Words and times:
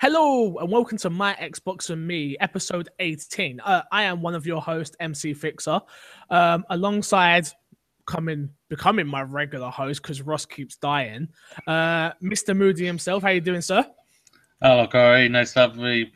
Hello 0.00 0.56
and 0.58 0.72
welcome 0.72 0.98
to 0.98 1.08
My 1.08 1.34
Xbox 1.34 1.88
and 1.88 2.04
Me, 2.04 2.36
episode 2.40 2.88
18. 2.98 3.60
Uh, 3.60 3.82
I 3.92 4.02
am 4.02 4.22
one 4.22 4.34
of 4.34 4.44
your 4.44 4.60
hosts, 4.60 4.96
MC 4.98 5.32
Fixer, 5.34 5.80
um, 6.30 6.64
alongside 6.70 7.46
coming 8.04 8.50
becoming 8.68 9.06
my 9.06 9.22
regular 9.22 9.70
host 9.70 10.02
because 10.02 10.20
Ross 10.20 10.46
keeps 10.46 10.76
dying. 10.76 11.28
Uh, 11.68 12.10
Mr. 12.20 12.56
Moody 12.56 12.84
himself, 12.84 13.22
how 13.22 13.28
you 13.30 13.40
doing, 13.40 13.60
sir? 13.60 13.86
Hello, 14.60 14.88
Corey. 14.88 15.28
Nice 15.28 15.52
to 15.52 15.60
have 15.60 15.76
me. 15.76 16.12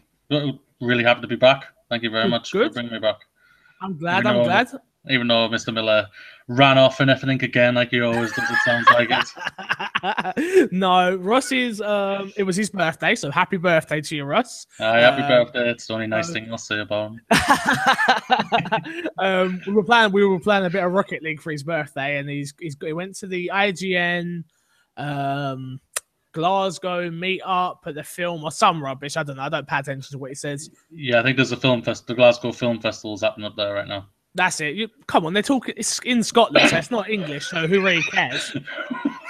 Really 0.80 1.04
happy 1.04 1.20
to 1.20 1.28
be 1.28 1.36
back. 1.36 1.66
Thank 1.88 2.02
you 2.02 2.10
very 2.10 2.28
much 2.28 2.50
good. 2.50 2.68
for 2.68 2.74
bringing 2.74 2.92
me 2.92 2.98
back. 2.98 3.20
I'm 3.80 3.96
glad. 3.96 4.26
I'm 4.26 4.42
glad. 4.42 4.70
Even 5.10 5.26
though 5.28 5.48
Mr. 5.48 5.72
Miller 5.72 6.06
ran 6.48 6.78
off 6.78 7.00
and 7.00 7.10
everything 7.10 7.42
again, 7.44 7.74
like 7.74 7.90
he 7.90 8.00
always 8.00 8.32
does, 8.32 8.50
it 8.50 8.56
sounds 8.64 8.86
like 8.90 9.08
it. 9.10 10.68
no, 10.72 11.16
Ross's. 11.16 11.80
Um, 11.80 12.32
it 12.36 12.42
was 12.44 12.56
his 12.56 12.70
birthday, 12.70 13.14
so 13.14 13.30
happy 13.30 13.56
birthday 13.56 14.00
to 14.00 14.16
you, 14.16 14.24
Ross. 14.24 14.66
Uh, 14.80 14.92
happy 14.94 15.22
Uh, 15.22 15.28
birthday. 15.44 15.70
It's 15.70 15.86
the 15.86 15.94
only 15.94 16.06
nice 16.06 16.30
uh, 16.30 16.32
thing 16.34 16.50
I'll 16.50 16.58
say 16.58 16.80
about 16.80 17.12
him. 17.12 17.20
um, 19.18 19.60
we 19.66 19.72
were 19.72 19.84
playing. 19.84 20.12
We 20.12 20.24
were 20.24 20.40
playing 20.40 20.64
a 20.64 20.70
bit 20.70 20.84
of 20.84 20.92
Rocket 20.92 21.22
League 21.22 21.40
for 21.40 21.50
his 21.52 21.62
birthday, 21.62 22.18
and 22.18 22.28
he's 22.28 22.54
he's 22.60 22.76
he 22.80 22.92
went 22.92 23.16
to 23.16 23.26
the 23.26 23.50
IGN 23.52 24.44
um, 24.96 25.80
Glasgow 26.32 27.10
meetup 27.10 27.78
at 27.86 27.94
the 27.94 28.02
film 28.02 28.44
or 28.44 28.50
some 28.50 28.82
rubbish. 28.82 29.16
I 29.16 29.22
don't 29.22 29.36
know. 29.36 29.42
I 29.42 29.48
don't 29.48 29.66
pay 29.66 29.78
attention 29.78 30.10
to 30.12 30.18
what 30.18 30.30
he 30.30 30.34
says. 30.34 30.70
Yeah, 30.90 31.20
I 31.20 31.22
think 31.22 31.36
there's 31.36 31.52
a 31.52 31.56
film 31.56 31.82
fest. 31.82 32.06
The 32.06 32.14
Glasgow 32.14 32.52
Film 32.52 32.80
Festival 32.80 33.14
is 33.14 33.22
happening 33.22 33.46
up 33.46 33.56
there 33.56 33.74
right 33.74 33.88
now. 33.88 34.06
That's 34.34 34.60
it. 34.60 34.76
You, 34.76 34.88
come 35.06 35.26
on, 35.26 35.32
they're 35.32 35.42
talking. 35.42 35.74
It's 35.76 35.98
in 36.00 36.22
Scotland, 36.22 36.68
so 36.70 36.76
it's 36.76 36.90
not 36.90 37.10
English. 37.10 37.46
So 37.48 37.66
who 37.66 37.82
really 37.82 38.02
cares? 38.02 38.54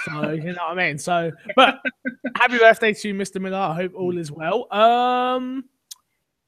So 0.05 0.31
you 0.31 0.43
know 0.53 0.63
what 0.67 0.77
I 0.79 0.87
mean. 0.87 0.97
So, 0.97 1.31
but 1.55 1.79
happy 2.35 2.57
birthday 2.57 2.93
to 2.93 3.07
you, 3.07 3.13
Mr. 3.13 3.41
Miller. 3.41 3.57
I 3.57 3.73
hope 3.75 3.93
all 3.95 4.17
is 4.17 4.31
well. 4.31 4.71
Um, 4.73 5.65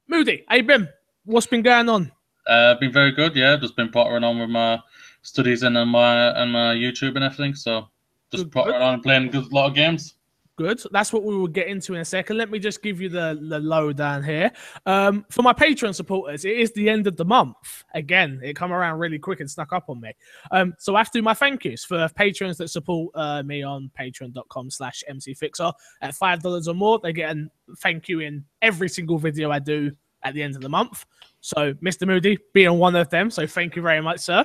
Moody, 0.08 0.44
you? 0.48 0.88
What's 1.24 1.46
been 1.46 1.62
going 1.62 1.88
on? 1.88 2.12
Uh, 2.46 2.74
been 2.76 2.92
very 2.92 3.12
good. 3.12 3.34
Yeah, 3.36 3.56
just 3.56 3.76
been 3.76 3.90
pottering 3.90 4.24
on 4.24 4.38
with 4.38 4.50
my 4.50 4.80
studies 5.22 5.62
and 5.62 5.76
on 5.78 5.88
my 5.88 6.30
and 6.40 6.52
my 6.52 6.74
YouTube 6.74 7.14
and 7.16 7.24
everything. 7.24 7.54
So 7.54 7.88
just 8.30 8.44
Good, 8.44 8.52
pottering 8.52 8.76
good. 8.76 8.82
on 8.82 8.94
and 8.94 9.02
playing 9.02 9.28
a 9.28 9.30
good 9.30 9.52
lot 9.52 9.68
of 9.68 9.74
games. 9.74 10.14
Good. 10.62 10.80
That's 10.92 11.12
what 11.12 11.24
we 11.24 11.36
will 11.36 11.48
get 11.48 11.66
into 11.66 11.92
in 11.94 12.02
a 12.02 12.04
second. 12.04 12.36
Let 12.36 12.48
me 12.48 12.60
just 12.60 12.84
give 12.84 13.00
you 13.00 13.08
the, 13.08 13.36
the 13.48 13.58
lowdown 13.58 14.22
here. 14.22 14.52
Um, 14.86 15.26
for 15.28 15.42
my 15.42 15.52
Patreon 15.52 15.92
supporters, 15.92 16.44
it 16.44 16.56
is 16.56 16.70
the 16.70 16.88
end 16.88 17.08
of 17.08 17.16
the 17.16 17.24
month. 17.24 17.56
Again, 17.94 18.40
it 18.44 18.54
come 18.54 18.72
around 18.72 19.00
really 19.00 19.18
quick 19.18 19.40
and 19.40 19.50
snuck 19.50 19.72
up 19.72 19.86
on 19.88 20.00
me. 20.00 20.12
Um, 20.52 20.72
so 20.78 20.94
I 20.94 20.98
have 20.98 21.10
to 21.10 21.18
do 21.18 21.22
my 21.22 21.34
thank 21.34 21.64
yous 21.64 21.84
for 21.84 22.08
patrons 22.14 22.58
that 22.58 22.68
support 22.68 23.10
uh, 23.16 23.42
me 23.42 23.64
on 23.64 23.90
patreon.com 23.98 24.70
slash 24.70 25.02
mcfixer. 25.10 25.72
At 26.00 26.14
$5 26.14 26.68
or 26.68 26.74
more, 26.74 27.00
they 27.02 27.12
get 27.12 27.36
a 27.36 27.48
thank 27.78 28.08
you 28.08 28.20
in 28.20 28.44
every 28.60 28.88
single 28.88 29.18
video 29.18 29.50
I 29.50 29.58
do 29.58 29.90
at 30.22 30.34
the 30.34 30.44
end 30.44 30.54
of 30.54 30.62
the 30.62 30.68
month. 30.68 31.04
So 31.40 31.74
Mr. 31.74 32.06
Moody 32.06 32.38
being 32.54 32.78
one 32.78 32.94
of 32.94 33.10
them. 33.10 33.32
So 33.32 33.48
thank 33.48 33.74
you 33.74 33.82
very 33.82 34.00
much, 34.00 34.20
sir. 34.20 34.44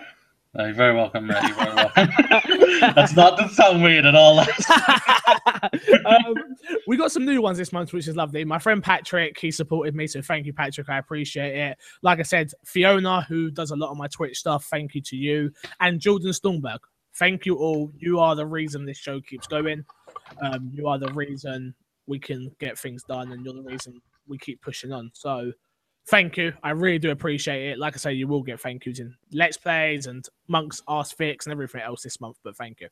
Uh, 0.58 0.66
you're 0.66 0.74
very 0.74 0.96
welcome, 0.96 1.28
mate. 1.28 1.44
You're 1.44 1.56
very 1.56 1.76
welcome. 1.76 2.10
That's 2.96 3.16
not 3.16 3.38
doesn't 3.38 3.56
sound 3.56 3.84
weird 3.84 4.06
at 4.06 4.16
all. 4.16 4.40
um, 6.06 6.36
we 6.88 6.98
got 6.98 7.12
some 7.12 7.26
new 7.26 7.42
ones 7.42 7.58
this 7.58 7.74
month, 7.74 7.94
which 7.94 8.08
is 8.08 8.16
lovely. 8.16 8.46
My 8.46 8.60
friend 8.60 8.84
Patrick, 8.84 9.38
he 9.40 9.52
supported 9.52 9.96
me, 9.96 10.08
so 10.08 10.22
thank 10.22 10.46
you, 10.46 10.54
Patrick. 10.54 10.90
I 10.90 10.98
appreciate 10.98 11.56
it. 11.56 11.78
Like 12.02 12.20
I 12.20 12.24
said, 12.24 12.52
Fiona, 12.66 13.22
who 13.24 13.52
does 13.52 13.72
a 13.72 13.76
lot 13.76 13.92
of 13.92 13.98
my 13.98 14.08
Twitch 14.08 14.38
stuff, 14.38 14.66
thank 14.66 14.96
you 14.96 15.02
to 15.02 15.16
you, 15.16 15.52
and 15.80 16.00
Jordan 16.00 16.32
Stormberg. 16.32 16.80
Thank 17.16 17.46
you 17.46 17.56
all. 17.56 17.92
You 17.98 18.20
are 18.20 18.36
the 18.36 18.46
reason 18.46 18.86
this 18.86 18.98
show 18.98 19.20
keeps 19.20 19.48
going. 19.48 19.84
Um, 20.42 20.70
you 20.74 20.88
are 20.88 21.00
the 21.00 21.12
reason 21.14 21.74
we 22.06 22.20
can 22.20 22.52
get 22.60 22.78
things 22.78 23.04
done, 23.04 23.32
and 23.32 23.44
you're 23.44 23.54
the 23.54 23.64
reason 23.64 24.02
we 24.28 24.38
keep 24.38 24.62
pushing 24.62 24.92
on. 24.92 25.12
So, 25.14 25.52
thank 26.10 26.38
you. 26.38 26.54
I 26.64 26.72
really 26.72 27.00
do 27.00 27.12
appreciate 27.12 27.72
it. 27.72 27.80
Like 27.80 27.96
I 27.96 27.98
say, 27.98 28.14
you 28.14 28.28
will 28.28 28.44
get 28.44 28.60
thank 28.60 28.86
yous 28.86 29.00
in 29.00 29.16
Let's 29.32 29.58
Plays 29.58 30.08
and 30.08 30.26
Monk's 30.48 30.82
Ask 30.88 31.16
Fix 31.18 31.46
and 31.46 31.54
everything 31.54 31.82
else 31.82 32.04
this 32.04 32.20
month, 32.22 32.38
but 32.44 32.56
thank 32.58 32.82
you. 32.82 32.88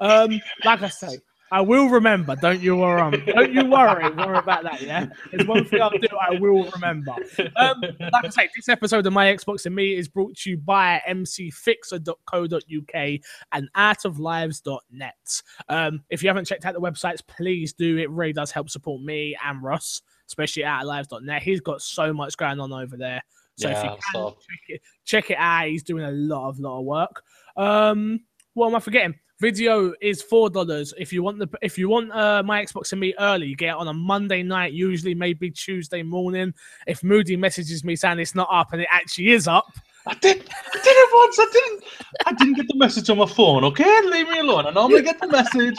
Um, 0.00 0.40
like 0.64 0.82
I 0.82 0.88
say, 0.88 1.18
I 1.52 1.60
will 1.60 1.88
remember. 1.88 2.34
Don't 2.34 2.60
you 2.60 2.76
worry. 2.76 3.00
um, 3.00 3.12
Don't 3.24 3.52
you 3.52 3.64
worry. 3.66 4.10
Worry 4.14 4.38
about 4.38 4.64
that. 4.64 4.82
Yeah, 4.82 5.06
there's 5.30 5.46
one 5.46 5.64
thing 5.64 5.80
I'll 5.80 5.90
do. 5.90 6.08
I 6.20 6.38
will 6.40 6.68
remember. 6.72 7.14
Um, 7.54 7.80
like 8.00 8.24
I 8.24 8.28
say, 8.30 8.48
this 8.56 8.68
episode 8.68 9.06
of 9.06 9.12
my 9.12 9.26
Xbox 9.32 9.64
and 9.64 9.74
me 9.74 9.96
is 9.96 10.08
brought 10.08 10.34
to 10.38 10.50
you 10.50 10.56
by 10.56 11.00
mcfixer.co.uk 11.08 13.20
and 13.52 13.68
artoflives.net. 13.76 15.42
Um, 15.68 16.02
if 16.10 16.22
you 16.22 16.28
haven't 16.28 16.46
checked 16.46 16.64
out 16.64 16.74
the 16.74 16.80
websites, 16.80 17.20
please 17.26 17.72
do. 17.72 17.98
It 17.98 18.10
really 18.10 18.32
does 18.32 18.50
help 18.50 18.68
support 18.68 19.00
me 19.02 19.36
and 19.44 19.62
Ross, 19.62 20.02
especially 20.26 20.64
at 20.64 20.86
lives.net. 20.86 21.42
He's 21.42 21.60
got 21.60 21.82
so 21.82 22.12
much 22.12 22.36
going 22.36 22.60
on 22.60 22.72
over 22.72 22.96
there. 22.96 23.22
So 23.56 23.70
if 23.70 23.82
you 23.82 23.90
can 23.90 23.98
so- 24.12 24.30
check 24.30 24.60
it, 24.68 24.82
check 25.04 25.30
it 25.30 25.38
out, 25.38 25.68
he's 25.68 25.82
doing 25.82 26.04
a 26.04 26.10
lot 26.10 26.48
of 26.48 26.60
lot 26.60 26.78
of 26.80 26.84
work. 26.84 27.22
Um, 27.56 28.20
what 28.54 28.68
am 28.68 28.76
I 28.76 28.80
forgetting? 28.80 29.14
Video 29.38 29.92
is 30.00 30.22
four 30.22 30.48
dollars. 30.48 30.94
If 30.98 31.12
you 31.12 31.22
want 31.22 31.38
the 31.38 31.48
if 31.60 31.76
you 31.76 31.90
want 31.90 32.10
uh, 32.12 32.42
my 32.42 32.64
Xbox 32.64 32.92
and 32.92 33.00
me 33.00 33.14
early, 33.18 33.46
you 33.46 33.56
get 33.56 33.68
it 33.68 33.76
on 33.76 33.88
a 33.88 33.92
Monday 33.92 34.42
night, 34.42 34.72
usually 34.72 35.14
maybe 35.14 35.50
Tuesday 35.50 36.02
morning. 36.02 36.54
If 36.86 37.02
Moody 37.02 37.36
messages 37.36 37.84
me 37.84 37.96
saying 37.96 38.18
it's 38.18 38.34
not 38.34 38.48
up 38.50 38.72
and 38.72 38.80
it 38.80 38.88
actually 38.90 39.32
is 39.32 39.46
up, 39.46 39.66
I 40.06 40.14
did. 40.14 40.48
I 40.48 40.78
did 40.78 40.84
it 40.86 41.10
once. 41.12 41.38
I 41.38 41.46
didn't. 41.52 41.84
I 42.26 42.32
didn't 42.32 42.54
get 42.54 42.68
the 42.68 42.76
message 42.76 43.10
on 43.10 43.18
my 43.18 43.26
phone. 43.26 43.64
Okay, 43.64 44.00
leave 44.04 44.28
me 44.28 44.38
alone. 44.38 44.66
I 44.66 44.70
normally 44.70 45.02
get 45.02 45.20
the 45.20 45.26
message 45.26 45.76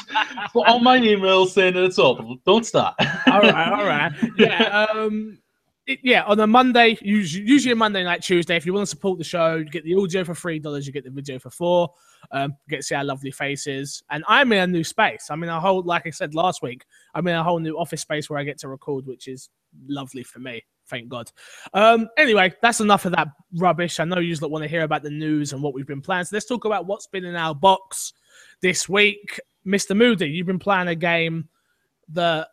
on 0.55 0.83
my 0.83 0.97
email 0.97 1.45
saying 1.45 1.75
that 1.75 1.85
it's 1.85 1.97
up. 1.97 2.19
Don't 2.45 2.65
start. 2.65 2.95
all 3.27 3.41
right, 3.41 3.71
all 3.71 3.85
right, 3.85 4.11
yeah, 4.38 4.85
um, 4.89 5.38
yeah. 6.03 6.23
On 6.23 6.39
a 6.39 6.47
Monday, 6.47 6.97
usually, 7.01 7.45
usually 7.45 7.71
a 7.71 7.75
Monday 7.75 8.03
night, 8.03 8.21
Tuesday. 8.21 8.57
If 8.57 8.65
you 8.65 8.73
want 8.73 8.83
to 8.83 8.89
support 8.89 9.17
the 9.17 9.23
show, 9.23 9.55
you 9.55 9.65
get 9.65 9.85
the 9.85 9.95
audio 9.95 10.25
for 10.25 10.35
three 10.35 10.59
dollars. 10.59 10.85
You 10.85 10.91
get 10.91 11.05
the 11.05 11.09
video 11.09 11.39
for 11.39 11.49
four. 11.49 11.94
Um, 12.31 12.55
you 12.67 12.71
get 12.71 12.77
to 12.77 12.83
see 12.83 12.95
our 12.95 13.05
lovely 13.05 13.31
faces. 13.31 14.03
And 14.09 14.25
I'm 14.27 14.51
in 14.51 14.59
a 14.59 14.67
new 14.67 14.83
space. 14.83 15.27
I'm 15.29 15.41
in 15.44 15.49
a 15.49 15.59
whole, 15.59 15.83
like 15.83 16.05
I 16.05 16.09
said 16.09 16.35
last 16.35 16.61
week, 16.61 16.85
I'm 17.13 17.27
in 17.27 17.35
a 17.35 17.44
whole 17.44 17.59
new 17.59 17.77
office 17.77 18.01
space 18.01 18.29
where 18.29 18.39
I 18.39 18.44
get 18.44 18.57
to 18.59 18.67
record, 18.67 19.05
which 19.05 19.27
is 19.27 19.49
lovely 19.88 20.23
for 20.23 20.39
me. 20.39 20.63
Thank 20.88 21.09
God. 21.09 21.31
Um, 21.74 22.08
anyway, 22.18 22.53
that's 22.62 22.80
enough 22.80 23.06
of 23.06 23.12
that 23.14 23.28
rubbish. 23.56 24.00
I 24.00 24.06
know 24.06 24.20
you 24.20 24.36
lot 24.42 24.52
want 24.52 24.64
to 24.64 24.70
hear 24.70 24.81
about 24.81 25.03
the 25.03 25.09
news 25.09 25.53
and 25.53 25.62
what 25.62 25.74
we've 25.74 25.88
been 25.88 26.02
playing. 26.02 26.25
So 26.25 26.36
let's 26.36 26.46
talk 26.46 26.66
about 26.66 26.86
what's 26.86 27.08
been 27.08 27.25
in 27.25 27.36
our 27.36 27.53
box 27.53 28.14
this 28.62 28.88
week. 28.88 29.40
Mr. 29.66 29.96
Moody, 29.96 30.28
you've 30.30 30.48
been 30.48 30.59
playing 30.59 30.88
a 30.88 30.96
game 30.96 31.50
that 32.09 32.48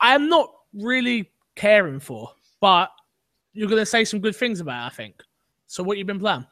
I'm 0.00 0.28
not 0.28 0.50
really 0.72 1.30
caring 1.56 2.00
for, 2.00 2.30
but 2.60 2.90
you're 3.52 3.68
going 3.68 3.82
to 3.82 3.86
say 3.86 4.04
some 4.04 4.20
good 4.20 4.36
things 4.36 4.60
about, 4.60 4.84
it, 4.84 4.86
I 4.86 4.96
think. 4.96 5.22
So, 5.66 5.82
what 5.82 5.98
you've 5.98 6.06
been 6.06 6.20
playing? 6.20 6.46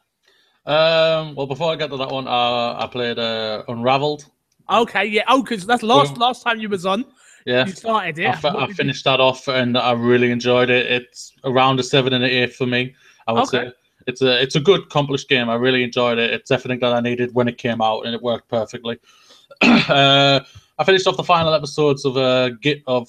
Um. 0.67 1.35
Well, 1.37 1.47
before 1.47 1.73
I 1.73 1.77
get 1.77 1.91
to 1.91 1.97
that 1.97 2.11
one, 2.11 2.27
uh, 2.27 2.75
I 2.77 2.89
played 2.91 3.19
uh, 3.21 3.63
Unraveled. 3.69 4.27
Okay, 4.69 5.05
yeah. 5.05 5.23
Oh, 5.29 5.41
because 5.41 5.65
that's 5.65 5.85
last 5.85 6.11
Well- 6.13 6.29
last 6.29 6.43
time 6.43 6.59
you 6.59 6.69
was 6.69 6.85
on. 6.85 7.05
Yeah. 7.47 7.65
You 7.67 7.73
started 7.73 8.19
it. 8.19 8.27
I, 8.27 8.33
fi- 8.35 8.49
I 8.51 8.61
did 8.61 8.69
you- 8.71 8.75
finished 8.75 9.05
that 9.05 9.21
off 9.21 9.49
and 9.49 9.79
I 9.79 9.93
really 9.93 10.31
enjoyed 10.33 10.69
it. 10.69 10.91
It's 10.91 11.33
around 11.45 11.81
a 11.81 11.83
seven 11.83 12.13
and 12.13 12.25
an 12.25 12.31
eight 12.31 12.55
for 12.55 12.67
me. 12.67 12.95
I 13.29 13.33
would 13.33 13.45
Okay. 13.45 13.69
say 13.69 13.73
it's 14.09 14.21
a 14.23 14.41
it's 14.43 14.57
a 14.57 14.61
good 14.61 14.83
accomplished 14.83 15.29
game. 15.29 15.49
I 15.49 15.55
really 15.55 15.83
enjoyed 15.83 16.19
it. 16.19 16.33
It's 16.33 16.51
everything 16.51 16.81
that 16.81 16.93
I 16.93 17.01
needed 17.01 17.35
when 17.35 17.49
it 17.49 17.57
came 17.57 17.81
out 17.81 18.05
and 18.05 18.15
it 18.15 18.21
worked 18.23 18.49
perfectly. 18.49 18.99
uh, 19.63 20.41
I 20.79 20.85
finished 20.85 21.07
off 21.07 21.17
the 21.17 21.25
final 21.25 21.55
episodes 21.55 22.05
of 22.05 22.17
uh, 22.17 22.51
Git 22.61 22.83
of 22.87 23.09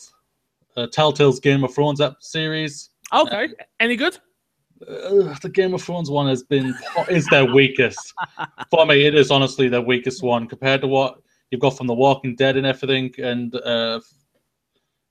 uh, 0.76 0.88
Telltale's 0.88 1.40
Game 1.40 1.64
of 1.64 1.74
Thrones 1.74 2.00
ep- 2.00 2.18
series. 2.22 2.92
Okay. 3.14 3.50
Any 3.80 3.96
good? 3.96 4.18
Uh, 4.88 5.34
the 5.42 5.50
Game 5.52 5.74
of 5.74 5.82
Thrones 5.82 6.10
one 6.12 6.28
has 6.28 6.44
been 6.44 6.76
is 7.10 7.26
their 7.28 7.46
weakest 7.46 8.14
for 8.70 8.86
me. 8.86 9.06
It 9.06 9.16
is 9.16 9.32
honestly 9.32 9.68
their 9.70 9.82
weakest 9.82 10.22
one 10.24 10.48
compared 10.48 10.82
to 10.82 10.88
what 10.88 11.20
you've 11.52 11.62
got 11.62 11.76
from 11.78 11.88
The 11.88 11.94
Walking 11.96 12.36
Dead 12.36 12.58
and 12.58 12.66
everything. 12.66 13.14
And 13.18 13.56
uh, 13.56 14.00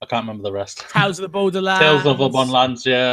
I 0.03 0.07
can't 0.07 0.25
remember 0.25 0.43
the 0.43 0.53
rest. 0.53 0.85
Tales 0.91 1.19
of 1.19 1.23
the 1.23 1.29
Borderlands. 1.29 1.81
Tales 1.81 2.07
of 2.07 2.19
the 2.19 2.29
Borderlands, 2.29 2.85
yeah. 2.87 3.13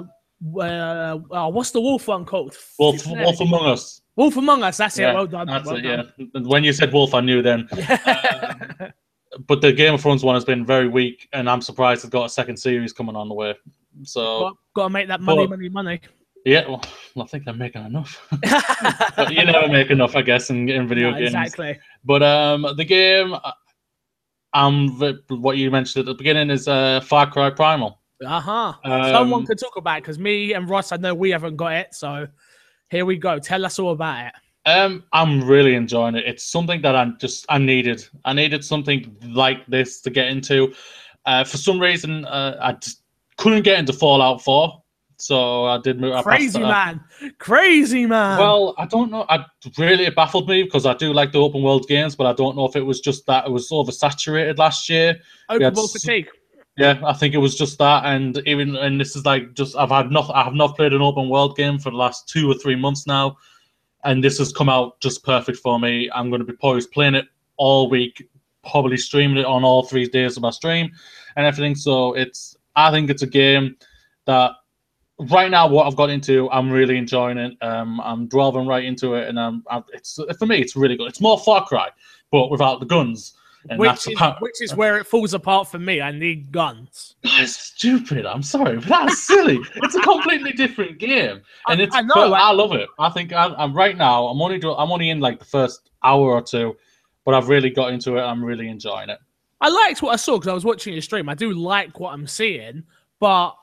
Um, 0.00 0.10
Uh, 0.56 0.60
uh, 0.60 1.18
oh, 1.30 1.48
what's 1.48 1.70
the 1.70 1.80
wolf 1.80 2.06
one 2.08 2.24
called? 2.26 2.54
Wolf, 2.78 3.06
Wolf 3.06 3.40
Among 3.40 3.66
Us. 3.66 4.02
Wolf 4.16 4.36
Among 4.36 4.62
Us. 4.62 4.76
That's 4.76 4.98
Yeah, 4.98 5.12
it. 5.12 5.14
Well 5.14 5.26
done. 5.26 5.46
That's 5.46 5.66
well 5.66 5.76
it, 5.76 5.84
yeah. 5.84 6.02
When 6.42 6.62
you 6.64 6.72
said 6.74 6.92
Wolf, 6.92 7.14
I 7.14 7.20
knew 7.20 7.40
then. 7.42 7.66
done. 7.70 8.92
But 9.48 9.60
the 9.60 9.72
Game 9.72 9.94
of 9.94 10.00
Thrones 10.00 10.22
one 10.22 10.36
has 10.36 10.44
been 10.44 10.64
very 10.64 10.86
weak, 10.86 11.28
and 11.32 11.50
I'm 11.50 11.60
surprised 11.60 12.04
it's 12.04 12.10
got 12.12 12.26
a 12.26 12.28
second 12.28 12.56
series 12.56 12.92
coming 12.92 13.16
on 13.16 13.28
the 13.28 13.34
way. 13.34 13.54
So, 14.04 14.22
got, 14.40 14.56
got 14.76 14.82
to 14.84 14.90
make 14.90 15.08
that 15.08 15.20
money, 15.20 15.38
Well- 15.40 15.48
money, 15.48 15.68
money. 15.68 16.00
yeah, 16.44 16.68
well, 16.68 16.84
I 17.20 17.24
think 17.26 17.44
they're 17.44 17.52
making 17.52 17.84
enough. 17.84 18.24
but 19.16 19.32
you 19.32 19.44
never 19.44 19.66
make 19.66 19.90
enough, 19.90 20.14
I 20.14 20.22
guess, 20.22 20.50
in, 20.50 20.68
in 20.68 20.86
video 20.86 21.10
No, 21.10 21.16
games. 21.18 21.30
exactly. 21.34 21.80
But 22.04 22.22
um, 22.22 22.66
the 22.76 22.84
game, 22.84 23.34
um, 24.54 24.88
what 25.28 25.56
you 25.56 25.70
mentioned 25.70 26.00
at 26.00 26.06
the 26.06 26.14
beginning 26.14 26.50
is 26.50 26.68
uh, 26.68 27.00
Far 27.00 27.30
Cry 27.30 27.50
Primal. 27.50 28.00
Uh 28.24 28.40
huh. 28.40 28.72
Um, 28.84 29.12
Someone 29.12 29.46
could 29.46 29.58
talk 29.58 29.76
about 29.76 29.98
it 29.98 30.02
because 30.02 30.18
me 30.18 30.54
and 30.54 30.68
Ross, 30.68 30.92
I 30.92 30.96
know 30.96 31.14
we 31.14 31.30
haven't 31.30 31.56
got 31.56 31.72
it. 31.72 31.94
So 31.94 32.26
here 32.90 33.04
we 33.04 33.16
go. 33.16 33.38
Tell 33.38 33.66
us 33.66 33.78
all 33.78 33.90
about 33.90 34.26
it. 34.26 34.32
Um, 34.66 35.04
I'm 35.12 35.46
really 35.46 35.74
enjoying 35.74 36.14
it. 36.14 36.24
It's 36.26 36.44
something 36.44 36.80
that 36.82 36.96
I'm 36.96 37.18
just 37.18 37.44
I 37.48 37.58
needed. 37.58 38.06
I 38.24 38.32
needed 38.32 38.64
something 38.64 39.14
like 39.26 39.66
this 39.66 40.00
to 40.02 40.10
get 40.10 40.28
into. 40.28 40.72
Uh, 41.26 41.44
for 41.44 41.56
some 41.58 41.80
reason, 41.80 42.24
uh, 42.24 42.58
I 42.60 42.72
just 42.72 43.02
couldn't 43.36 43.62
get 43.62 43.78
into 43.78 43.92
Fallout 43.92 44.42
4, 44.42 44.82
so 45.16 45.64
I 45.64 45.78
did 45.78 46.00
move. 46.00 46.14
I 46.14 46.22
Crazy 46.22 46.60
man, 46.60 47.00
crazy 47.38 48.06
man. 48.06 48.38
Well, 48.38 48.74
I 48.78 48.86
don't 48.86 49.10
know. 49.10 49.24
I 49.28 49.44
really 49.78 50.04
it 50.04 50.16
baffled 50.16 50.48
me 50.48 50.62
because 50.62 50.86
I 50.86 50.94
do 50.94 51.12
like 51.12 51.32
the 51.32 51.40
open 51.40 51.62
world 51.62 51.86
games, 51.88 52.16
but 52.16 52.26
I 52.26 52.32
don't 52.32 52.56
know 52.56 52.66
if 52.66 52.76
it 52.76 52.82
was 52.82 53.00
just 53.00 53.26
that 53.26 53.46
it 53.46 53.50
was 53.50 53.70
oversaturated 53.70 54.58
last 54.58 54.88
year. 54.88 55.20
open 55.48 55.74
world 55.74 55.92
fatigue. 55.92 56.28
Yeah, 56.76 57.00
I 57.04 57.12
think 57.12 57.34
it 57.34 57.38
was 57.38 57.56
just 57.56 57.78
that, 57.78 58.04
and 58.04 58.42
even 58.46 58.74
and 58.76 59.00
this 59.00 59.14
is 59.14 59.24
like 59.24 59.54
just 59.54 59.76
I've 59.76 59.90
had 59.90 60.10
not 60.10 60.30
I 60.34 60.42
have 60.42 60.54
not 60.54 60.76
played 60.76 60.92
an 60.92 61.02
open 61.02 61.28
world 61.28 61.56
game 61.56 61.78
for 61.78 61.90
the 61.90 61.96
last 61.96 62.28
two 62.28 62.50
or 62.50 62.54
three 62.54 62.74
months 62.74 63.06
now, 63.06 63.36
and 64.04 64.24
this 64.24 64.38
has 64.38 64.52
come 64.52 64.68
out 64.68 65.00
just 65.00 65.24
perfect 65.24 65.58
for 65.58 65.78
me. 65.78 66.10
I'm 66.12 66.30
going 66.30 66.40
to 66.40 66.46
be 66.46 66.56
poised 66.56 66.90
playing 66.90 67.14
it 67.14 67.26
all 67.56 67.88
week, 67.88 68.28
probably 68.68 68.96
streaming 68.96 69.38
it 69.38 69.46
on 69.46 69.62
all 69.62 69.84
three 69.84 70.08
days 70.08 70.36
of 70.36 70.42
my 70.42 70.50
stream 70.50 70.90
and 71.36 71.46
everything. 71.46 71.76
So 71.76 72.14
it's 72.14 72.56
I 72.74 72.90
think 72.90 73.08
it's 73.08 73.22
a 73.22 73.28
game 73.28 73.76
that 74.26 74.52
right 75.18 75.50
now 75.50 75.68
what 75.68 75.86
I've 75.86 75.96
got 75.96 76.10
into, 76.10 76.50
I'm 76.50 76.70
really 76.70 76.96
enjoying 76.96 77.38
it. 77.38 77.56
Um, 77.62 78.00
I'm 78.00 78.26
delving 78.26 78.66
right 78.66 78.84
into 78.84 79.14
it, 79.14 79.28
and 79.28 79.38
um, 79.38 79.64
I, 79.70 79.82
it's 79.92 80.18
for 80.38 80.46
me 80.46 80.58
it's 80.58 80.76
really 80.76 80.96
good. 80.96 81.08
It's 81.08 81.20
more 81.20 81.38
Far 81.38 81.64
Cry, 81.66 81.88
but 82.30 82.50
without 82.50 82.80
the 82.80 82.86
guns. 82.86 83.34
And 83.70 83.78
Which 83.80 83.88
that's 83.88 84.06
is, 84.08 84.20
which 84.40 84.60
is 84.60 84.74
where 84.74 84.98
it 84.98 85.06
falls 85.06 85.32
apart 85.32 85.68
for 85.68 85.78
me. 85.78 86.02
I 86.02 86.10
need 86.12 86.52
guns. 86.52 87.16
That's 87.22 87.56
stupid. 87.56 88.26
I'm 88.26 88.42
sorry, 88.42 88.76
but 88.76 88.88
that's 88.88 89.22
silly. 89.22 89.58
it's 89.76 89.94
a 89.94 90.00
completely 90.02 90.52
different 90.52 90.98
game, 90.98 91.40
and 91.68 91.80
I- 91.80 91.84
it's. 91.84 91.96
I 91.96 92.02
know, 92.02 92.12
but 92.14 92.32
I- 92.34 92.50
I 92.50 92.52
love 92.52 92.74
it. 92.74 92.88
I 92.98 93.08
think 93.08 93.32
I, 93.32 93.46
I'm 93.56 93.72
right 93.72 93.96
now. 93.96 94.26
I'm 94.26 94.40
only. 94.42 94.58
do- 94.58 94.74
I'm 94.74 94.90
only 94.92 95.08
in 95.08 95.20
like 95.20 95.38
the 95.38 95.46
first 95.46 95.88
hour 96.02 96.30
or 96.32 96.42
two, 96.42 96.76
but 97.24 97.32
I've 97.32 97.48
really 97.48 97.70
got 97.70 97.90
into 97.94 98.18
it. 98.18 98.20
I'm 98.20 98.44
really 98.44 98.68
enjoying 98.68 99.08
it. 99.08 99.18
I 99.62 99.70
liked 99.70 100.02
what 100.02 100.10
I 100.12 100.16
saw 100.16 100.34
because 100.36 100.48
I 100.48 100.52
was 100.52 100.66
watching 100.66 100.92
your 100.92 101.00
stream. 101.00 101.30
I 101.30 101.34
do 101.34 101.54
like 101.54 101.98
what 101.98 102.12
I'm 102.12 102.26
seeing, 102.26 102.82
but 103.18 103.56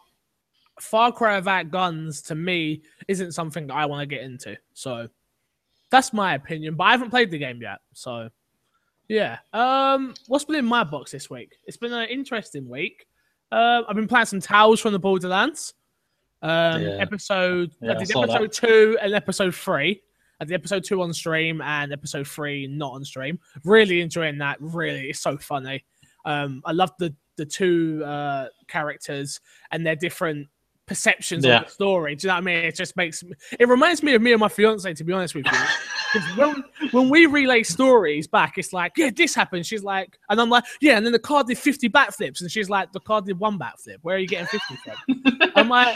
Far 0.81 1.11
Cry 1.11 1.35
without 1.37 1.69
guns 1.71 2.21
to 2.23 2.35
me 2.35 2.81
isn't 3.07 3.33
something 3.33 3.67
that 3.67 3.73
I 3.75 3.85
want 3.85 4.01
to 4.01 4.05
get 4.15 4.23
into. 4.23 4.57
So 4.73 5.07
that's 5.89 6.13
my 6.13 6.33
opinion. 6.35 6.75
But 6.75 6.85
I 6.85 6.91
haven't 6.91 7.09
played 7.09 7.31
the 7.31 7.37
game 7.37 7.61
yet. 7.61 7.79
So 7.93 8.29
yeah. 9.07 9.39
Um, 9.53 10.13
what's 10.27 10.45
been 10.45 10.55
in 10.55 10.65
my 10.65 10.83
box 10.83 11.11
this 11.11 11.29
week? 11.29 11.53
It's 11.65 11.77
been 11.77 11.93
an 11.93 12.07
interesting 12.09 12.67
week. 12.69 13.05
Uh, 13.51 13.83
I've 13.87 13.95
been 13.95 14.07
playing 14.07 14.25
some 14.27 14.39
Tales 14.39 14.79
from 14.79 14.93
the 14.93 14.99
Borderlands. 14.99 15.73
Um, 16.41 16.81
Yeah. 16.81 16.97
episode 16.99 17.71
Yeah, 17.81 17.91
I 17.91 17.95
I 17.95 17.97
did 17.99 18.07
that. 18.07 18.29
episode 18.29 18.51
two 18.53 18.97
and 19.01 19.13
episode 19.13 19.53
three. 19.53 20.01
I 20.39 20.45
did 20.45 20.53
episode 20.55 20.83
two 20.83 21.01
on 21.03 21.13
stream 21.13 21.61
and 21.61 21.93
episode 21.93 22.27
three 22.27 22.65
not 22.65 22.93
on 22.93 23.05
stream. 23.05 23.39
Really 23.63 24.01
enjoying 24.01 24.39
that. 24.39 24.57
Really, 24.59 25.09
it's 25.09 25.19
so 25.19 25.37
funny. 25.37 25.83
Um, 26.25 26.61
I 26.65 26.71
love 26.71 26.91
the 26.97 27.13
the 27.37 27.45
two 27.45 28.03
uh, 28.05 28.47
characters 28.67 29.39
and 29.71 29.85
their 29.85 29.95
different 29.95 30.47
perceptions 30.87 31.45
Yeah. 31.45 31.59
of 31.61 31.65
the 31.67 31.71
story. 31.71 32.15
Do 32.15 32.25
you 32.25 32.29
know 32.29 32.33
what 32.35 32.39
I 32.39 32.41
mean? 32.41 32.65
It 32.65 32.75
just 32.75 32.97
makes 32.97 33.23
me- 33.23 33.33
it 33.59 33.67
reminds 33.67 34.03
me 34.03 34.13
of 34.15 34.21
me 34.21 34.31
and 34.33 34.39
my 34.39 34.49
fiance. 34.49 34.93
To 34.93 35.03
be 35.03 35.13
honest 35.13 35.35
with 35.35 35.45
you, 35.45 35.51
'Cause 35.51 36.37
when 36.37 36.63
when 36.91 37.09
we 37.09 37.25
relay 37.27 37.63
stories 37.63 38.27
back, 38.27 38.57
it's 38.57 38.73
like, 38.73 38.93
yeah, 38.97 39.09
this 39.15 39.33
happened. 39.33 39.65
She's 39.65 39.83
like, 39.83 40.17
and 40.29 40.41
I'm 40.41 40.49
like, 40.49 40.63
yeah, 40.81 40.97
and 40.97 41.05
then 41.05 41.13
the 41.13 41.19
car 41.19 41.43
did 41.43 41.57
50 41.57 41.87
backflips, 41.89 42.41
and 42.41 42.51
she's 42.51 42.69
like, 42.69 42.91
the 42.91 42.99
car 42.99 43.21
did 43.21 43.39
one 43.39 43.57
backflip. 43.57 43.97
Where 44.01 44.15
are 44.15 44.19
you 44.19 44.27
getting 44.27 44.47
50 44.47 44.75
from? 44.83 45.51
I'm 45.55 45.69
like, 45.69 45.95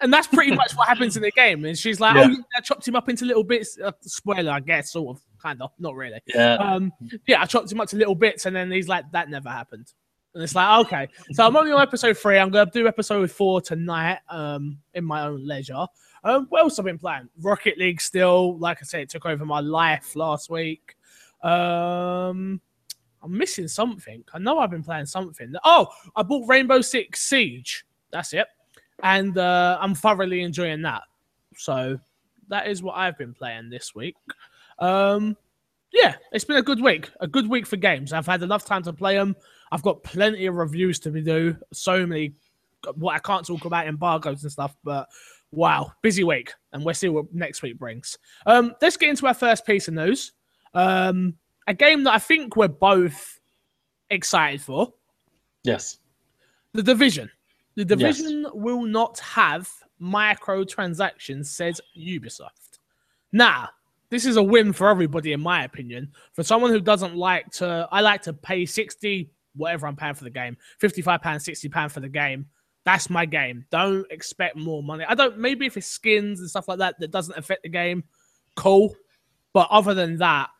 and 0.00 0.12
that's 0.12 0.26
pretty 0.26 0.54
much 0.54 0.72
what 0.74 0.88
happens 0.88 1.16
in 1.16 1.22
the 1.22 1.30
game. 1.30 1.64
And 1.64 1.76
she's 1.78 2.00
like, 2.00 2.16
Yeah. 2.16 2.24
oh, 2.26 2.30
yeah, 2.30 2.36
I 2.56 2.60
chopped 2.60 2.86
him 2.86 2.96
up 2.96 3.08
into 3.08 3.24
little 3.24 3.44
bits. 3.44 3.78
Uh, 3.82 3.92
spoiler, 4.02 4.50
I 4.52 4.60
guess, 4.60 4.92
sort 4.92 5.16
of, 5.16 5.22
kind 5.40 5.62
of, 5.62 5.70
not 5.78 5.94
really. 5.94 6.20
Yeah, 6.26 6.54
Um, 6.56 6.92
yeah, 7.26 7.40
I 7.40 7.46
chopped 7.46 7.70
him 7.72 7.80
up 7.80 7.88
to 7.90 7.96
little 7.96 8.14
bits, 8.14 8.44
and 8.46 8.54
then 8.54 8.70
he's 8.70 8.88
like, 8.88 9.04
that 9.12 9.30
never 9.30 9.48
happened. 9.48 9.92
And 10.36 10.42
it's 10.42 10.54
like, 10.54 10.84
okay. 10.84 11.08
So 11.32 11.46
I'm 11.46 11.56
only 11.56 11.72
on 11.72 11.80
episode 11.80 12.18
three. 12.18 12.38
I'm 12.38 12.50
gonna 12.50 12.70
do 12.70 12.86
episode 12.86 13.30
four 13.30 13.62
tonight, 13.62 14.18
um, 14.28 14.76
in 14.92 15.02
my 15.02 15.22
own 15.22 15.46
leisure. 15.46 15.86
Um, 16.24 16.44
what 16.50 16.60
else 16.60 16.76
have 16.76 16.84
been 16.84 16.98
playing? 16.98 17.30
Rocket 17.40 17.78
League 17.78 18.02
still. 18.02 18.58
Like 18.58 18.76
I 18.82 18.84
said, 18.84 19.00
it 19.00 19.08
took 19.08 19.24
over 19.24 19.46
my 19.46 19.60
life 19.60 20.14
last 20.14 20.50
week. 20.50 20.94
Um, 21.42 22.60
I'm 23.22 23.38
missing 23.38 23.66
something. 23.66 24.24
I 24.34 24.38
know 24.38 24.58
I've 24.58 24.70
been 24.70 24.82
playing 24.82 25.06
something. 25.06 25.54
Oh, 25.64 25.88
I 26.14 26.22
bought 26.22 26.46
Rainbow 26.46 26.82
Six 26.82 27.22
Siege. 27.22 27.86
That's 28.10 28.34
it, 28.34 28.46
and 29.02 29.38
uh, 29.38 29.78
I'm 29.80 29.94
thoroughly 29.94 30.42
enjoying 30.42 30.82
that. 30.82 31.00
So 31.56 31.98
that 32.48 32.66
is 32.66 32.82
what 32.82 32.98
I've 32.98 33.16
been 33.16 33.32
playing 33.32 33.70
this 33.70 33.94
week. 33.94 34.16
Um, 34.80 35.34
yeah, 35.94 36.16
it's 36.30 36.44
been 36.44 36.58
a 36.58 36.62
good 36.62 36.82
week. 36.82 37.08
A 37.20 37.26
good 37.26 37.48
week 37.48 37.66
for 37.66 37.76
games. 37.76 38.12
I've 38.12 38.26
had 38.26 38.42
enough 38.42 38.66
time 38.66 38.82
to 38.82 38.92
play 38.92 39.14
them. 39.14 39.34
I've 39.72 39.82
got 39.82 40.02
plenty 40.02 40.46
of 40.46 40.54
reviews 40.54 40.98
to 41.00 41.10
do. 41.10 41.56
So 41.72 42.06
many, 42.06 42.34
what 42.94 43.14
I 43.14 43.18
can't 43.18 43.46
talk 43.46 43.64
about 43.64 43.86
embargoes 43.86 44.42
and 44.42 44.52
stuff. 44.52 44.76
But 44.84 45.08
wow, 45.50 45.92
busy 46.02 46.24
week, 46.24 46.52
and 46.72 46.84
we'll 46.84 46.94
see 46.94 47.08
what 47.08 47.32
next 47.34 47.62
week 47.62 47.78
brings. 47.78 48.18
Um, 48.46 48.74
let's 48.80 48.96
get 48.96 49.10
into 49.10 49.26
our 49.26 49.34
first 49.34 49.66
piece 49.66 49.88
of 49.88 49.94
news. 49.94 50.32
Um, 50.74 51.34
a 51.66 51.74
game 51.74 52.04
that 52.04 52.14
I 52.14 52.18
think 52.18 52.56
we're 52.56 52.68
both 52.68 53.40
excited 54.10 54.60
for. 54.60 54.92
yes, 55.64 55.98
The 56.72 56.82
Division. 56.82 57.30
The 57.74 57.82
Yes. 57.96 58.18
Division 58.18 58.46
will 58.54 58.82
not 58.82 59.18
have 59.20 59.68
microtransactions, 60.00 61.46
says 61.46 61.80
Ubisoft. 61.98 62.78
Now, 63.32 63.68
this 64.10 64.24
is 64.24 64.36
a 64.36 64.42
win 64.42 64.72
for 64.72 64.88
everybody, 64.88 65.32
in 65.32 65.40
my 65.40 65.64
opinion. 65.64 66.12
For 66.32 66.42
someone 66.42 66.70
who 66.70 66.80
doesn't 66.80 67.16
like 67.16 67.50
to, 67.52 67.88
I 67.90 68.00
like 68.00 68.22
to 68.22 68.32
pay 68.32 68.64
60, 68.64 69.30
whatever 69.56 69.86
I'm 69.86 69.96
paying 69.96 70.14
for 70.14 70.24
the 70.24 70.30
game, 70.30 70.56
£55, 70.80 71.20
£60 71.20 71.90
for 71.90 72.00
the 72.00 72.08
game. 72.08 72.46
That's 72.84 73.10
my 73.10 73.26
game. 73.26 73.64
Don't 73.70 74.10
expect 74.10 74.56
more 74.56 74.82
money. 74.82 75.04
I 75.08 75.14
don't, 75.14 75.38
maybe 75.38 75.66
if 75.66 75.76
it's 75.76 75.88
skins 75.88 76.40
and 76.40 76.48
stuff 76.48 76.68
like 76.68 76.78
that 76.78 76.98
that 77.00 77.10
doesn't 77.10 77.36
affect 77.36 77.64
the 77.64 77.68
game, 77.68 78.04
cool. 78.54 78.94
But 79.52 79.68
other 79.70 79.94
than 79.94 80.18
that, 80.18 80.50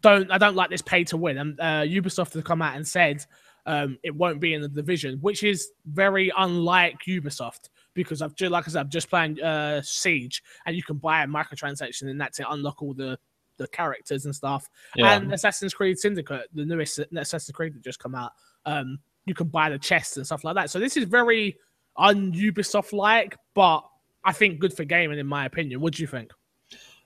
don't 0.00 0.30
I 0.30 0.38
don't 0.38 0.56
like 0.56 0.70
this 0.70 0.82
pay 0.82 1.04
to 1.04 1.16
win. 1.16 1.38
And 1.38 1.60
uh, 1.60 1.82
Ubisoft 1.82 2.34
have 2.34 2.44
come 2.44 2.62
out 2.62 2.76
and 2.76 2.86
said 2.86 3.24
um, 3.66 3.98
it 4.02 4.14
won't 4.14 4.40
be 4.40 4.54
in 4.54 4.62
the 4.62 4.68
division, 4.68 5.18
which 5.20 5.42
is 5.42 5.70
very 5.86 6.32
unlike 6.36 6.98
Ubisoft 7.06 7.68
because 7.94 8.22
I've 8.22 8.34
just 8.34 8.52
like 8.52 8.68
I 8.68 8.70
said, 8.70 8.80
I'm 8.80 8.90
just 8.90 9.10
playing 9.10 9.42
uh, 9.42 9.82
Siege, 9.82 10.42
and 10.66 10.76
you 10.76 10.82
can 10.82 10.96
buy 10.96 11.22
a 11.22 11.26
microtransaction, 11.26 12.08
and 12.10 12.20
that's 12.20 12.36
to 12.38 12.50
unlock 12.50 12.82
all 12.82 12.94
the 12.94 13.18
the 13.56 13.68
characters 13.68 14.24
and 14.24 14.34
stuff. 14.34 14.68
yeah, 14.94 15.16
And 15.16 15.32
Assassin's 15.32 15.74
Creed 15.74 15.98
Syndicate, 15.98 16.48
the 16.54 16.64
newest 16.64 16.98
Assassin's 16.98 17.54
Creed 17.54 17.74
that 17.74 17.84
just 17.84 17.98
come 17.98 18.14
out, 18.14 18.32
um, 18.64 18.98
you 19.24 19.34
can 19.34 19.48
buy 19.48 19.70
the 19.70 19.78
chests 19.78 20.16
and 20.16 20.26
stuff 20.26 20.44
like 20.44 20.54
that. 20.54 20.70
So 20.70 20.78
this 20.78 20.96
is 20.96 21.04
very 21.04 21.56
un 21.96 22.32
Ubisoft 22.32 22.92
like, 22.92 23.36
but 23.54 23.82
I 24.24 24.32
think 24.32 24.60
good 24.60 24.72
for 24.72 24.84
gaming 24.84 25.18
in 25.18 25.26
my 25.26 25.46
opinion. 25.46 25.80
What 25.80 25.94
do 25.94 26.02
you 26.02 26.06
think? 26.06 26.32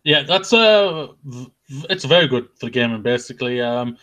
yeah. 0.05 0.23
That's 0.23 0.53
uh, 0.53 1.09
it's 1.89 2.05
very 2.05 2.27
good 2.27 2.49
for 2.59 2.71
gaming. 2.71 3.03
Basically, 3.03 3.61
um, 3.61 3.97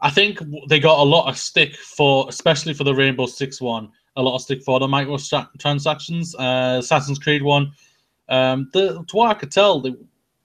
I 0.00 0.10
think 0.10 0.40
they 0.68 0.80
got 0.80 0.98
a 0.98 1.02
lot 1.02 1.28
of 1.28 1.38
stick 1.38 1.76
for, 1.76 2.26
especially 2.28 2.74
for 2.74 2.84
the 2.84 2.94
Rainbow 2.94 3.26
Six 3.26 3.60
one, 3.60 3.90
a 4.16 4.22
lot 4.22 4.34
of 4.34 4.42
stick 4.42 4.62
for 4.62 4.80
the 4.80 4.86
microtransactions. 4.86 6.34
Uh, 6.38 6.78
Assassin's 6.78 7.18
Creed 7.18 7.42
one, 7.42 7.72
um, 8.28 8.70
the 8.72 9.04
to 9.08 9.16
what 9.16 9.30
I 9.30 9.34
could 9.34 9.52
tell, 9.52 9.80
they, 9.80 9.94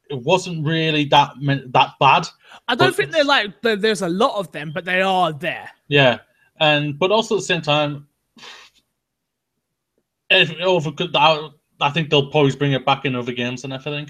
it 0.09 0.23
wasn't 0.23 0.65
really 0.65 1.05
that 1.05 1.33
that 1.73 1.93
bad. 1.99 2.27
I 2.67 2.75
don't 2.75 2.95
think 2.95 3.11
they're 3.11 3.23
like 3.23 3.61
there's 3.61 4.01
a 4.01 4.09
lot 4.09 4.37
of 4.39 4.51
them, 4.51 4.71
but 4.73 4.85
they 4.85 5.01
are 5.01 5.33
there. 5.33 5.69
Yeah, 5.87 6.19
and 6.59 6.97
but 6.97 7.11
also 7.11 7.35
at 7.35 7.39
the 7.39 7.45
same 7.45 7.61
time, 7.61 8.07
if 10.29 10.51
over 10.61 10.91
I, 11.15 11.49
I 11.79 11.89
think 11.89 12.09
they'll 12.09 12.31
probably 12.31 12.55
bring 12.55 12.73
it 12.73 12.85
back 12.85 13.05
in 13.05 13.15
other 13.15 13.31
games 13.31 13.63
and 13.63 13.73
everything. 13.73 14.09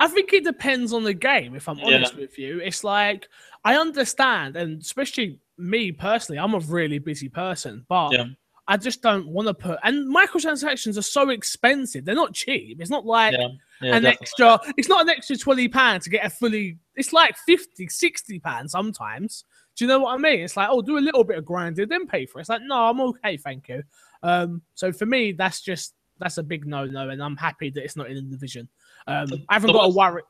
I 0.00 0.08
think 0.08 0.32
it 0.32 0.44
depends 0.44 0.92
on 0.92 1.04
the 1.04 1.14
game. 1.14 1.54
If 1.54 1.68
I'm 1.68 1.78
Yeah. 1.78 1.84
honest 1.86 2.16
with 2.16 2.38
you, 2.38 2.58
it's 2.60 2.82
like 2.82 3.28
I 3.64 3.76
understand, 3.76 4.56
and 4.56 4.80
especially 4.82 5.38
me 5.56 5.92
personally, 5.92 6.38
I'm 6.40 6.54
a 6.54 6.58
really 6.58 6.98
busy 6.98 7.28
person, 7.28 7.86
but 7.88 8.10
Yeah. 8.12 8.24
I 8.72 8.76
just 8.78 9.02
don't 9.02 9.28
want 9.28 9.48
to 9.48 9.54
put. 9.54 9.78
And 9.84 10.14
microtransactions 10.14 10.96
are 10.96 11.02
so 11.02 11.28
expensive; 11.28 12.04
they're 12.04 12.14
not 12.14 12.32
cheap. 12.32 12.80
It's 12.80 12.90
not 12.90 13.04
like 13.04 13.32
Yeah, 13.32 13.48
yeah, 13.82 13.96
an 13.96 14.02
definitely. 14.02 14.08
extra. 14.22 14.60
It's 14.78 14.88
not 14.88 15.02
an 15.02 15.08
extra 15.10 15.36
twenty 15.36 15.68
pound 15.68 16.02
to 16.02 16.10
get 16.10 16.24
a 16.24 16.30
fully. 16.30 16.78
It's 16.94 17.12
like 17.12 17.36
50 17.46 17.88
60 17.88 18.38
pounds 18.40 18.72
sometimes. 18.72 19.44
Do 19.76 19.84
you 19.84 19.88
know 19.88 20.00
what 20.00 20.14
I 20.14 20.18
mean? 20.18 20.40
It's 20.40 20.56
like, 20.56 20.68
oh, 20.70 20.82
do 20.82 20.98
a 20.98 21.00
little 21.00 21.24
bit 21.24 21.38
of 21.38 21.44
grinding, 21.44 21.88
then 21.88 22.06
pay 22.06 22.26
for 22.26 22.38
it. 22.38 22.42
It's 22.42 22.50
like, 22.50 22.60
no, 22.62 22.76
I'm 22.88 23.00
okay, 23.00 23.36
thank 23.38 23.68
you. 23.68 23.82
Um, 24.22 24.60
so 24.74 24.92
for 24.92 25.06
me, 25.06 25.32
that's 25.32 25.60
just 25.62 25.94
that's 26.18 26.38
a 26.38 26.42
big 26.42 26.66
no 26.66 26.84
no, 26.86 27.08
and 27.10 27.22
I'm 27.22 27.36
happy 27.36 27.70
that 27.70 27.82
it's 27.84 27.96
not 27.96 28.08
in 28.10 28.16
the 28.16 28.22
division. 28.22 28.68
Um, 29.06 29.26
I 29.48 29.54
haven't 29.54 29.68
So 29.68 29.74
got 29.74 29.82
to 29.82 29.88
what's- 29.88 29.96
worry. 29.96 30.22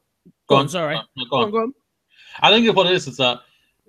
Go 0.49 0.57
on, 0.57 0.69
sorry. 0.69 0.95
No, 0.95 1.03
no, 1.17 1.25
Go 1.25 1.31
go 1.31 1.37
on, 1.37 1.45
on. 1.45 1.51
go 1.51 1.59
on. 1.59 1.75
I 2.41 2.51
think 2.51 2.77
what 2.77 2.87
it 2.87 2.93
is 2.93 3.07
is 3.09 3.17
that 3.19 3.41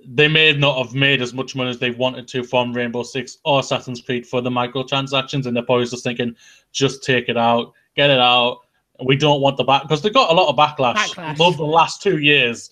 they 0.05 0.27
may 0.27 0.53
not 0.53 0.77
have 0.77 0.95
made 0.95 1.21
as 1.21 1.33
much 1.33 1.55
money 1.55 1.69
as 1.69 1.79
they 1.79 1.91
wanted 1.91 2.27
to 2.29 2.43
from 2.43 2.73
Rainbow 2.73 3.03
Six 3.03 3.37
or 3.45 3.59
Assassin's 3.59 4.01
Creed 4.01 4.25
for 4.25 4.41
the 4.41 4.49
microtransactions, 4.49 5.45
and 5.45 5.55
they're 5.55 5.63
probably 5.63 5.85
just 5.85 6.03
thinking, 6.03 6.35
just 6.71 7.03
take 7.03 7.29
it 7.29 7.37
out, 7.37 7.73
get 7.95 8.09
it 8.09 8.19
out. 8.19 8.59
We 9.05 9.15
don't 9.15 9.41
want 9.41 9.57
the 9.57 9.63
back 9.63 9.83
because 9.83 10.01
they 10.01 10.09
got 10.09 10.31
a 10.31 10.33
lot 10.33 10.49
of 10.49 10.55
backlash, 10.55 10.95
Backlash. 10.95 11.39
over 11.39 11.57
the 11.57 11.63
last 11.63 12.01
two 12.01 12.19
years 12.19 12.69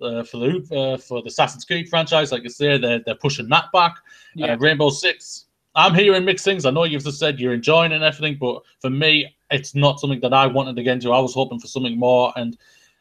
uh, 0.00 0.22
for 0.22 0.38
the 0.38 0.76
uh, 0.76 0.96
for 0.98 1.22
the 1.22 1.28
Assassin's 1.28 1.64
Creed 1.64 1.88
franchise. 1.88 2.32
Like 2.32 2.42
you 2.42 2.50
say, 2.50 2.78
they're 2.78 3.00
they're 3.00 3.14
pushing 3.14 3.48
that 3.48 3.66
back. 3.72 3.96
Yeah. 4.34 4.54
Uh, 4.54 4.58
Rainbow 4.58 4.90
Six. 4.90 5.46
I'm 5.74 5.94
hearing 5.94 6.24
mixed 6.24 6.44
things. 6.44 6.66
I 6.66 6.70
know 6.70 6.84
you've 6.84 7.04
just 7.04 7.18
said 7.18 7.40
you're 7.40 7.54
enjoying 7.54 7.92
it 7.92 7.96
and 7.96 8.04
everything, 8.04 8.36
but 8.38 8.62
for 8.80 8.90
me, 8.90 9.34
it's 9.50 9.74
not 9.74 10.00
something 10.00 10.20
that 10.20 10.34
I 10.34 10.46
wanted 10.46 10.76
to 10.76 10.82
get 10.82 10.92
into. 10.94 11.12
I 11.12 11.18
was 11.18 11.32
hoping 11.32 11.58
for 11.58 11.66
something 11.66 11.98
more, 11.98 12.32
and 12.36 12.58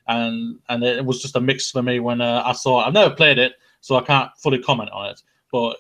and 0.07 0.59
and 0.69 0.83
it 0.83 1.03
was 1.03 1.21
just 1.21 1.35
a 1.35 1.41
mix 1.41 1.71
for 1.71 1.81
me 1.81 1.99
when 1.99 2.21
uh, 2.21 2.43
I 2.45 2.53
saw. 2.53 2.81
It. 2.81 2.87
I've 2.87 2.93
never 2.93 3.13
played 3.13 3.39
it, 3.39 3.53
so 3.81 3.95
I 3.95 4.01
can't 4.01 4.31
fully 4.37 4.59
comment 4.59 4.89
on 4.91 5.09
it. 5.09 5.21
But 5.51 5.77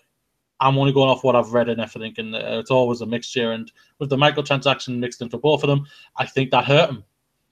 I'm 0.59 0.77
only 0.77 0.93
going 0.93 1.09
off 1.09 1.23
what 1.23 1.35
I've 1.35 1.53
read 1.53 1.69
and 1.69 1.81
everything, 1.81 2.13
and 2.17 2.35
uh, 2.35 2.59
it's 2.59 2.71
always 2.71 3.01
a 3.01 3.05
mixture. 3.05 3.53
And 3.53 3.71
with 3.99 4.09
the 4.09 4.17
microtransaction 4.17 4.99
mixed 4.99 5.21
in 5.21 5.29
for 5.29 5.39
both 5.39 5.63
of 5.63 5.69
them, 5.69 5.87
I 6.17 6.25
think 6.25 6.51
that 6.51 6.65
hurt 6.65 6.87
them 6.87 7.03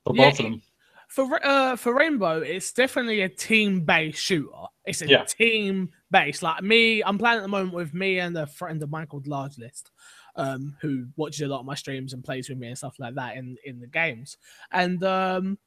for 0.04 0.14
Yeah, 0.14 0.30
both 0.30 0.40
of 0.40 0.46
them. 0.46 0.62
For 1.08 1.44
uh, 1.44 1.76
for 1.76 1.96
Rainbow, 1.96 2.42
it's 2.42 2.72
definitely 2.72 3.22
a 3.22 3.30
team 3.30 3.82
based 3.82 4.22
shooter. 4.22 4.68
It's 4.86 5.02
a 5.02 5.08
Yeah. 5.08 5.24
team 5.24 5.90
based. 6.12 6.44
Like 6.44 6.62
me, 6.62 7.02
I'm 7.02 7.18
playing 7.18 7.38
at 7.38 7.42
the 7.42 7.48
moment 7.48 7.74
with 7.74 7.96
me 7.96 8.20
and 8.20 8.38
a 8.38 8.46
friend 8.46 8.82
of 8.84 8.92
mine 8.92 9.08
called 9.08 9.26
Large 9.26 9.58
List, 9.58 9.90
um, 10.36 10.76
who 10.82 11.08
watches 11.16 11.42
a 11.42 11.48
lot 11.48 11.62
of 11.62 11.66
my 11.66 11.74
streams 11.74 12.14
and 12.14 12.24
plays 12.24 12.48
with 12.48 12.60
me 12.60 12.68
and 12.68 12.78
stuff 12.78 13.00
like 13.00 13.16
that 13.16 13.38
in 13.38 13.58
in 13.66 13.80
the 13.80 13.88
games. 13.88 14.38
And 14.72 15.04
um, 15.04 15.58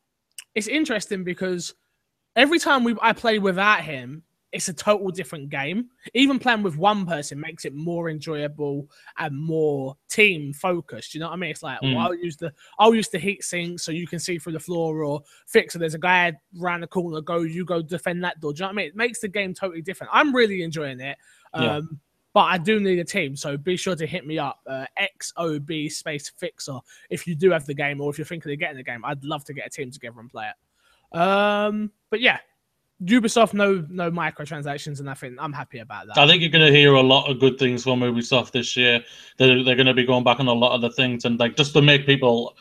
it's 0.54 0.68
interesting 0.68 1.24
because 1.24 1.74
every 2.36 2.60
time 2.60 2.84
we 2.84 2.94
I 3.02 3.12
play 3.12 3.40
without 3.40 3.80
him, 3.80 4.22
it's 4.52 4.68
a 4.68 4.72
total 4.74 5.10
different 5.10 5.48
game. 5.48 5.88
Even 6.12 6.38
playing 6.38 6.62
with 6.62 6.76
one 6.76 7.06
person 7.06 7.40
makes 7.40 7.64
it 7.64 7.74
more 7.74 8.10
enjoyable 8.10 8.88
and 9.18 9.36
more 9.36 9.96
team 10.10 10.52
focused. 10.52 11.14
You 11.14 11.20
know 11.20 11.28
what 11.28 11.32
I 11.32 11.36
mean? 11.36 11.50
It's 11.50 11.62
like 11.62 11.80
well, 11.80 11.92
Mm. 11.92 12.00
I'll 12.04 12.14
use 12.14 12.36
the 12.36 12.52
I'll 12.78 12.94
use 12.94 13.08
the 13.08 13.18
heat 13.18 13.42
sink 13.42 13.80
so 13.80 13.92
you 13.92 14.06
can 14.06 14.18
see 14.18 14.38
through 14.38 14.52
the 14.52 14.60
floor 14.60 15.02
or 15.04 15.22
fix. 15.46 15.72
So 15.72 15.78
there's 15.78 15.94
a 15.94 15.98
guy 15.98 16.32
around 16.60 16.82
the 16.82 16.86
corner. 16.86 17.20
Go, 17.22 17.40
you 17.40 17.64
go 17.64 17.80
defend 17.82 18.22
that 18.24 18.40
door. 18.40 18.52
Do 18.52 18.58
you 18.58 18.62
know 18.64 18.66
what 18.68 18.72
I 18.72 18.76
mean? 18.76 18.86
It 18.88 18.96
makes 18.96 19.20
the 19.20 19.28
game 19.28 19.54
totally 19.54 19.82
different. 19.82 20.10
I'm 20.14 20.34
really 20.34 20.62
enjoying 20.62 21.00
it. 21.00 21.16
Um, 21.54 21.62
Yeah. 21.64 21.80
But 22.34 22.44
I 22.44 22.56
do 22.56 22.80
need 22.80 22.98
a 22.98 23.04
team, 23.04 23.36
so 23.36 23.58
be 23.58 23.76
sure 23.76 23.94
to 23.94 24.06
hit 24.06 24.26
me 24.26 24.38
up, 24.38 24.60
uh, 24.66 24.86
XOB 24.98 25.92
Space 25.92 26.30
Fixer, 26.38 26.78
if 27.10 27.26
you 27.26 27.34
do 27.34 27.50
have 27.50 27.66
the 27.66 27.74
game 27.74 28.00
or 28.00 28.08
if 28.08 28.16
you're 28.16 28.24
thinking 28.24 28.50
of 28.52 28.58
getting 28.58 28.78
the 28.78 28.82
game. 28.82 29.04
I'd 29.04 29.22
love 29.22 29.44
to 29.44 29.52
get 29.52 29.66
a 29.66 29.68
team 29.68 29.90
together 29.90 30.18
and 30.18 30.30
play 30.30 30.48
it. 30.48 31.18
Um, 31.18 31.90
but 32.08 32.20
yeah, 32.22 32.38
Ubisoft, 33.04 33.52
no 33.52 33.84
no 33.88 34.10
microtransactions 34.10 34.98
and 34.98 35.06
nothing. 35.06 35.36
I'm 35.38 35.52
happy 35.52 35.80
about 35.80 36.06
that. 36.06 36.18
I 36.18 36.26
think 36.26 36.40
you're 36.40 36.50
going 36.50 36.66
to 36.66 36.76
hear 36.76 36.94
a 36.94 37.02
lot 37.02 37.28
of 37.28 37.40
good 37.40 37.58
things 37.58 37.82
from 37.82 38.00
Ubisoft 38.00 38.52
this 38.52 38.76
year. 38.76 39.02
They're, 39.38 39.64
they're 39.64 39.76
going 39.76 39.86
to 39.86 39.94
be 39.94 40.06
going 40.06 40.24
back 40.24 40.38
on 40.38 40.46
a 40.46 40.52
lot 40.52 40.72
of 40.72 40.80
the 40.82 40.90
things 40.90 41.24
and 41.24 41.38
like 41.40 41.56
just 41.56 41.72
to 41.72 41.82
make 41.82 42.06
people, 42.06 42.56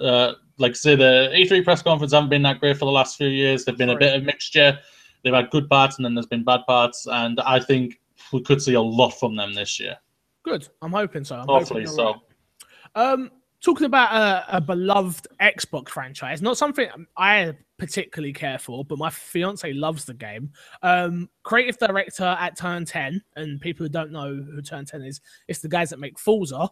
uh, 0.00 0.34
like 0.58 0.74
say 0.74 0.96
the 0.96 1.30
E3 1.34 1.64
press 1.64 1.82
conference 1.82 2.12
haven't 2.12 2.30
been 2.30 2.42
that 2.42 2.60
great 2.60 2.78
for 2.78 2.86
the 2.86 2.92
last 2.92 3.18
few 3.18 3.28
years. 3.28 3.64
They've 3.64 3.76
been 3.76 3.90
a 3.90 3.98
bit 3.98 4.16
of 4.16 4.22
mixture. 4.24 4.78
They've 5.22 5.34
had 5.34 5.50
good 5.50 5.68
parts 5.68 5.96
and 5.96 6.04
then 6.04 6.14
there's 6.14 6.26
been 6.26 6.44
bad 6.44 6.60
parts, 6.66 7.06
and 7.06 7.40
I 7.40 7.58
think 7.58 8.00
we 8.32 8.42
could 8.42 8.62
see 8.62 8.74
a 8.74 8.80
lot 8.80 9.10
from 9.10 9.36
them 9.36 9.54
this 9.54 9.80
year. 9.80 9.96
Good. 10.44 10.68
I'm 10.82 10.92
hoping 10.92 11.24
so. 11.24 11.36
I'm 11.36 11.46
Hopefully 11.46 11.84
hoping 11.84 11.96
so. 11.96 12.04
right. 12.04 13.12
Um, 13.12 13.30
talking 13.60 13.86
about 13.86 14.14
a, 14.14 14.58
a 14.58 14.60
beloved 14.60 15.26
Xbox 15.40 15.88
franchise, 15.88 16.42
not 16.42 16.58
something 16.58 16.88
I 17.16 17.54
particularly 17.78 18.32
care 18.32 18.58
for, 18.58 18.84
but 18.84 18.98
my 18.98 19.10
fiance 19.10 19.72
loves 19.72 20.04
the 20.04 20.14
game. 20.14 20.50
Um, 20.82 21.28
creative 21.42 21.78
director 21.78 22.36
at 22.38 22.56
Turn 22.56 22.84
10, 22.84 23.22
and 23.36 23.60
people 23.60 23.84
who 23.84 23.90
don't 23.90 24.12
know 24.12 24.34
who 24.34 24.62
Turn 24.62 24.84
10 24.84 25.02
is, 25.02 25.20
it's 25.48 25.60
the 25.60 25.68
guys 25.68 25.90
that 25.90 25.98
make 25.98 26.18
Forza, 26.18 26.68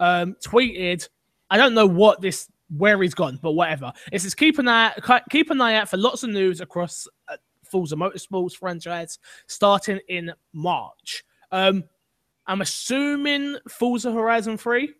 um, 0.00 0.34
tweeted, 0.44 1.08
I 1.50 1.56
don't 1.56 1.74
know 1.74 1.86
what 1.86 2.20
this 2.20 2.48
where 2.76 3.00
he's 3.00 3.14
gone, 3.14 3.38
but 3.40 3.52
whatever. 3.52 3.92
It 4.10 4.20
says 4.20 4.34
keep 4.34 4.58
an 4.58 4.66
eye 4.68 4.92
keep 5.30 5.50
an 5.50 5.60
eye 5.60 5.74
out 5.74 5.88
for 5.88 5.98
lots 5.98 6.24
of 6.24 6.30
news 6.30 6.60
across 6.60 7.06
uh, 7.28 7.36
Forza 7.62 7.94
Motorsports 7.94 8.56
franchise 8.56 9.18
starting 9.46 10.00
in 10.08 10.32
March. 10.52 11.22
Um, 11.52 11.84
I'm 12.48 12.60
assuming 12.62 13.56
Forza 13.68 14.10
Horizon 14.10 14.56
3. 14.56 14.80
Did 14.86 14.92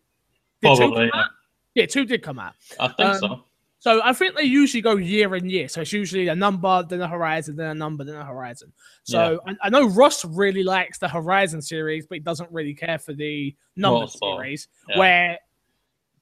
two 0.63 0.77
Probably, 0.77 1.11
come 1.11 1.21
out? 1.21 1.31
Yeah, 1.75 1.87
two 1.87 2.05
did 2.05 2.23
come 2.23 2.39
out. 2.39 2.55
I 2.79 2.89
think 2.89 3.09
Um, 3.09 3.19
so. 3.19 3.45
So 3.87 4.01
I 4.03 4.13
think 4.15 4.35
they 4.35 4.43
usually 4.43 4.81
go 4.81 4.97
year 4.97 5.33
and 5.37 5.49
year. 5.49 5.69
So 5.69 5.83
it's 5.83 5.93
usually 5.93 6.27
a 6.27 6.35
number, 6.35 6.83
then 6.89 7.01
a 7.01 7.07
horizon, 7.07 7.55
then 7.55 7.71
a 7.71 7.75
number, 7.75 8.03
then 8.03 8.17
a 8.17 8.25
horizon. 8.25 8.73
So 9.05 9.39
I, 9.47 9.55
I 9.63 9.71
know 9.71 9.89
Ross 9.89 10.25
really 10.25 10.65
likes 10.65 10.99
the 10.99 11.07
Horizon 11.07 11.63
series, 11.63 12.05
but 12.05 12.17
he 12.17 12.21
doesn't 12.21 12.51
really 12.51 12.75
care 12.75 12.99
for 12.99 13.13
the 13.13 13.55
number 13.77 14.09
series. 14.09 14.67
yeah. 14.89 14.99
Where 14.99 15.39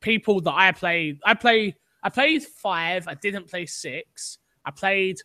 people 0.00 0.42
that 0.42 0.52
I 0.52 0.72
played, 0.72 1.20
I 1.24 1.32
play, 1.32 1.74
I 2.02 2.10
played 2.10 2.42
five. 2.42 3.08
I 3.08 3.14
didn't 3.14 3.48
play 3.48 3.64
six. 3.64 4.36
I 4.66 4.70
played 4.70 5.16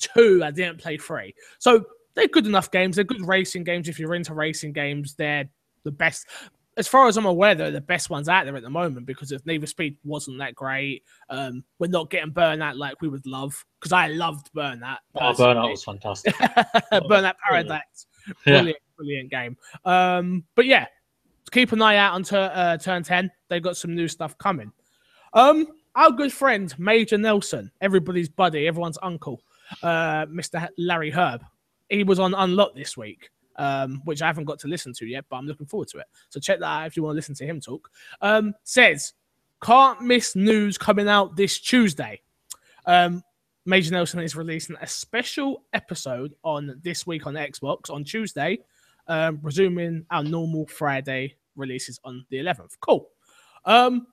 two. 0.00 0.42
I 0.44 0.50
didn't 0.50 0.80
play 0.80 0.96
three. 0.96 1.36
So 1.60 1.84
they're 2.16 2.26
good 2.26 2.46
enough 2.46 2.72
games. 2.72 2.96
They're 2.96 3.04
good 3.04 3.24
racing 3.24 3.62
games. 3.62 3.88
If 3.88 4.00
you're 4.00 4.16
into 4.16 4.34
racing 4.34 4.72
games, 4.72 5.14
they're 5.14 5.48
the 5.84 5.92
best. 5.92 6.26
As 6.76 6.88
far 6.88 7.06
as 7.06 7.16
I'm 7.16 7.26
aware, 7.26 7.54
they're 7.54 7.70
the 7.70 7.80
best 7.80 8.10
ones 8.10 8.28
out 8.28 8.44
there 8.44 8.56
at 8.56 8.62
the 8.62 8.70
moment 8.70 9.06
because 9.06 9.30
if 9.30 9.46
Need 9.46 9.60
for 9.60 9.66
Speed 9.66 9.96
wasn't 10.04 10.38
that 10.38 10.54
great, 10.54 11.04
um, 11.30 11.62
we're 11.78 11.86
not 11.86 12.10
getting 12.10 12.32
Burnout 12.32 12.76
like 12.76 13.00
we 13.00 13.08
would 13.08 13.26
love. 13.26 13.64
Because 13.80 13.92
I 13.92 14.08
loved 14.08 14.50
Burnout. 14.56 14.98
Oh, 15.14 15.32
Burnout 15.32 15.70
was 15.70 15.84
fantastic. 15.84 16.34
Burnout 16.92 17.34
Paradise. 17.46 18.06
Yeah. 18.46 18.54
Brilliant, 18.54 18.78
brilliant 18.96 19.30
game. 19.30 19.56
Um, 19.84 20.44
but 20.54 20.66
yeah, 20.66 20.86
keep 21.50 21.72
an 21.72 21.82
eye 21.82 21.96
out 21.96 22.14
on 22.14 22.22
tur- 22.22 22.50
uh, 22.52 22.76
turn 22.78 23.02
10. 23.02 23.30
They've 23.48 23.62
got 23.62 23.76
some 23.76 23.94
new 23.94 24.08
stuff 24.08 24.36
coming. 24.38 24.72
Um, 25.32 25.66
our 25.94 26.10
good 26.10 26.32
friend, 26.32 26.74
Major 26.78 27.18
Nelson, 27.18 27.70
everybody's 27.80 28.28
buddy, 28.28 28.66
everyone's 28.66 28.98
uncle, 29.02 29.40
uh, 29.82 30.26
Mr. 30.26 30.68
Larry 30.76 31.12
Hryb. 31.12 31.40
He 31.88 32.02
was 32.02 32.18
on 32.18 32.34
Unlock 32.34 32.74
this 32.74 32.96
week, 32.96 33.30
um, 33.56 34.02
which 34.04 34.22
I 34.22 34.26
haven't 34.26 34.44
got 34.44 34.58
to 34.60 34.68
listen 34.68 34.92
to 34.94 35.06
yet, 35.06 35.24
but 35.28 35.36
I'm 35.36 35.46
looking 35.46 35.66
forward 35.66 35.88
to 35.88 35.98
it. 35.98 36.06
So 36.28 36.40
check 36.40 36.60
that 36.60 36.66
out 36.66 36.86
if 36.86 36.96
you 36.96 37.02
want 37.02 37.14
to 37.14 37.16
listen 37.16 37.34
to 37.36 37.46
him 37.46 37.60
talk. 37.60 37.90
Um, 38.20 38.54
says, 38.64 39.12
can't 39.62 40.02
miss 40.02 40.36
news 40.36 40.76
coming 40.76 41.08
out 41.08 41.36
this 41.36 41.58
Tuesday. 41.58 42.20
Um, 42.86 43.22
Major 43.66 43.92
Nelson 43.92 44.20
is 44.20 44.36
releasing 44.36 44.76
a 44.80 44.86
special 44.86 45.62
episode 45.72 46.34
on 46.42 46.78
this 46.82 47.06
week 47.06 47.26
on 47.26 47.34
Xbox 47.34 47.88
on 47.88 48.04
Tuesday, 48.04 48.58
um, 49.08 49.38
resuming 49.42 50.04
our 50.10 50.22
normal 50.22 50.66
Friday 50.66 51.36
releases 51.56 51.98
on 52.04 52.26
the 52.28 52.36
11th. 52.36 52.72
Cool. 52.80 53.08
Um, 53.64 54.06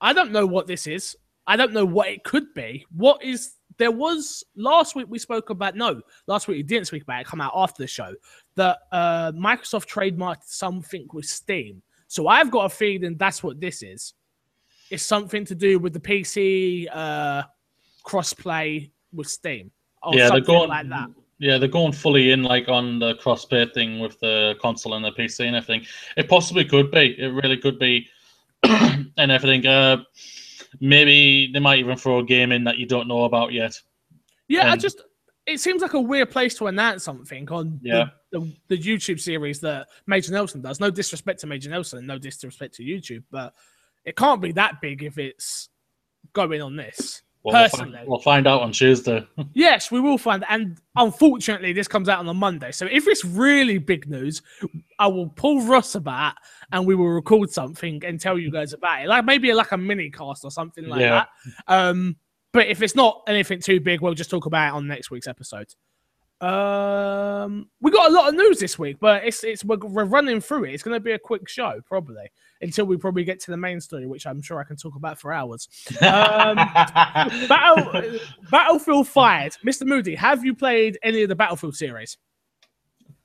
I 0.00 0.12
don't 0.12 0.32
know 0.32 0.46
what 0.46 0.66
this 0.66 0.86
is. 0.86 1.16
I 1.46 1.56
don't 1.56 1.72
know 1.72 1.84
what 1.84 2.08
it 2.08 2.24
could 2.24 2.52
be. 2.54 2.84
What 2.90 3.22
is 3.22 3.52
there 3.78 3.90
was 3.90 4.44
last 4.56 4.94
week 4.94 5.06
we 5.08 5.18
spoke 5.18 5.50
about 5.50 5.76
no 5.76 6.00
last 6.26 6.48
week 6.48 6.56
we 6.56 6.62
didn't 6.62 6.86
speak 6.86 7.02
about 7.02 7.20
it 7.20 7.26
come 7.26 7.40
out 7.40 7.52
after 7.54 7.82
the 7.82 7.86
show 7.86 8.14
that 8.54 8.78
uh 8.92 9.32
Microsoft 9.32 9.86
trademarked 9.86 10.44
something 10.44 11.06
with 11.12 11.26
Steam. 11.26 11.82
So 12.08 12.28
I've 12.28 12.50
got 12.50 12.66
a 12.66 12.68
feeling 12.68 13.16
that's 13.16 13.42
what 13.42 13.60
this 13.60 13.82
is. 13.82 14.14
It's 14.90 15.02
something 15.02 15.44
to 15.46 15.54
do 15.54 15.78
with 15.78 15.92
the 15.92 16.00
PC 16.00 16.86
uh 16.92 17.42
crossplay 18.04 18.90
with 19.12 19.28
Steam. 19.28 19.70
Or 20.02 20.14
yeah, 20.14 20.30
they're 20.30 20.40
going 20.40 20.68
like 20.68 20.88
that. 20.88 21.10
Yeah, 21.38 21.58
they're 21.58 21.68
going 21.68 21.92
fully 21.92 22.30
in 22.30 22.42
like 22.42 22.68
on 22.68 22.98
the 22.98 23.14
crossplay 23.16 23.72
thing 23.74 23.98
with 23.98 24.18
the 24.20 24.54
console 24.62 24.94
and 24.94 25.04
the 25.04 25.12
PC 25.12 25.46
and 25.46 25.56
everything. 25.56 25.86
It 26.16 26.28
possibly 26.28 26.64
could 26.64 26.90
be. 26.90 27.14
It 27.18 27.28
really 27.28 27.58
could 27.58 27.78
be, 27.78 28.08
and 28.62 29.10
everything. 29.18 29.66
Uh, 29.66 29.98
maybe 30.80 31.50
they 31.52 31.60
might 31.60 31.78
even 31.78 31.96
throw 31.96 32.18
a 32.18 32.24
game 32.24 32.52
in 32.52 32.64
that 32.64 32.78
you 32.78 32.86
don't 32.86 33.08
know 33.08 33.24
about 33.24 33.52
yet. 33.52 33.80
Yeah, 34.48 34.68
I 34.68 34.72
um, 34.72 34.78
just 34.78 35.02
it 35.46 35.60
seems 35.60 35.80
like 35.80 35.94
a 35.94 36.00
weird 36.00 36.30
place 36.30 36.56
to 36.56 36.66
announce 36.66 37.04
something 37.04 37.48
on 37.50 37.78
Yeah. 37.82 38.06
the, 38.32 38.40
the, 38.40 38.76
the 38.76 38.78
YouTube 38.78 39.20
series 39.20 39.60
that 39.60 39.88
Major 40.06 40.32
Nelson 40.32 40.60
does. 40.60 40.80
No 40.80 40.90
disrespect 40.90 41.40
to 41.40 41.46
Major 41.46 41.70
Nelson, 41.70 42.04
no 42.06 42.18
disrespect 42.18 42.74
to 42.74 42.82
YouTube, 42.82 43.22
but 43.30 43.54
it 44.04 44.16
can't 44.16 44.42
be 44.42 44.52
that 44.52 44.80
big 44.80 45.02
if 45.04 45.18
it's 45.18 45.68
going 46.32 46.62
on 46.62 46.76
this. 46.76 47.22
Well, 47.46 47.54
we'll, 47.62 47.68
find, 47.68 47.96
we'll 48.08 48.18
find 48.18 48.46
out 48.46 48.62
on 48.62 48.72
Tuesday. 48.72 49.26
Yes, 49.54 49.90
we 49.92 50.00
will 50.00 50.18
find. 50.18 50.44
And 50.48 50.78
unfortunately, 50.96 51.72
this 51.72 51.86
comes 51.88 52.08
out 52.08 52.18
on 52.18 52.28
a 52.28 52.34
Monday. 52.34 52.72
So 52.72 52.86
if 52.90 53.06
it's 53.06 53.24
really 53.24 53.78
big 53.78 54.08
news, 54.08 54.42
I 54.98 55.06
will 55.06 55.28
pull 55.28 55.62
Ross 55.62 55.94
about 55.94 56.34
and 56.72 56.86
we 56.86 56.94
will 56.94 57.08
record 57.08 57.50
something 57.50 58.02
and 58.04 58.20
tell 58.20 58.38
you 58.38 58.50
guys 58.50 58.72
about 58.72 59.02
it. 59.02 59.08
Like 59.08 59.24
maybe 59.24 59.52
like 59.52 59.70
a 59.72 59.76
mini 59.78 60.10
cast 60.10 60.44
or 60.44 60.50
something 60.50 60.86
like 60.86 61.00
Yeah. 61.00 61.24
that. 61.24 61.28
Um, 61.68 62.16
but 62.52 62.66
if 62.66 62.82
it's 62.82 62.96
not 62.96 63.22
anything 63.28 63.60
too 63.60 63.80
big, 63.80 64.00
we'll 64.00 64.14
just 64.14 64.30
talk 64.30 64.46
about 64.46 64.68
it 64.68 64.76
on 64.76 64.86
next 64.88 65.10
week's 65.10 65.28
episode. 65.28 65.68
Um, 66.40 67.68
we 67.80 67.90
got 67.90 68.10
a 68.10 68.14
lot 68.14 68.28
of 68.28 68.34
news 68.34 68.58
this 68.58 68.78
week, 68.78 68.98
but 69.00 69.24
it's 69.24 69.42
it's 69.42 69.64
we're, 69.64 69.78
we're 69.78 70.04
running 70.04 70.40
through 70.40 70.64
it. 70.64 70.74
It's 70.74 70.82
going 70.82 70.94
to 70.96 71.00
be 71.00 71.12
a 71.12 71.18
quick 71.18 71.48
show 71.48 71.80
probably 71.86 72.30
until 72.62 72.84
we 72.86 72.96
probably 72.96 73.24
get 73.24 73.40
to 73.40 73.50
the 73.50 73.56
main 73.56 73.80
story, 73.80 74.06
which 74.06 74.26
I'm 74.26 74.40
sure 74.42 74.58
I 74.60 74.64
can 74.64 74.76
talk 74.76 74.94
about 74.96 75.18
for 75.18 75.32
hours. 75.32 75.68
Um, 76.00 76.56
Battle, 77.48 78.18
Battlefield 78.50 79.08
Fired, 79.08 79.56
Mr. 79.64 79.86
Moody, 79.86 80.14
have 80.14 80.44
you 80.44 80.54
played 80.54 80.98
any 81.02 81.22
of 81.22 81.28
the 81.28 81.34
Battlefield 81.36 81.76
series? 81.76 82.16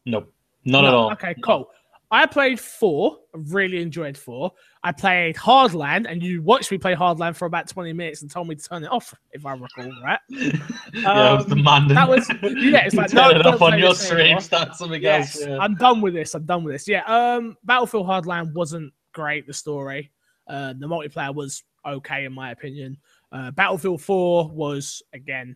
nope, 0.05 0.33
not 0.65 0.85
at 0.85 0.93
all. 0.93 1.11
Okay, 1.13 1.35
cool. 1.43 1.69
I 2.13 2.25
played 2.25 2.59
four. 2.59 3.19
Really 3.33 3.81
enjoyed 3.81 4.17
four. 4.17 4.51
I 4.83 4.91
played 4.91 5.37
Hardline, 5.37 6.05
and 6.11 6.21
you 6.21 6.41
watched 6.41 6.69
me 6.69 6.77
play 6.77 6.93
Hardline 6.93 7.33
for 7.33 7.45
about 7.45 7.69
twenty 7.69 7.93
minutes 7.93 8.21
and 8.21 8.29
told 8.29 8.49
me 8.49 8.55
to 8.55 8.61
turn 8.67 8.83
it 8.83 8.91
off, 8.91 9.13
if 9.31 9.45
I 9.45 9.53
recall 9.53 9.89
right. 10.03 10.19
yeah, 10.27 10.49
it 10.93 11.35
was 11.37 11.43
Um, 11.45 11.49
demanding. 11.49 11.95
that 11.95 12.09
was- 12.09 12.27
yeah, 12.43 12.83
it's 12.85 12.95
like, 12.95 13.11
Turn 13.11 13.15
no, 13.15 13.29
it 13.39 13.43
don't 13.43 13.61
on 13.61 13.79
your 13.79 13.95
stream. 13.95 14.19
anymore. 14.21 14.41
Start 14.41 14.75
something 14.75 15.01
Yes, 15.01 15.37
else. 15.37 15.47
Yeah. 15.47 15.57
I'm 15.59 15.75
done 15.75 16.01
with 16.01 16.13
this. 16.13 16.35
I'm 16.35 16.43
done 16.45 16.65
with 16.65 16.73
this. 16.75 16.85
Yeah. 16.85 17.03
Um, 17.05 17.55
Battlefield 17.63 18.05
Hardline 18.07 18.51
wasn't 18.53 18.91
great. 19.11 19.47
The 19.47 19.53
story, 19.53 20.11
uh, 20.47 20.73
the 20.77 20.87
multiplayer 20.87 21.33
was 21.33 21.63
okay 21.85 22.25
in 22.25 22.33
my 22.33 22.51
opinion. 22.51 22.97
Uh, 23.31 23.51
Battlefield 23.51 24.01
4 24.01 24.49
was 24.49 25.01
again, 25.13 25.55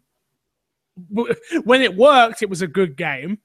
w- 1.13 1.33
when 1.63 1.81
it 1.81 1.95
worked, 1.95 2.41
it 2.41 2.49
was 2.49 2.61
a 2.61 2.67
good 2.67 2.95
game, 2.95 3.37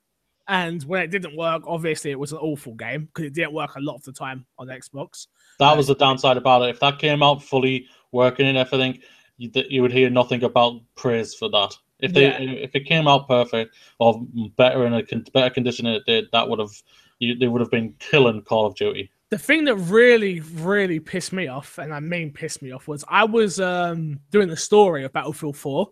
and 0.49 0.83
when 0.85 1.03
it 1.03 1.11
didn't 1.11 1.37
work, 1.37 1.63
obviously 1.67 2.11
it 2.11 2.19
was 2.19 2.33
an 2.33 2.39
awful 2.39 2.75
game 2.75 3.07
because 3.07 3.25
it 3.27 3.35
didn't 3.35 3.53
work 3.53 3.75
a 3.77 3.81
lot 3.81 3.97
of 3.97 4.05
the 4.05 4.13
time 4.13 4.47
on 4.59 4.69
Xbox. 4.69 5.27
That 5.59 5.77
was 5.77 5.87
the 5.89 5.95
downside 5.95 6.37
about 6.37 6.63
it. 6.63 6.71
If 6.71 6.81
that 6.81 6.99
came 6.99 7.23
out 7.23 7.43
fully 7.43 7.87
working 8.13 8.47
and 8.47 8.57
everything, 8.57 9.01
you, 9.37 9.51
you 9.69 9.83
would 9.83 9.93
hear 9.93 10.11
nothing 10.11 10.43
about 10.45 10.81
praise 10.97 11.35
for 11.35 11.49
that. 11.51 11.77
If 12.01 12.13
they 12.15 12.25
Yeah. 12.29 12.41
if 12.41 12.75
it 12.75 12.87
came 12.87 13.07
out 13.07 13.29
perfect 13.29 13.75
or 13.99 14.23
better 14.57 14.87
in 14.87 14.95
a 14.95 15.03
con- 15.05 15.27
better 15.35 15.51
condition 15.51 15.87
it 15.87 16.05
did, 16.07 16.27
that 16.33 16.49
would 16.49 16.59
have 16.59 16.73
you, 17.19 17.35
they 17.37 17.47
would 17.49 17.61
have 17.61 17.71
been 17.71 17.95
killing 17.99 18.41
Call 18.43 18.65
of 18.67 18.75
Duty. 18.75 19.11
The 19.31 19.39
thing 19.39 19.65
that 19.65 19.77
really, 19.77 20.41
really 20.41 20.99
pissed 20.99 21.33
me 21.33 21.47
off, 21.47 21.79
and 21.79 21.95
I 21.95 22.01
mean 22.01 22.33
pissed 22.33 22.63
me 22.63 22.73
off, 22.73 22.89
was 22.89 23.05
I 23.09 23.25
was 23.25 23.61
um, 23.61 24.19
doing 24.31 24.49
the 24.49 24.57
story 24.57 25.05
of 25.05 25.13
Battlefield 25.13 25.57
4, 25.57 25.89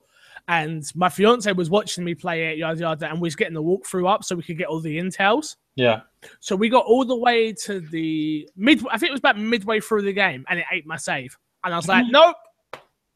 and 0.48 0.84
my 0.96 1.08
fiance 1.08 1.50
was 1.52 1.70
watching 1.70 2.04
me 2.04 2.14
play 2.14 2.48
it, 2.48 2.58
yada 2.58 2.80
yada, 2.80 3.08
and 3.08 3.20
we 3.20 3.26
was 3.26 3.36
getting 3.36 3.54
the 3.54 3.62
walkthrough 3.62 4.12
up 4.12 4.24
so 4.24 4.34
we 4.34 4.42
could 4.42 4.58
get 4.58 4.66
all 4.66 4.80
the 4.80 4.98
intels. 4.98 5.56
Yeah, 5.76 6.00
So 6.40 6.56
we 6.56 6.68
got 6.68 6.84
all 6.86 7.04
the 7.04 7.16
way 7.16 7.52
to 7.52 7.78
the 7.78 8.48
mid. 8.56 8.84
I 8.90 8.98
think 8.98 9.10
it 9.10 9.12
was 9.12 9.20
about 9.20 9.38
midway 9.38 9.78
through 9.78 10.02
the 10.02 10.12
game, 10.12 10.44
and 10.48 10.58
it 10.58 10.66
ate 10.72 10.86
my 10.86 10.96
save. 10.96 11.36
And 11.62 11.72
I 11.72 11.76
was 11.76 11.86
like, 11.86 12.06
nope, 12.10 12.36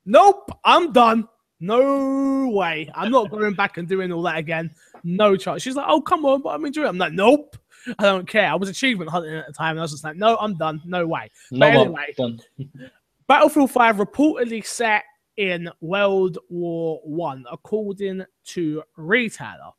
nope, 0.07 0.51
I'm 0.65 0.93
done. 0.93 1.29
No 1.59 2.49
way. 2.51 2.89
I'm 2.95 3.11
not 3.11 3.31
going 3.31 3.55
back 3.55 3.79
and 3.79 3.89
doing 3.89 4.13
all 4.13 4.23
that 4.23 4.37
again. 4.37 4.71
No 5.05 5.37
chance. 5.37 5.63
She's 5.63 5.77
like, 5.77 5.87
oh 5.89 6.01
come 6.01 6.25
on, 6.25 6.43
but 6.43 6.51
I'm 6.51 6.65
enjoying. 6.65 6.87
it. 6.87 6.91
I'm 6.91 6.99
like, 6.99 7.13
nope. 7.13 7.57
I 7.99 8.03
don't 8.05 8.29
care. 8.29 8.49
I 8.49 8.55
was 8.55 8.69
achievement 8.69 9.11
hunting 9.11 9.35
at 9.35 9.47
the 9.47 9.53
time, 9.53 9.73
and 9.73 9.81
I 9.81 9.83
was 9.83 9.93
just 9.93 10.05
like, 10.05 10.17
no, 10.17 10.37
I'm 10.37 10.57
done. 10.57 10.81
No 10.85 11.07
way. 11.07 11.31
no 11.51 11.67
anyway. 11.67 12.15
done. 12.17 12.41
Battlefield 13.29 13.71
5 13.71 13.97
reportedly 13.97 14.65
set 14.65 15.05
in 15.37 15.71
World 15.81 16.39
War 16.49 17.01
One, 17.05 17.45
according 17.51 18.25
to 18.47 18.83
Retailer. 18.97 19.73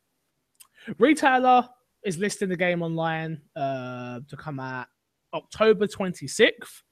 Retailer 0.98 1.68
is 2.04 2.18
listing 2.18 2.48
the 2.48 2.56
game 2.56 2.82
online 2.82 3.40
uh, 3.56 4.20
to 4.28 4.36
come 4.36 4.60
out 4.60 4.88
October 5.32 5.86
26th. 5.86 6.82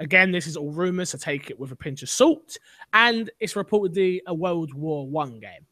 Again, 0.00 0.32
this 0.32 0.46
is 0.46 0.56
all 0.56 0.70
rumors, 0.70 1.10
so 1.10 1.18
take 1.18 1.50
it 1.50 1.58
with 1.58 1.72
a 1.72 1.76
pinch 1.76 2.02
of 2.02 2.08
salt. 2.08 2.56
And 2.94 3.30
it's 3.38 3.54
reportedly 3.54 4.20
a 4.26 4.34
World 4.34 4.72
War 4.72 5.06
One 5.06 5.40
game. 5.40 5.66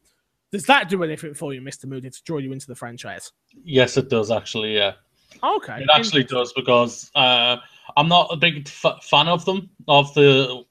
Does 0.50 0.64
that 0.64 0.88
do 0.88 1.02
anything 1.02 1.34
for 1.34 1.52
you, 1.52 1.60
Mr. 1.60 1.84
Moody, 1.86 2.08
to 2.10 2.22
draw 2.24 2.38
you 2.38 2.52
into 2.52 2.66
the 2.66 2.74
franchise? 2.74 3.32
Yes, 3.64 3.96
it 3.96 4.08
does 4.08 4.30
actually. 4.30 4.74
Yeah, 4.76 4.92
Okay. 5.42 5.82
it 5.82 5.88
actually 5.94 6.24
does 6.24 6.52
because 6.54 7.10
uh, 7.14 7.56
I'm 7.96 8.08
not 8.08 8.28
a 8.32 8.36
big 8.36 8.66
f- 8.66 9.04
fan 9.04 9.28
of 9.28 9.44
them 9.44 9.68
of 9.88 10.12
the 10.14 10.64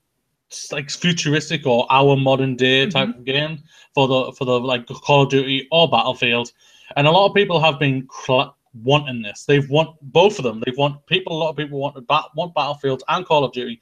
like 0.71 0.89
futuristic 0.89 1.67
or 1.67 1.85
our 1.91 2.15
modern 2.15 2.55
day 2.55 2.87
type 2.89 3.09
of 3.09 3.25
game 3.25 3.59
for 3.93 4.07
the 4.07 4.31
for 4.31 4.45
the 4.45 4.59
like 4.59 4.87
Call 4.87 5.23
of 5.23 5.29
Duty 5.29 5.67
or 5.71 5.89
Battlefield, 5.89 6.51
and 6.95 7.05
a 7.05 7.11
lot 7.11 7.27
of 7.29 7.35
people 7.35 7.59
have 7.59 7.77
been 7.79 8.07
cl- 8.25 8.55
wanting 8.83 9.21
this. 9.21 9.43
They've 9.45 9.69
want 9.69 9.95
both 10.01 10.37
of 10.39 10.43
them. 10.43 10.63
They've 10.65 10.77
want 10.77 11.05
people. 11.05 11.35
A 11.35 11.37
lot 11.37 11.49
of 11.51 11.55
people 11.57 11.79
want 11.79 12.07
bat- 12.07 12.29
want 12.35 12.55
Battlefield 12.55 13.03
and 13.09 13.25
Call 13.25 13.43
of 13.43 13.51
Duty 13.51 13.79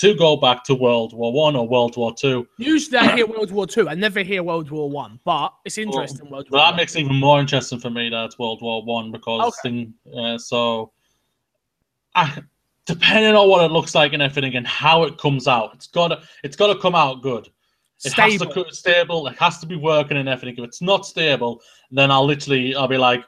to 0.00 0.14
go 0.14 0.34
back 0.34 0.64
to 0.64 0.74
World 0.74 1.12
War 1.12 1.30
One 1.30 1.54
or 1.54 1.68
World 1.68 1.94
War 1.98 2.14
Two. 2.14 2.48
Usually 2.56 2.96
I 2.96 3.16
hear 3.16 3.26
World 3.26 3.50
War 3.50 3.66
Two. 3.66 3.86
I 3.86 3.94
never 3.94 4.22
hear 4.22 4.42
World 4.42 4.70
War 4.70 4.88
One, 4.88 5.20
but 5.24 5.52
it's 5.66 5.76
interesting. 5.76 6.30
War 6.30 6.42
that 6.50 6.76
makes 6.76 6.96
it 6.96 7.00
even 7.00 7.16
more 7.16 7.38
interesting 7.38 7.78
for 7.78 7.90
me 7.90 8.08
that 8.08 8.24
it's 8.24 8.38
World 8.38 8.62
War 8.62 8.82
One 8.82 9.12
because 9.12 9.58
thing, 9.62 9.92
uh, 10.16 10.38
so 10.38 10.92
I, 12.14 12.42
depending 12.86 13.34
on 13.34 13.46
what 13.50 13.62
it 13.62 13.72
looks 13.72 13.94
like 13.94 14.14
and 14.14 14.22
everything 14.22 14.56
and 14.56 14.66
how 14.66 15.02
it 15.02 15.18
comes 15.18 15.46
out, 15.46 15.74
it's 15.74 15.86
gotta 15.86 16.22
it's 16.42 16.56
gotta 16.56 16.78
come 16.80 16.94
out 16.94 17.20
good. 17.22 17.48
It 18.02 18.14
has 18.14 18.36
Stable. 18.36 18.54
to 18.54 18.64
co- 18.64 18.70
stable. 18.70 19.26
It 19.26 19.36
has 19.36 19.58
to 19.58 19.66
be 19.66 19.76
working 19.76 20.16
and 20.16 20.30
everything. 20.30 20.56
If 20.56 20.66
it's 20.66 20.80
not 20.80 21.04
stable, 21.04 21.60
then 21.90 22.10
I'll 22.10 22.24
literally 22.24 22.74
I'll 22.74 22.88
be 22.88 22.96
like, 22.96 23.22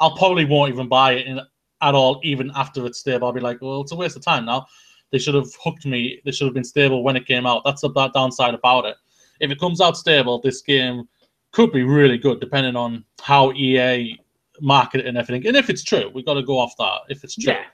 I'll 0.00 0.16
probably 0.16 0.46
won't 0.46 0.72
even 0.72 0.88
buy 0.88 1.12
it 1.12 1.28
in, 1.28 1.38
at 1.80 1.94
all. 1.94 2.20
Even 2.24 2.50
after 2.56 2.84
it's 2.86 2.98
stable, 2.98 3.28
I'll 3.28 3.32
be 3.32 3.40
like, 3.40 3.62
well, 3.62 3.82
it's 3.82 3.92
a 3.92 3.96
waste 3.96 4.16
of 4.16 4.24
time 4.24 4.46
now. 4.46 4.66
They 5.12 5.18
should 5.18 5.34
have 5.34 5.48
hooked 5.62 5.86
me. 5.86 6.20
They 6.24 6.32
should 6.32 6.46
have 6.46 6.54
been 6.54 6.64
stable 6.64 7.04
when 7.04 7.16
it 7.16 7.26
came 7.26 7.46
out. 7.46 7.62
That's 7.64 7.82
the 7.82 7.90
bad 7.90 8.12
downside 8.14 8.54
about 8.54 8.86
it. 8.86 8.96
If 9.40 9.50
it 9.50 9.60
comes 9.60 9.80
out 9.80 9.96
stable, 9.96 10.40
this 10.40 10.62
game 10.62 11.04
could 11.52 11.70
be 11.70 11.84
really 11.84 12.18
good, 12.18 12.40
depending 12.40 12.76
on 12.76 13.04
how 13.20 13.52
EA 13.52 14.18
market 14.60 15.00
it 15.00 15.06
and 15.06 15.18
everything. 15.18 15.46
And 15.46 15.56
if 15.56 15.68
it's 15.70 15.84
true, 15.84 16.10
we've 16.14 16.24
got 16.24 16.34
to 16.34 16.42
go 16.42 16.58
off 16.58 16.74
that. 16.78 17.00
If 17.08 17.24
it's 17.24 17.36
true, 17.36 17.52
Yeah. 17.52 17.64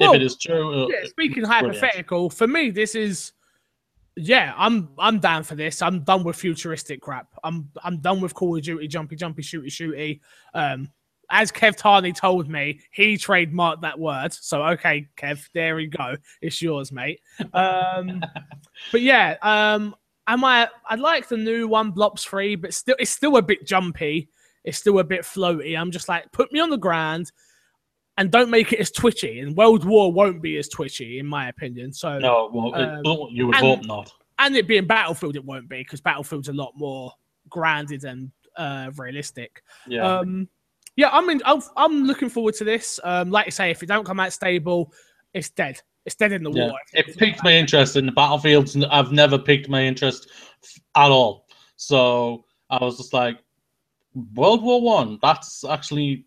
if 0.00 0.14
it 0.14 0.22
is 0.22 0.36
true, 0.36 0.84
uh, 0.84 0.88
yeah, 0.88 1.06
speaking 1.06 1.44
hypothetical, 1.44 2.30
for 2.30 2.46
me, 2.46 2.70
this 2.70 2.94
is 2.94 3.32
yeah, 4.16 4.52
I'm 4.56 4.88
I'm 4.98 5.20
down 5.20 5.44
for 5.44 5.54
this. 5.54 5.80
I'm 5.80 6.02
done 6.02 6.24
with 6.24 6.34
futuristic 6.34 7.00
crap. 7.00 7.28
I'm 7.44 7.70
I'm 7.84 7.98
done 7.98 8.20
with 8.20 8.34
Call 8.34 8.56
of 8.56 8.62
Duty, 8.62 8.88
jumpy, 8.88 9.14
jumpy, 9.14 9.42
shooty, 9.42 9.66
shooty. 9.66 10.20
Um, 10.54 10.90
as 11.30 11.52
Kev 11.52 11.76
Tarney 11.76 12.12
told 12.12 12.48
me, 12.48 12.80
he 12.90 13.14
trademarked 13.14 13.82
that 13.82 13.98
word. 13.98 14.32
So 14.32 14.62
okay, 14.64 15.08
Kev, 15.16 15.46
there 15.54 15.76
we 15.76 15.86
go. 15.86 16.16
It's 16.40 16.60
yours, 16.62 16.90
mate. 16.92 17.20
Um, 17.52 18.22
but 18.92 19.02
yeah, 19.02 19.36
um, 19.42 19.94
am 20.26 20.44
I? 20.44 20.68
I 20.86 20.94
like 20.94 21.28
the 21.28 21.36
new 21.36 21.68
one, 21.68 21.92
Blops 21.92 22.24
Free, 22.26 22.56
but 22.56 22.72
still, 22.74 22.96
it's 22.98 23.10
still 23.10 23.36
a 23.36 23.42
bit 23.42 23.66
jumpy. 23.66 24.28
It's 24.64 24.78
still 24.78 24.98
a 24.98 25.04
bit 25.04 25.22
floaty. 25.22 25.78
I'm 25.78 25.90
just 25.90 26.08
like, 26.08 26.30
put 26.32 26.52
me 26.52 26.60
on 26.60 26.68
the 26.70 26.76
ground 26.76 27.30
and 28.18 28.30
don't 28.30 28.50
make 28.50 28.72
it 28.72 28.80
as 28.80 28.90
twitchy. 28.90 29.40
And 29.40 29.56
World 29.56 29.84
War 29.84 30.12
won't 30.12 30.42
be 30.42 30.58
as 30.58 30.68
twitchy, 30.68 31.20
in 31.20 31.26
my 31.26 31.48
opinion. 31.48 31.92
So, 31.92 32.18
no, 32.18 32.50
well, 32.52 32.74
Um, 32.74 33.02
well, 33.04 33.28
you 33.30 33.46
would 33.46 33.56
and- 33.56 33.64
hope 33.64 33.84
not. 33.84 34.12
and 34.38 34.56
it 34.56 34.66
being 34.66 34.86
Battlefield, 34.86 35.36
it 35.36 35.44
won't 35.44 35.68
be 35.68 35.78
because 35.78 36.00
Battlefield's 36.00 36.48
a 36.48 36.52
lot 36.52 36.72
more 36.76 37.12
grounded 37.48 38.04
and 38.04 38.30
uh, 38.56 38.90
realistic. 38.96 39.62
Yeah, 39.86 40.18
Um, 40.18 40.48
yeah, 40.98 41.10
I'm 41.12 41.30
in, 41.30 41.40
I'm, 41.44 41.62
I'm 41.76 42.02
looking 42.02 42.28
forward 42.28 42.54
to 42.54 42.64
this. 42.64 42.98
Um, 43.04 43.30
like 43.30 43.46
I 43.46 43.50
say, 43.50 43.70
if 43.70 43.84
it 43.84 43.86
don't 43.86 44.04
come 44.04 44.18
out 44.18 44.32
stable, 44.32 44.92
it's 45.32 45.48
dead. 45.48 45.80
It's 46.04 46.16
dead 46.16 46.32
in 46.32 46.42
the 46.42 46.50
yeah. 46.50 46.64
water. 46.64 46.78
It 46.92 47.16
piqued 47.16 47.44
my 47.44 47.52
interest 47.52 47.94
in 47.94 48.04
the 48.04 48.10
battlefields. 48.10 48.74
and 48.74 48.84
I've 48.86 49.12
never 49.12 49.38
piqued 49.38 49.68
my 49.68 49.80
interest 49.80 50.28
at 50.96 51.08
all. 51.08 51.46
So 51.76 52.46
I 52.68 52.84
was 52.84 52.96
just 52.96 53.12
like, 53.12 53.38
World 54.34 54.60
War 54.60 54.82
One. 54.82 55.20
That's 55.22 55.64
actually 55.64 56.24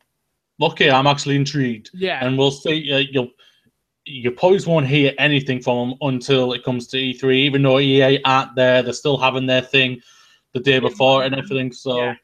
okay. 0.62 0.90
I'm 0.90 1.08
actually 1.08 1.36
intrigued. 1.36 1.90
Yeah, 1.94 2.26
and 2.26 2.38
we'll 2.38 2.52
see. 2.52 2.94
Uh, 2.94 3.00
you'll 3.12 3.32
you 4.06 4.32
probably 4.32 4.60
won't 4.66 4.88
hear 4.88 5.12
anything 5.18 5.62
from 5.62 5.90
them 5.90 5.98
until 6.00 6.54
it 6.54 6.64
comes 6.64 6.88
to 6.88 6.98
E3. 6.98 7.36
Even 7.36 7.64
though 7.64 7.80
EA 7.80 8.22
aren't 8.24 8.56
there, 8.56 8.82
they're 8.82 8.94
still 8.94 9.18
having 9.18 9.48
their 9.48 9.62
thing 9.62 10.00
the 10.54 10.62
day 10.62 10.80
before 10.80 11.24
and 11.24 11.36
everything. 11.36 11.74
So, 11.74 11.98
Yeah. 11.98 12.16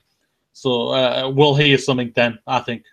So 0.58 0.90
uh, 0.90 1.32
we'll 1.34 1.54
hear 1.56 1.78
something 1.78 2.12
then. 2.16 2.40
I 2.48 2.60
think. 2.62 2.84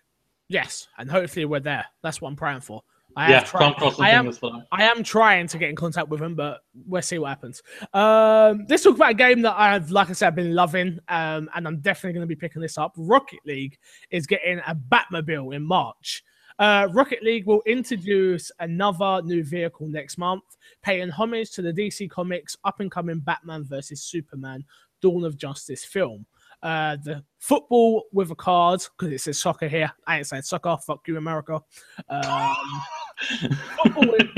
yes, 0.48 0.86
and 0.98 1.10
hopefully 1.10 1.46
we're 1.46 1.60
there. 1.60 1.86
That's 2.02 2.20
what 2.20 2.28
I'm 2.28 2.36
praying 2.36 2.60
for. 2.60 2.82
I 3.16 3.30
yeah, 3.30 3.38
have 3.38 3.48
tried- 3.48 3.60
come 3.60 3.74
cross 3.74 3.96
some 3.96 4.04
I 4.04 4.10
am, 4.10 4.24
fingers 4.24 4.38
for 4.38 4.50
that. 4.50 4.66
I 4.72 4.84
am 4.84 5.02
trying 5.02 5.46
to 5.46 5.56
get 5.56 5.70
in 5.70 5.76
contact 5.76 6.08
with 6.08 6.20
him, 6.20 6.34
but 6.34 6.60
we'll 6.86 7.00
see 7.00 7.18
what 7.18 7.28
happens. 7.28 7.62
Um, 7.94 8.66
let's 8.68 8.82
talk 8.82 8.96
about 8.96 9.12
a 9.12 9.14
game 9.14 9.40
that 9.42 9.54
I've, 9.56 9.90
like 9.90 10.10
I 10.10 10.12
said, 10.12 10.26
I've 10.26 10.34
been 10.34 10.54
loving, 10.54 10.98
um, 11.08 11.48
and 11.54 11.66
I'm 11.66 11.80
definitely 11.80 12.12
going 12.14 12.28
to 12.28 12.34
be 12.34 12.36
picking 12.36 12.60
this 12.60 12.76
up. 12.76 12.92
Rocket 12.96 13.38
League 13.46 13.78
is 14.10 14.26
getting 14.26 14.60
a 14.66 14.74
Batmobile 14.74 15.54
in 15.54 15.62
March. 15.62 16.24
Uh, 16.58 16.88
Rocket 16.92 17.22
League 17.22 17.46
will 17.46 17.62
introduce 17.66 18.50
another 18.60 19.22
new 19.22 19.42
vehicle 19.42 19.88
next 19.88 20.18
month, 20.18 20.44
paying 20.82 21.08
homage 21.08 21.50
to 21.52 21.62
the 21.62 21.72
DC 21.72 22.10
Comics 22.10 22.56
up 22.64 22.80
and 22.80 22.90
coming 22.90 23.20
Batman 23.20 23.64
versus 23.64 24.02
Superman 24.02 24.64
Dawn 25.00 25.24
of 25.24 25.36
Justice 25.36 25.84
film. 25.84 26.26
Uh, 26.64 26.96
the 27.04 27.22
football 27.40 28.04
with 28.10 28.30
a 28.30 28.34
card 28.34 28.82
because 28.96 29.12
it 29.12 29.20
says 29.20 29.38
soccer 29.38 29.68
here. 29.68 29.92
I 30.06 30.16
ain't 30.16 30.26
saying 30.26 30.42
soccer. 30.42 30.78
Fuck 30.86 31.06
you, 31.06 31.18
America. 31.18 31.60
Um, 32.08 32.56
football 33.82 34.10
with 34.10 34.30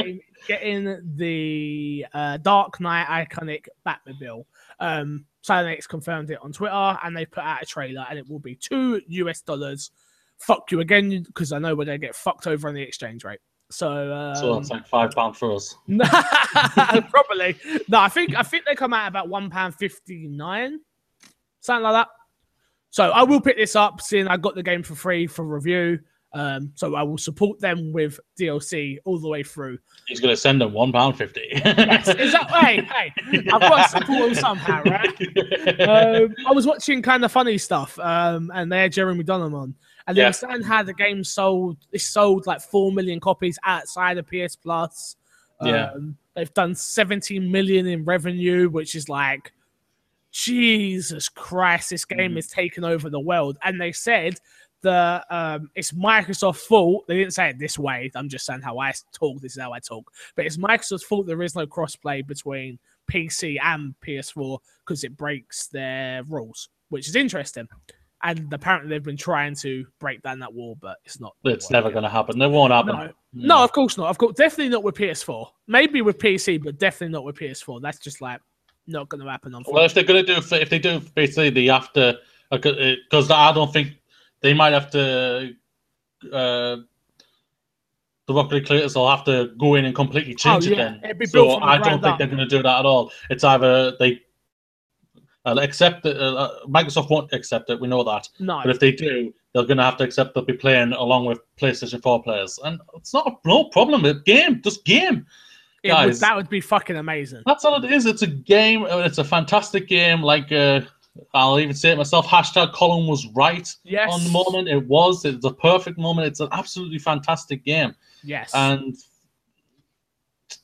game, 0.00 0.20
getting 0.48 1.14
the 1.14 2.04
uh, 2.12 2.38
Dark 2.38 2.80
Knight 2.80 3.06
iconic 3.06 3.66
Batmobile. 3.86 4.44
Um, 4.80 5.24
Psyonix 5.46 5.86
confirmed 5.86 6.32
it 6.32 6.40
on 6.42 6.52
Twitter, 6.52 6.98
and 7.04 7.16
they 7.16 7.24
put 7.24 7.44
out 7.44 7.62
a 7.62 7.66
trailer, 7.66 8.04
and 8.10 8.18
it 8.18 8.28
will 8.28 8.40
be 8.40 8.56
two 8.56 9.00
US 9.06 9.40
dollars. 9.40 9.92
Fuck 10.38 10.72
you 10.72 10.80
again, 10.80 11.22
because 11.22 11.52
I 11.52 11.60
know 11.60 11.76
we're 11.76 11.84
gonna 11.84 11.96
get 11.96 12.16
fucked 12.16 12.48
over 12.48 12.68
on 12.68 12.74
the 12.74 12.82
exchange 12.82 13.22
rate. 13.22 13.38
So, 13.70 14.12
um, 14.12 14.34
so 14.34 14.58
it's 14.58 14.70
like 14.70 14.86
five 14.86 15.12
pound 15.12 15.36
for 15.36 15.54
us. 15.54 15.76
probably 17.10 17.56
no. 17.88 18.00
I 18.00 18.08
think 18.08 18.34
I 18.34 18.42
think 18.42 18.64
they 18.64 18.74
come 18.74 18.92
out 18.92 19.08
about 19.08 19.28
one 19.28 19.48
pound 19.48 19.76
fifty 19.76 20.26
nine, 20.26 20.80
something 21.66 21.82
like 21.84 21.92
that. 21.94 22.08
So 22.90 23.10
I 23.10 23.22
will 23.24 23.40
pick 23.40 23.56
this 23.58 23.76
up, 23.76 24.00
seeing 24.00 24.26
I 24.28 24.36
got 24.38 24.54
the 24.54 24.62
game 24.62 24.82
for 24.82 24.94
free 24.94 25.26
for 25.26 25.44
review. 25.44 25.98
Um, 26.32 26.72
so 26.74 26.94
I 26.96 27.02
will 27.02 27.16
support 27.18 27.60
them 27.60 27.92
with 27.92 28.20
DLC 28.38 28.98
all 29.06 29.18
the 29.18 29.28
way 29.28 29.42
through. 29.42 29.78
He's 30.06 30.20
going 30.20 30.32
to 30.34 30.36
send 30.36 30.60
them 30.60 30.72
one 30.72 30.92
pound 30.92 31.16
fifty. 31.16 31.48
Yes, 31.54 32.08
is 32.08 32.32
that 32.32 32.50
hey 32.50 32.82
hey? 32.82 33.12
I've 33.52 33.60
got 33.60 33.84
to 33.84 33.98
support 33.98 34.26
them 34.26 34.34
somehow, 34.34 34.82
right? 34.84 35.08
um, 35.88 36.34
I 36.46 36.52
was 36.52 36.66
watching 36.66 37.00
kind 37.02 37.24
of 37.24 37.32
funny 37.32 37.56
stuff, 37.58 37.98
um, 37.98 38.50
and 38.54 38.70
they 38.70 38.80
had 38.82 38.92
Jeremy 38.92 39.24
Dunham 39.24 39.54
on, 39.54 39.74
and 40.06 40.16
they 40.16 40.22
Yeah. 40.22 40.28
were 40.28 40.32
saying 40.34 40.62
how 40.62 40.82
the 40.82 40.92
game 40.94 41.24
sold. 41.24 41.78
It 41.92 42.00
sold 42.00 42.46
like 42.46 42.60
four 42.60 42.92
million 42.92 43.18
copies 43.20 43.58
outside 43.64 44.18
of 44.18 44.26
PS 44.26 44.56
Plus. 44.56 45.16
Yeah. 45.62 45.90
Um, 45.94 46.16
they've 46.34 46.52
done 46.52 46.74
17 46.74 47.50
million 47.50 47.86
in 47.86 48.04
revenue, 48.04 48.68
which 48.68 48.94
is 48.94 49.08
like, 49.08 49.52
Jesus 50.44 51.28
Christ, 51.28 51.90
this 51.90 52.04
game 52.04 52.32
Mhm. 52.34 52.38
is 52.38 52.48
taking 52.48 52.84
over 52.84 53.08
the 53.08 53.20
world. 53.20 53.56
And 53.64 53.80
they 53.80 53.92
said 53.92 54.38
that 54.82 55.24
um, 55.30 55.70
it's 55.74 55.92
Microsoft's 55.92 56.64
fault. 56.66 57.06
They 57.08 57.16
didn't 57.16 57.32
say 57.32 57.48
it 57.50 57.58
this 57.58 57.78
way. 57.78 58.10
I'm 58.14 58.28
just 58.28 58.44
saying 58.44 58.60
how 58.60 58.78
I 58.78 58.92
talk. 59.12 59.40
This 59.40 59.56
is 59.56 59.62
how 59.62 59.72
I 59.72 59.80
talk. 59.80 60.12
But 60.34 60.44
it's 60.46 60.58
Microsoft's 60.58 61.04
fault 61.04 61.26
there 61.26 61.42
is 61.42 61.54
no 61.56 61.66
crossplay 61.66 62.24
between 62.26 62.78
PC 63.10 63.58
and 63.62 63.94
PS4 64.02 64.58
because 64.84 65.04
it 65.04 65.16
breaks 65.16 65.68
their 65.68 66.22
rules, 66.24 66.68
which 66.90 67.08
is 67.08 67.16
interesting. 67.16 67.66
And 68.22 68.52
apparently 68.52 68.90
they've 68.90 69.02
been 69.02 69.16
trying 69.16 69.54
to 69.56 69.86
break 70.00 70.22
down 70.22 70.38
that 70.40 70.52
wall, 70.52 70.76
but 70.80 70.98
it's 71.04 71.18
not. 71.20 71.34
it's 71.44 71.70
never 71.70 71.90
going 71.90 72.02
to 72.02 72.08
happen. 72.10 72.40
It 72.40 72.48
won't 72.48 72.72
happen. 72.72 72.94
No, 72.96 73.12
no, 73.32 73.64
of 73.64 73.72
course 73.72 73.96
not. 73.96 74.08
Of 74.08 74.18
course, 74.18 74.36
definitely 74.36 74.68
not 74.70 74.82
with 74.82 74.96
PS4. 74.96 75.48
Maybe 75.66 76.02
with 76.02 76.18
PC, 76.18 76.62
but 76.62 76.78
definitely 76.78 77.12
not 77.14 77.24
with 77.24 77.36
PS4. 77.36 77.80
That's 77.80 77.98
just 77.98 78.20
like 78.20 78.40
not 78.86 79.08
going 79.08 79.22
to 79.24 79.30
happen. 79.30 79.54
On 79.54 79.64
well, 79.66 79.84
if 79.84 79.94
they're 79.94 80.04
going 80.04 80.24
to 80.24 80.34
do, 80.34 80.40
if 80.56 80.70
they 80.70 80.78
do, 80.78 81.00
basically, 81.14 81.50
they 81.50 81.66
have 81.66 81.92
to, 81.94 82.18
because 82.50 83.30
I 83.30 83.52
don't 83.52 83.72
think 83.72 83.92
they 84.40 84.54
might 84.54 84.72
have 84.72 84.90
to. 84.92 85.54
Uh, 86.32 86.76
the 88.26 88.34
Rocket 88.34 88.54
League 88.56 88.66
creators 88.66 88.96
will 88.96 89.08
have 89.08 89.24
to 89.24 89.52
go 89.58 89.76
in 89.76 89.84
and 89.84 89.94
completely 89.94 90.34
change 90.34 90.66
Oh, 90.68 90.72
it. 90.72 90.76
Then, 90.76 91.00
It'd 91.04 91.18
be 91.18 91.26
so 91.26 91.58
I 91.60 91.78
don't 91.78 92.00
think 92.02 92.14
up. 92.14 92.18
they're 92.18 92.26
going 92.26 92.38
to 92.38 92.46
do 92.46 92.60
that 92.62 92.80
at 92.80 92.84
all. 92.86 93.12
It's 93.30 93.44
either 93.44 93.96
they 94.00 94.20
uh, 95.44 95.54
accept 95.60 96.04
it. 96.06 96.20
Uh, 96.20 96.50
Microsoft 96.66 97.08
won't 97.08 97.32
accept 97.32 97.70
it. 97.70 97.80
We 97.80 97.86
know 97.86 98.02
that. 98.02 98.28
no, 98.40 98.60
But 98.64 98.70
if 98.70 98.80
they 98.80 98.90
do, 98.90 99.32
they're 99.52 99.62
going 99.64 99.76
to 99.76 99.84
have 99.84 99.96
to 99.98 100.04
accept 100.04 100.34
they'll 100.34 100.44
be 100.44 100.54
playing 100.54 100.92
along 100.92 101.26
with 101.26 101.38
PlayStation 101.56 102.02
4 102.02 102.22
players, 102.24 102.58
and 102.64 102.80
it's 102.96 103.14
not 103.14 103.28
a 103.28 103.48
no 103.48 103.64
problem. 103.66 104.04
It's 104.04 104.22
game, 104.22 104.60
just 104.60 104.84
game. 104.84 105.24
It 105.86 105.92
would, 105.92 106.06
guys. 106.06 106.20
that 106.20 106.36
would 106.36 106.48
be 106.48 106.60
fucking 106.60 106.96
amazing. 106.96 107.42
That's 107.46 107.64
all 107.64 107.82
it 107.82 107.90
is. 107.90 108.06
It's 108.06 108.22
a 108.22 108.26
game. 108.26 108.86
It's 108.88 109.18
a 109.18 109.24
fantastic 109.24 109.88
game. 109.88 110.22
Like 110.22 110.50
uh, 110.52 110.82
I'll 111.34 111.58
even 111.58 111.74
say 111.74 111.90
it 111.92 111.96
myself. 111.98 112.26
Hashtag 112.26 112.72
Colin 112.72 113.06
was 113.06 113.26
right 113.34 113.68
Yes. 113.84 114.10
on 114.12 114.22
the 114.24 114.30
moment. 114.30 114.68
It 114.68 114.86
was. 114.86 115.24
It's 115.24 115.44
a 115.44 115.52
perfect 115.52 115.98
moment. 115.98 116.26
It's 116.28 116.40
an 116.40 116.48
absolutely 116.52 116.98
fantastic 116.98 117.64
game. 117.64 117.94
Yes. 118.22 118.52
And 118.54 118.94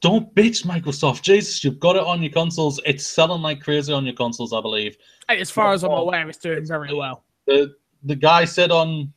don't 0.01 0.33
bitch, 0.35 0.65
Microsoft. 0.65 1.23
Jesus, 1.23 1.63
you've 1.65 1.81
got 1.81 1.97
it 1.97 2.03
on 2.03 2.23
your 2.23 2.33
consoles. 2.33 2.81
It's 2.85 3.07
selling 3.07 3.43
like 3.43 3.61
crazy 3.61 3.93
on 3.93 4.05
your 4.05 4.15
consoles, 4.15 4.53
I 4.53 4.61
believe. 4.61 4.97
As 5.29 5.51
far 5.51 5.73
as 5.73 5.83
I'm 5.85 5.91
aware, 5.93 6.29
it's 6.29 6.39
doing 6.39 6.67
very 6.67 6.95
well. 6.95 7.25
The 7.47 7.75
the 8.05 8.17
guy 8.17 8.45
said 8.45 8.71
on 8.71 9.13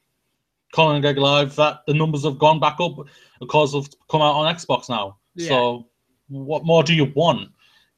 Colin 0.74 0.96
and 0.98 1.04
Greg 1.04 1.18
Live 1.18 1.56
that 1.56 1.82
the 1.88 1.94
numbers 1.94 2.24
have 2.24 2.38
gone 2.38 2.60
back 2.60 2.78
up 2.80 2.96
because 3.40 3.74
of 3.74 3.88
come 4.10 4.22
out 4.22 4.36
on 4.36 4.54
Xbox 4.54 4.90
now. 4.90 5.18
Yeah. 5.36 5.50
So 5.50 5.88
what 6.30 6.66
more 6.66 6.84
do 6.84 6.94
you 6.94 7.12
want, 7.16 7.50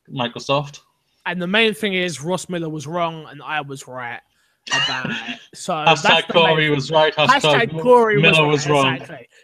Microsoft? 0.10 0.82
And 1.26 1.42
the 1.42 1.48
main 1.48 1.74
thing 1.74 1.94
is 1.94 2.22
Ross 2.22 2.48
Miller 2.50 2.70
was 2.70 2.88
wrong 2.88 3.26
and 3.30 3.42
I 3.42 3.62
was 3.62 3.88
right 3.88 4.22
about 4.70 5.10
it. 5.10 5.40
So 5.54 5.74
Hashtag 5.88 6.28
Corey 6.30 6.70
was 6.70 6.92
right. 6.92 7.14
Hashtag, 7.14 7.42
Hashtag 7.70 7.82
Corey 7.82 8.22
Miller 8.22 8.46
was, 8.46 8.66
was 8.66 8.70
wrong. 8.70 9.00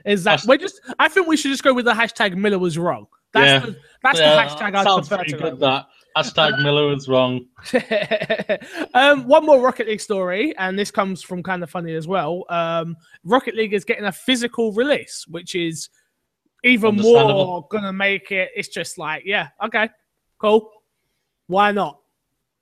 Exactly. 0.06 0.48
We're 0.48 0.58
just. 0.58 0.82
I 1.00 1.08
think 1.08 1.28
we 1.28 1.38
should 1.38 1.52
just 1.52 1.64
go 1.64 1.74
with 1.74 1.86
the 1.86 1.94
hashtag 1.94 2.36
Miller 2.36 2.60
was 2.60 2.78
wrong. 2.78 3.08
That's 3.34 3.66
Yeah. 3.66 3.72
the 3.72 3.78
that's 4.04 4.20
Yeah, 4.20 4.36
the 4.36 4.42
hashtag 4.50 4.76
I 4.76 4.84
sounds 4.84 5.08
prefer 5.08 5.24
pretty 5.24 5.38
good. 5.38 5.60
That 5.60 5.88
hashtag 6.18 6.62
Miller 6.62 6.88
was 6.88 7.08
wrong. 7.08 7.46
um, 8.94 9.28
one 9.28 9.46
more 9.46 9.60
Rocket 9.60 9.88
League 9.88 10.02
story, 10.02 10.56
and 10.58 10.78
this 10.78 10.92
comes 10.92 11.22
from 11.22 11.42
kind 11.42 11.64
of 11.64 11.70
funny 11.70 11.96
as 11.96 12.08
well. 12.08 12.46
Um, 12.50 12.96
Rocket 13.24 13.56
League 13.56 13.74
is 13.74 13.84
getting 13.84 14.06
a 14.06 14.12
physical 14.12 14.72
release, 14.74 15.26
which 15.28 15.56
is 15.56 15.90
even 16.64 16.96
more 16.96 17.68
gonna 17.70 17.94
make 17.94 18.32
it. 18.32 18.50
It's 18.56 18.70
just 18.70 18.98
like, 18.98 19.24
yeah, 19.26 19.50
okay, 19.66 19.90
cool. 20.40 20.70
Why 21.48 21.72
not? 21.72 22.00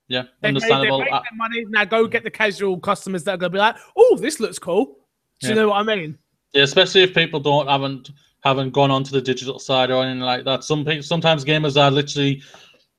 Yeah, 0.08 0.24
they've 0.40 0.48
understandable. 0.48 0.98
made 1.00 1.08
Uh, 1.08 1.20
their 1.22 1.36
money. 1.36 1.64
Now 1.68 1.84
go 1.84 2.06
get 2.06 2.24
the 2.24 2.30
casual 2.30 2.78
customers 2.78 3.24
that 3.24 3.34
are 3.34 3.36
gonna 3.36 3.50
be 3.50 3.58
like, 3.58 3.76
oh, 3.96 4.16
this 4.20 4.40
looks 4.40 4.58
cool. 4.58 4.96
Do 5.40 5.48
you 5.48 5.54
Yeah. 5.54 5.54
know 5.62 5.68
what 5.68 5.76
I 5.88 5.96
mean? 5.96 6.18
yeah, 6.52 6.62
especially 6.64 7.02
if 7.02 7.14
people 7.14 7.40
don't 7.40 7.66
haven't 7.68 8.10
haven't 8.44 8.70
gone 8.70 8.90
onto 8.90 9.12
the 9.12 9.20
digital 9.20 9.58
side 9.60 9.90
or 9.92 10.02
anything 10.02 10.20
like 10.20 10.44
that. 10.44 10.64
Some 10.64 10.84
people, 10.84 11.02
sometimes 11.04 11.44
gamers 11.44 11.80
are 11.80 11.92
literally, 11.92 12.42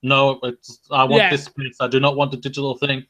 no, 0.01 0.39
it's, 0.43 0.79
I 0.89 1.03
want 1.03 1.21
Yeah. 1.21 1.29
this 1.31 1.49
piece. 1.49 1.75
I 1.81 1.87
do 1.87 1.99
not 1.99 2.15
want 2.15 2.31
the 2.31 2.37
digital 2.37 2.77
thing. 2.77 3.05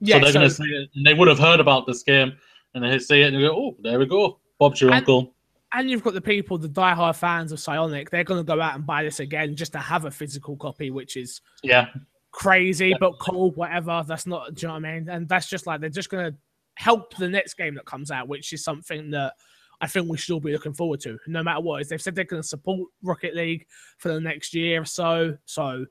Yeah. 0.00 0.16
so 0.16 0.20
they're 0.24 0.32
so- 0.32 0.40
to 0.40 0.50
see 0.50 0.64
it, 0.64 0.88
and 0.94 1.04
they 1.06 1.12
would 1.12 1.28
have 1.28 1.38
heard 1.38 1.60
about 1.60 1.86
this 1.86 2.02
game, 2.02 2.32
and 2.74 2.82
they 2.82 2.98
see 2.98 3.20
it 3.20 3.26
and 3.26 3.36
they 3.36 3.40
go, 3.42 3.54
"Oh, 3.54 3.76
there 3.82 3.98
we 3.98 4.06
go, 4.06 4.40
Bob's 4.58 4.80
your 4.80 4.88
And- 4.90 5.00
uncle." 5.00 5.34
And 5.72 5.88
you've 5.88 6.02
got 6.02 6.14
the 6.14 6.20
people, 6.20 6.58
the 6.58 6.68
diehard 6.68 7.16
fans 7.16 7.52
of 7.52 7.58
Psyonix, 7.58 8.10
they're 8.10 8.24
going 8.24 8.40
to 8.40 8.44
go 8.44 8.60
out 8.60 8.74
and 8.74 8.84
buy 8.84 9.04
this 9.04 9.20
again 9.20 9.54
just 9.54 9.72
to 9.72 9.78
have 9.78 10.04
a 10.04 10.10
physical 10.10 10.56
copy, 10.56 10.90
which 10.90 11.16
is 11.16 11.40
Yeah, 11.62 11.86
crazy, 12.32 12.94
but 12.98 13.18
cool, 13.20 13.52
whatever. 13.52 14.04
That's 14.06 14.26
not, 14.26 14.54
do 14.54 14.62
you 14.62 14.68
know 14.68 14.74
what 14.74 14.84
I 14.84 14.92
mean? 14.94 15.08
And 15.08 15.28
that's 15.28 15.48
just 15.48 15.66
like, 15.66 15.80
they're 15.80 15.90
just 15.90 16.10
going 16.10 16.32
to 16.32 16.38
help 16.74 17.14
the 17.16 17.28
next 17.28 17.54
game 17.54 17.74
that 17.74 17.84
comes 17.84 18.10
out, 18.10 18.26
which 18.26 18.52
is 18.52 18.64
something 18.64 19.10
that 19.10 19.34
I 19.80 19.86
think 19.86 20.08
we 20.08 20.18
should 20.18 20.34
all 20.34 20.40
be 20.40 20.52
looking 20.52 20.74
forward 20.74 21.00
to, 21.00 21.18
no 21.26 21.42
matter 21.42 21.60
what. 21.60 21.82
Is 21.82 21.88
they've 21.88 22.02
said 22.02 22.14
they're 22.14 22.24
going 22.24 22.42
to 22.42 22.48
support 22.48 22.88
Rocket 23.02 23.34
League 23.34 23.66
for 23.98 24.12
the 24.12 24.20
next 24.20 24.54
year 24.54 24.82
or 24.82 24.84
so. 24.84 25.36
So, 25.46 25.86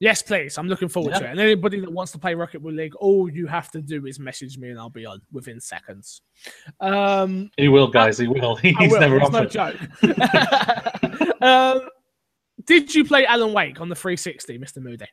yes, 0.00 0.22
please. 0.22 0.58
I'm 0.58 0.66
looking 0.66 0.88
forward 0.88 1.14
to 1.14 1.24
it. 1.24 1.30
And 1.30 1.38
anybody 1.38 1.78
that 1.80 1.92
wants 1.92 2.10
to 2.12 2.18
play 2.18 2.34
Rocket 2.34 2.64
League, 2.64 2.94
all 2.96 3.30
you 3.30 3.46
have 3.46 3.70
to 3.72 3.80
do 3.80 4.06
is 4.06 4.18
message 4.18 4.58
me 4.58 4.70
and 4.70 4.78
I'll 4.78 4.90
be 4.90 5.06
on 5.06 5.20
within 5.30 5.60
seconds. 5.60 6.22
Um, 6.80 7.50
he 7.56 7.68
will, 7.68 7.88
guys. 7.88 8.18
He 8.18 8.26
will. 8.26 8.56
He's 8.62 8.74
will. 8.78 9.00
never 9.00 9.18
It's 9.18 9.26
off 9.26 9.32
no 9.32 9.44
joke. 9.46 9.76
um, 11.42 11.88
did 12.64 12.94
you 12.94 13.04
play 13.04 13.24
Alan 13.26 13.52
Wake 13.52 13.80
on 13.80 13.88
the 13.88 13.94
360, 13.94 14.58
Mr. 14.58 14.82
Moody? 14.82 15.06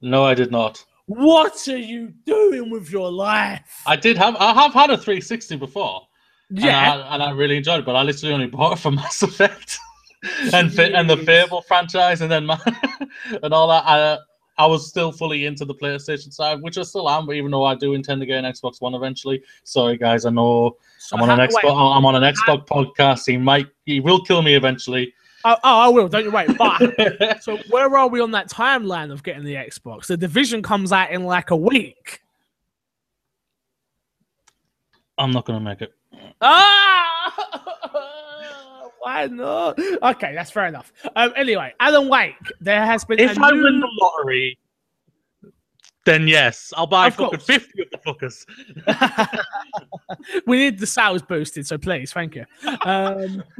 No, 0.00 0.24
I 0.24 0.34
did 0.34 0.50
not. 0.50 0.84
What 1.06 1.68
are 1.68 1.76
you 1.76 2.12
doing 2.24 2.70
with 2.70 2.90
your 2.90 3.10
life? 3.10 3.82
I 3.86 3.96
did 3.96 4.16
have. 4.16 4.36
I 4.36 4.54
have 4.54 4.72
had 4.72 4.90
a 4.90 4.96
360 4.96 5.56
before. 5.56 6.02
yeah, 6.50 6.94
and 6.94 7.02
I, 7.02 7.14
and 7.14 7.22
I 7.22 7.30
really 7.30 7.58
enjoyed 7.58 7.80
it. 7.80 7.84
But 7.86 7.96
I 7.96 8.02
literally 8.02 8.34
only 8.34 8.46
bought 8.46 8.72
it 8.72 8.78
for 8.80 8.90
Mass 8.90 9.22
Effect 9.22 9.78
and 10.52 10.78
and 10.78 11.10
the. 11.10 11.16
Fable 11.18 11.62
franchise, 11.62 12.20
and 12.20 12.30
then 12.30 12.46
Ma- 12.46 12.58
and 13.42 13.52
all 13.54 13.68
that. 13.68 13.84
I 13.86 14.18
I 14.56 14.66
was 14.66 14.88
still 14.88 15.10
fully 15.10 15.46
into 15.46 15.64
the 15.64 15.74
PlayStation 15.74 16.32
side, 16.32 16.62
which 16.62 16.78
I 16.78 16.82
still 16.82 17.08
am. 17.10 17.26
But 17.26 17.36
even 17.36 17.50
though 17.50 17.64
I 17.64 17.74
do 17.74 17.94
intend 17.94 18.20
to 18.20 18.26
get 18.26 18.44
an 18.44 18.50
Xbox 18.50 18.80
One 18.80 18.94
eventually. 18.94 19.42
Sorry, 19.64 19.96
guys. 19.96 20.24
I 20.24 20.30
know 20.30 20.76
So 20.98 21.16
I'm 21.16 21.22
on 21.22 21.30
an 21.30 21.48
Xbox. 21.48 21.96
I'm 21.96 22.06
on 22.06 22.14
an 22.14 22.34
Xbox 22.34 22.66
podcast. 22.66 23.26
He 23.26 23.36
might. 23.36 23.66
He 23.84 24.00
will 24.00 24.22
kill 24.22 24.42
me 24.42 24.54
eventually. 24.54 25.12
oh, 25.44 25.56
oh, 25.64 25.78
I 25.80 25.88
will. 25.88 26.08
Don't 26.08 26.24
you 26.24 26.30
wait. 26.30 26.56
But 26.56 27.42
so 27.42 27.58
where 27.68 27.96
are 27.96 28.08
we 28.08 28.20
on 28.20 28.30
that 28.30 28.48
timeline 28.48 29.10
of 29.10 29.22
getting 29.22 29.44
the 29.44 29.54
Xbox? 29.54 30.06
The 30.06 30.16
division 30.16 30.62
comes 30.62 30.92
out 30.92 31.10
in 31.10 31.24
like 31.24 31.50
a 31.50 31.56
week. 31.56 32.20
I'm 35.18 35.30
not 35.30 35.46
gonna 35.46 35.60
make 35.60 35.80
it. 35.80 35.92
Ah, 36.40 37.34
why 39.04 39.26
not? 39.26 39.78
Okay, 40.02 40.34
that's 40.34 40.50
fair 40.50 40.66
enough. 40.66 40.92
Um, 41.16 41.32
anyway, 41.36 41.72
Alan 41.80 42.08
Wake. 42.08 42.34
There 42.60 42.84
has 42.84 43.04
been 43.04 43.18
If 43.18 43.36
a 43.36 43.40
I 43.42 43.50
new- 43.50 43.62
win 43.62 43.80
the 43.80 43.88
lottery, 44.00 44.58
then 46.04 46.28
yes, 46.28 46.72
I'll 46.76 46.86
buy 46.86 47.06
Of 47.08 47.14
fucking 47.14 47.38
course. 47.38 47.46
50 47.46 47.82
of 47.82 47.88
the 47.90 47.98
fuckers. 48.86 49.38
we 50.46 50.58
need 50.58 50.78
the 50.78 50.86
sales 50.86 51.22
boosted, 51.22 51.66
so 51.66 51.78
please, 51.78 52.12
thank 52.12 52.34
you. 52.34 52.44
Um, 52.84 53.42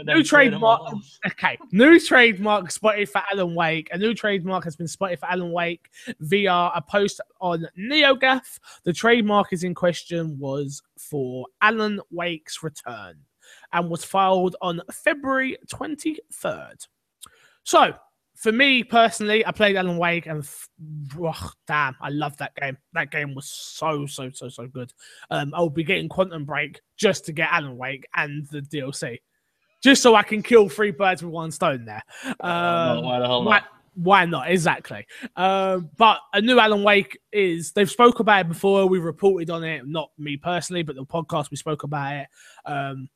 New 0.00 0.04
then 0.04 0.22
trade 0.22 0.52
them 0.52 0.60
trademark. 0.60 0.94
okay, 1.26 1.58
new 1.72 1.98
trademark 1.98 2.70
spotted 2.70 3.08
for 3.10 3.20
Alan 3.32 3.52
Wake. 3.56 3.88
A 3.90 3.98
new 3.98 4.14
trademark 4.14 4.62
has 4.62 4.76
been 4.76 4.86
spotted 4.86 5.18
for 5.18 5.26
Alan 5.26 5.50
Wake 5.50 5.90
via 6.20 6.52
a 6.72 6.80
post 6.80 7.20
on 7.40 7.66
NeoGaf. 7.76 8.60
The 8.84 8.92
trademark 8.92 9.52
is 9.52 9.64
in 9.64 9.74
question 9.74 10.38
was 10.38 10.82
for 10.96 11.46
Alan 11.60 12.00
Wake's 12.12 12.62
return 12.62 13.16
and 13.72 13.90
was 13.90 14.04
filed 14.04 14.56
on 14.60 14.80
February 14.92 15.56
23rd. 15.72 16.86
So, 17.64 17.92
for 18.36 18.52
me 18.52 18.84
personally, 18.84 19.44
I 19.44 19.50
played 19.50 19.74
Alan 19.76 19.98
Wake 19.98 20.26
and 20.26 20.48
ugh, 21.22 21.52
damn, 21.66 21.96
I 22.00 22.08
love 22.10 22.36
that 22.36 22.54
game. 22.54 22.78
That 22.92 23.10
game 23.10 23.34
was 23.34 23.46
so, 23.48 24.06
so, 24.06 24.30
so, 24.30 24.48
so 24.48 24.66
good. 24.68 24.92
Um, 25.30 25.52
I'll 25.54 25.68
be 25.68 25.82
getting 25.82 26.08
Quantum 26.08 26.44
Break 26.44 26.80
just 26.96 27.24
to 27.26 27.32
get 27.32 27.48
Alan 27.50 27.76
Wake 27.76 28.06
and 28.14 28.46
the 28.46 28.60
DLC, 28.60 29.18
just 29.82 30.02
so 30.02 30.14
I 30.14 30.22
can 30.22 30.42
kill 30.42 30.68
three 30.68 30.92
birds 30.92 31.22
with 31.22 31.32
one 31.32 31.50
stone 31.50 31.84
there. 31.84 32.02
Oh, 32.40 32.48
Um, 32.48 33.04
why 33.04 33.18
the 33.18 33.26
hell 33.26 33.42
not? 33.42 33.64
why 33.94 34.24
not? 34.24 34.48
Exactly. 34.48 35.04
Um, 35.34 35.90
but 35.96 36.20
a 36.32 36.40
new 36.40 36.60
Alan 36.60 36.84
Wake 36.84 37.18
is 37.32 37.72
they've 37.72 37.90
spoke 37.90 38.20
about 38.20 38.42
it 38.42 38.48
before. 38.48 38.86
We 38.86 39.00
reported 39.00 39.50
on 39.50 39.64
it, 39.64 39.84
not 39.88 40.10
me 40.16 40.36
personally, 40.36 40.84
but 40.84 40.94
the 40.94 41.04
podcast 41.04 41.50
we 41.50 41.56
spoke 41.56 41.82
about 41.82 42.14
it 42.14 42.28
um, 42.64 43.08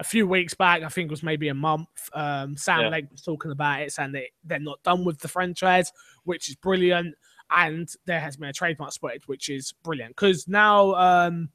a 0.00 0.04
few 0.04 0.26
weeks 0.26 0.54
back. 0.54 0.82
I 0.82 0.88
think 0.88 1.08
it 1.08 1.10
was 1.10 1.22
maybe 1.22 1.48
a 1.48 1.54
month. 1.54 1.88
Um, 2.14 2.56
Sam 2.56 2.80
Yeah. 2.80 2.88
Lake 2.88 3.10
was 3.12 3.20
talking 3.20 3.52
about 3.52 3.82
it, 3.82 3.92
saying 3.92 4.12
that 4.12 4.24
they're 4.42 4.58
not 4.58 4.82
done 4.82 5.04
with 5.04 5.18
the 5.18 5.28
franchise, 5.28 5.92
which 6.24 6.48
is 6.48 6.56
brilliant. 6.56 7.14
And 7.50 7.88
there 8.06 8.18
has 8.18 8.36
been 8.36 8.48
a 8.48 8.52
trademark 8.52 8.92
spotted, 8.92 9.22
which 9.26 9.50
is 9.50 9.72
brilliant 9.82 10.16
because 10.16 10.48
now 10.48 10.94
um, 10.94 11.50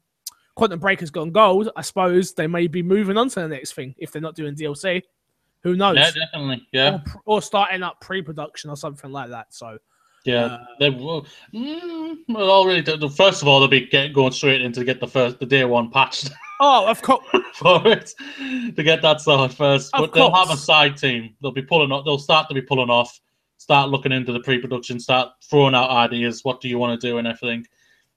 Quantum 0.54 0.78
Break 0.78 1.00
has 1.00 1.10
gone 1.10 1.32
gold. 1.32 1.70
I 1.74 1.82
suppose 1.82 2.34
they 2.34 2.46
may 2.46 2.68
be 2.68 2.82
moving 2.82 3.16
on 3.16 3.28
to 3.30 3.40
the 3.40 3.48
next 3.48 3.72
thing 3.72 3.94
if 3.98 4.12
they're 4.12 4.22
not 4.22 4.36
doing 4.36 4.54
DLC. 4.54 5.02
Who 5.62 5.74
knows? 5.74 5.96
Yeah, 5.96 6.10
definitely. 6.10 6.68
Yeah, 6.70 7.00
or, 7.24 7.36
or 7.38 7.42
starting 7.42 7.82
up 7.82 8.00
pre-production 8.00 8.70
or 8.70 8.76
something 8.76 9.10
like 9.10 9.30
that. 9.30 9.52
So 9.52 9.78
yeah. 10.24 10.44
uh, 10.44 10.64
they 10.78 10.90
will. 10.90 11.26
Mm, 11.52 12.18
well, 12.28 12.50
already. 12.50 12.84
First 13.08 13.42
of 13.42 13.48
all, 13.48 13.58
they'll 13.58 13.68
be 13.68 13.86
get, 13.86 14.12
going 14.12 14.32
straight 14.32 14.60
into 14.60 14.84
get 14.84 15.00
the 15.00 15.08
first 15.08 15.40
the 15.40 15.46
day 15.46 15.64
one 15.64 15.90
patch 15.90 16.26
oh, 16.60 16.86
of 16.86 17.02
course, 17.02 17.26
for 17.54 17.86
it 17.86 18.14
to 18.74 18.82
get 18.82 19.02
that 19.02 19.20
started 19.20 19.56
first. 19.56 19.94
Of 19.94 20.00
but 20.00 20.12
they'll 20.12 20.34
have 20.34 20.50
a 20.50 20.56
side 20.56 20.96
team. 20.96 21.34
They'll 21.40 21.52
be 21.52 21.62
pulling 21.62 21.92
off. 21.92 22.04
They'll 22.04 22.18
start 22.18 22.48
to 22.48 22.54
be 22.54 22.62
pulling 22.62 22.90
off. 22.90 23.20
Start 23.58 23.90
looking 23.90 24.12
into 24.12 24.32
the 24.32 24.40
pre-production. 24.40 25.00
Start 25.00 25.30
throwing 25.42 25.74
out 25.74 25.90
ideas. 25.90 26.44
What 26.44 26.60
do 26.60 26.68
you 26.68 26.78
want 26.78 27.00
to 27.00 27.06
do 27.06 27.18
and 27.18 27.26
everything. 27.26 27.66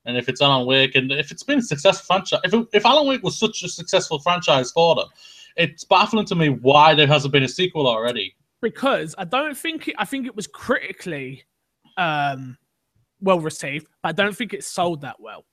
And 0.06 0.18
if 0.18 0.30
it's 0.30 0.42
Alan 0.42 0.66
Wake, 0.66 0.96
and 0.96 1.12
if 1.12 1.32
it's 1.32 1.44
been 1.44 1.60
a 1.60 1.62
successful 1.62 2.06
franchise, 2.06 2.40
if, 2.44 2.54
it, 2.54 2.68
if 2.74 2.86
Alan 2.86 3.08
Wake 3.08 3.24
was 3.24 3.38
such 3.38 3.64
a 3.64 3.70
successful 3.70 4.20
franchise 4.20 4.72
for 4.72 4.96
them, 4.96 5.08
it's 5.56 5.84
baffling 5.84 6.26
to 6.26 6.36
me 6.36 6.50
why 6.50 6.96
there 6.96 7.08
hasn't 7.08 7.32
been 7.34 7.44
a 7.44 7.48
sequel 7.48 7.88
already. 7.88 8.34
because 8.62 9.16
I 9.18 9.26
don't 9.26 9.58
think 9.58 9.88
it, 9.88 9.96
I 9.98 10.06
think 10.06 10.26
it 10.26 10.36
was 10.36 10.48
critically 10.48 11.44
um, 11.98 12.58
well 13.22 13.40
received, 13.40 13.88
but 14.02 14.10
I 14.10 14.12
don't 14.12 14.36
think 14.36 14.54
it 14.54 14.64
sold 14.64 15.02
that 15.02 15.20
well. 15.20 15.46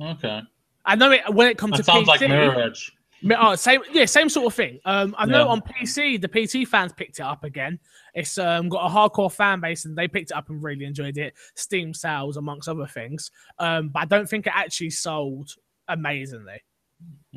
Okay, 0.00 0.42
I 0.84 0.94
know 0.94 1.10
it 1.12 1.22
when 1.32 1.48
it 1.48 1.58
comes 1.58 1.72
that 1.72 1.78
to 1.78 1.84
sounds 1.84 2.04
PC. 2.04 2.06
like 2.08 2.20
Mirror 2.22 2.62
Edge. 2.62 2.92
Oh, 3.36 3.56
same, 3.56 3.80
yeah, 3.92 4.04
same 4.04 4.28
sort 4.28 4.46
of 4.46 4.54
thing. 4.54 4.78
Um, 4.84 5.12
I 5.18 5.26
know 5.26 5.44
Yeah. 5.46 5.50
on 5.50 5.60
PC, 5.60 6.20
the 6.20 6.28
PC 6.28 6.64
fans 6.66 6.92
picked 6.92 7.18
it 7.18 7.22
up 7.24 7.42
again. 7.42 7.80
It's 8.14 8.38
um, 8.38 8.68
got 8.68 8.86
a 8.86 8.88
hardcore 8.94 9.32
fan 9.32 9.60
base, 9.60 9.86
and 9.86 9.98
they 9.98 10.06
picked 10.06 10.30
it 10.30 10.36
up 10.36 10.48
and 10.50 10.62
really 10.62 10.84
enjoyed 10.84 11.18
it. 11.18 11.34
Steam 11.56 11.92
sales, 11.92 12.36
amongst 12.36 12.68
other 12.68 12.86
things. 12.86 13.32
Um, 13.58 13.88
but 13.88 14.02
I 14.02 14.04
don't 14.04 14.28
think 14.28 14.46
it 14.46 14.52
actually 14.54 14.90
sold 14.90 15.50
amazingly. 15.88 16.62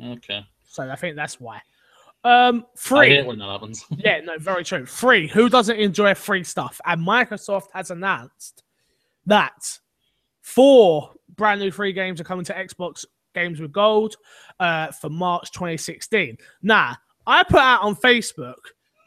Okay, 0.02 0.46
So 0.68 0.88
I 0.88 0.94
think 0.96 1.16
that's 1.16 1.40
why. 1.40 1.60
Um, 2.24 2.64
I 2.64 2.78
free. 2.78 3.08
hate 3.08 3.26
when 3.26 3.40
that 3.40 3.48
happens. 3.50 3.84
Yeah, 3.98 4.20
no, 4.20 4.38
very 4.38 4.62
true. 4.62 4.86
Free. 4.86 5.26
Who 5.26 5.48
doesn't 5.48 5.76
enjoy 5.80 6.14
free 6.14 6.44
stuff? 6.44 6.80
And 6.86 7.04
Microsoft 7.04 7.66
has 7.74 7.90
announced 7.90 8.62
that 9.26 9.78
four 10.42 11.12
brand 11.34 11.60
new 11.60 11.72
free 11.72 11.92
games 11.92 12.20
are 12.20 12.24
coming 12.24 12.44
to 12.44 12.54
Xbox 12.54 13.04
Games 13.34 13.60
with 13.60 13.72
Gold 13.72 14.16
uh, 14.60 14.88
for 14.92 15.10
March 15.10 15.50
2016. 15.52 16.38
Now, 16.62 16.96
I 17.26 17.42
put 17.44 17.60
out 17.60 17.82
on 17.82 17.96
Facebook 17.96 18.54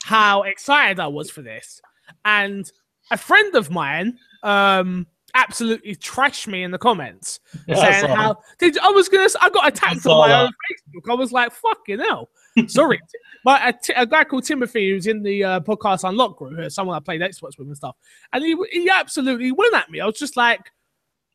how 0.03 0.43
excited 0.43 0.99
I 0.99 1.07
was 1.07 1.29
for 1.29 1.41
this, 1.41 1.81
and 2.23 2.69
a 3.11 3.17
friend 3.17 3.55
of 3.55 3.71
mine 3.71 4.17
um, 4.43 5.07
absolutely 5.35 5.95
trashed 5.95 6.47
me 6.47 6.63
in 6.63 6.71
the 6.71 6.77
comments 6.77 7.39
Yeah, 7.67 7.77
I 7.77 7.91
saying 7.91 8.05
saw 8.05 8.15
how 8.15 8.37
did 8.57 8.77
I 8.79 8.89
was 8.89 9.09
gonna 9.09 9.27
I 9.41 9.49
got 9.49 9.67
attacked 9.67 10.01
saw 10.01 10.21
on 10.21 10.29
my 10.29 10.35
that. 10.35 10.43
own 10.43 10.49
Facebook. 10.49 11.11
I 11.11 11.15
was 11.15 11.31
like, 11.31 11.51
fucking 11.51 11.99
hell. 11.99 12.29
Sorry. 12.67 12.99
but 13.43 13.61
a, 13.63 13.73
t- 13.73 13.93
a 13.95 14.05
guy 14.05 14.23
called 14.23 14.45
Timothy 14.45 14.89
who's 14.91 15.07
in 15.07 15.21
the 15.21 15.43
uh, 15.43 15.59
podcast 15.59 16.07
Unlock 16.07 16.37
group, 16.37 16.57
uh, 16.57 16.69
someone 16.69 16.95
I 16.95 16.99
played 16.99 17.21
Xbox 17.21 17.57
with 17.57 17.67
and 17.67 17.77
stuff, 17.77 17.95
and 18.33 18.43
he 18.43 18.55
he 18.71 18.89
absolutely 18.89 19.51
went 19.51 19.75
at 19.75 19.91
me. 19.91 19.99
I 19.99 20.05
was 20.05 20.17
just 20.17 20.37
like, 20.37 20.71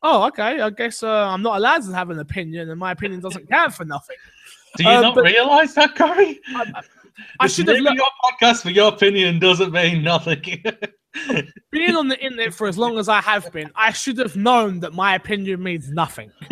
oh, 0.03 0.27
okay, 0.27 0.59
I 0.61 0.69
guess 0.69 1.03
uh, 1.03 1.27
I'm 1.27 1.41
not 1.41 1.57
allowed 1.57 1.83
to 1.85 1.91
have 1.93 2.09
an 2.09 2.19
opinion, 2.19 2.69
and 2.69 2.79
my 2.79 2.91
opinion 2.91 3.19
doesn't 3.21 3.49
count 3.51 3.73
for 3.73 3.85
nothing. 3.85 4.15
Do 4.77 4.83
you 4.83 4.89
Uh, 4.89 5.01
not 5.01 5.15
but- 5.15 5.25
realize 5.25 5.73
that, 5.75 5.95
Corey? 5.95 6.39
I, 6.55 6.81
I 7.39 7.45
Just 7.45 7.57
should 7.57 7.67
have 7.67 7.77
looked, 7.79 7.97
your 7.97 8.07
podcast 8.31 8.61
for 8.63 8.69
your 8.71 8.87
opinion 8.87 9.37
doesn't 9.39 9.71
mean 9.71 10.01
nothing. 10.03 10.41
being 11.71 11.95
on 11.95 12.07
the 12.07 12.17
internet 12.23 12.53
for 12.53 12.67
as 12.67 12.77
long 12.77 12.97
as 12.97 13.09
I 13.09 13.19
have 13.21 13.51
been. 13.51 13.69
I 13.75 13.91
should 13.91 14.17
have 14.17 14.35
known 14.37 14.79
that 14.79 14.93
my 14.93 15.15
opinion 15.15 15.61
means 15.61 15.89
nothing. 15.91 16.31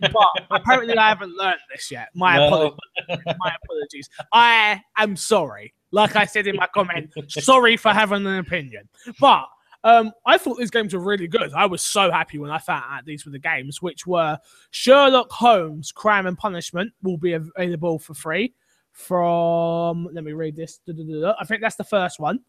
But 0.00 0.28
apparently, 0.50 0.96
I 0.96 1.08
haven't 1.08 1.34
learned 1.36 1.60
this 1.72 1.90
yet. 1.90 2.08
My 2.14 2.36
No. 2.36 2.46
apologies. 2.46 3.24
my 3.38 3.52
apologies. 3.64 4.10
I 4.32 4.80
am 4.98 5.16
sorry. 5.16 5.74
Like 5.92 6.14
I 6.16 6.24
said 6.26 6.46
in 6.46 6.56
my 6.56 6.66
comment, 6.74 7.12
sorry 7.28 7.76
for 7.76 7.90
having 7.92 8.26
an 8.26 8.38
opinion. 8.38 8.88
But 9.20 9.46
um, 9.84 10.12
I 10.26 10.38
thought 10.38 10.58
these 10.58 10.70
games 10.70 10.94
were 10.94 11.00
really 11.00 11.28
good. 11.28 11.52
I 11.52 11.66
was 11.66 11.82
so 11.82 12.10
happy 12.10 12.38
when 12.38 12.50
I 12.50 12.58
found 12.58 12.84
out 12.90 13.04
these 13.04 13.26
were 13.26 13.32
the 13.32 13.38
games, 13.38 13.82
which 13.82 14.06
were 14.06 14.38
Sherlock 14.70 15.30
Holmes 15.30 15.92
Crime 15.92 16.26
and 16.26 16.36
Punishment 16.38 16.92
will 17.02 17.18
be 17.18 17.34
available 17.34 17.98
for 17.98 18.14
free 18.14 18.54
from, 18.92 20.08
let 20.12 20.24
me 20.24 20.32
read 20.32 20.56
this. 20.56 20.80
I 20.88 21.44
think 21.44 21.60
that's 21.60 21.76
the 21.76 21.84
first 21.84 22.18
one. 22.18 22.40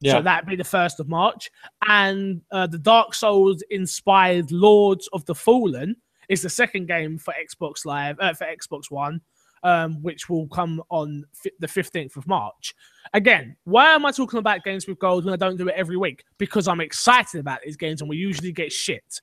yeah. 0.00 0.12
So 0.12 0.22
that'd 0.22 0.48
be 0.48 0.54
the 0.54 0.62
first 0.62 1.00
of 1.00 1.08
March. 1.08 1.50
And 1.88 2.42
uh, 2.52 2.68
the 2.68 2.78
Dark 2.78 3.14
Souls 3.14 3.62
inspired 3.70 4.52
Lords 4.52 5.08
of 5.12 5.24
the 5.24 5.34
Fallen 5.34 5.96
is 6.28 6.42
the 6.42 6.50
second 6.50 6.86
game 6.86 7.18
for 7.18 7.34
Xbox 7.34 7.84
Live 7.86 8.16
uh, 8.20 8.34
for 8.34 8.46
Xbox 8.46 8.90
One, 8.90 9.20
um, 9.62 10.02
which 10.02 10.28
will 10.28 10.48
come 10.48 10.82
on 10.90 11.24
fi- 11.32 11.50
the 11.60 11.68
fifteenth 11.68 12.16
of 12.16 12.26
March. 12.26 12.74
Again, 13.14 13.56
why 13.64 13.94
am 13.94 14.04
I 14.04 14.12
talking 14.12 14.38
about 14.38 14.64
games 14.64 14.86
with 14.86 14.98
gold 14.98 15.24
when 15.24 15.34
I 15.34 15.36
don't 15.36 15.56
do 15.56 15.68
it 15.68 15.74
every 15.74 15.96
week? 15.96 16.24
Because 16.36 16.68
I'm 16.68 16.80
excited 16.80 17.40
about 17.40 17.60
these 17.64 17.76
games 17.76 18.00
and 18.00 18.10
we 18.10 18.16
usually 18.16 18.52
get 18.52 18.72
shit. 18.72 19.20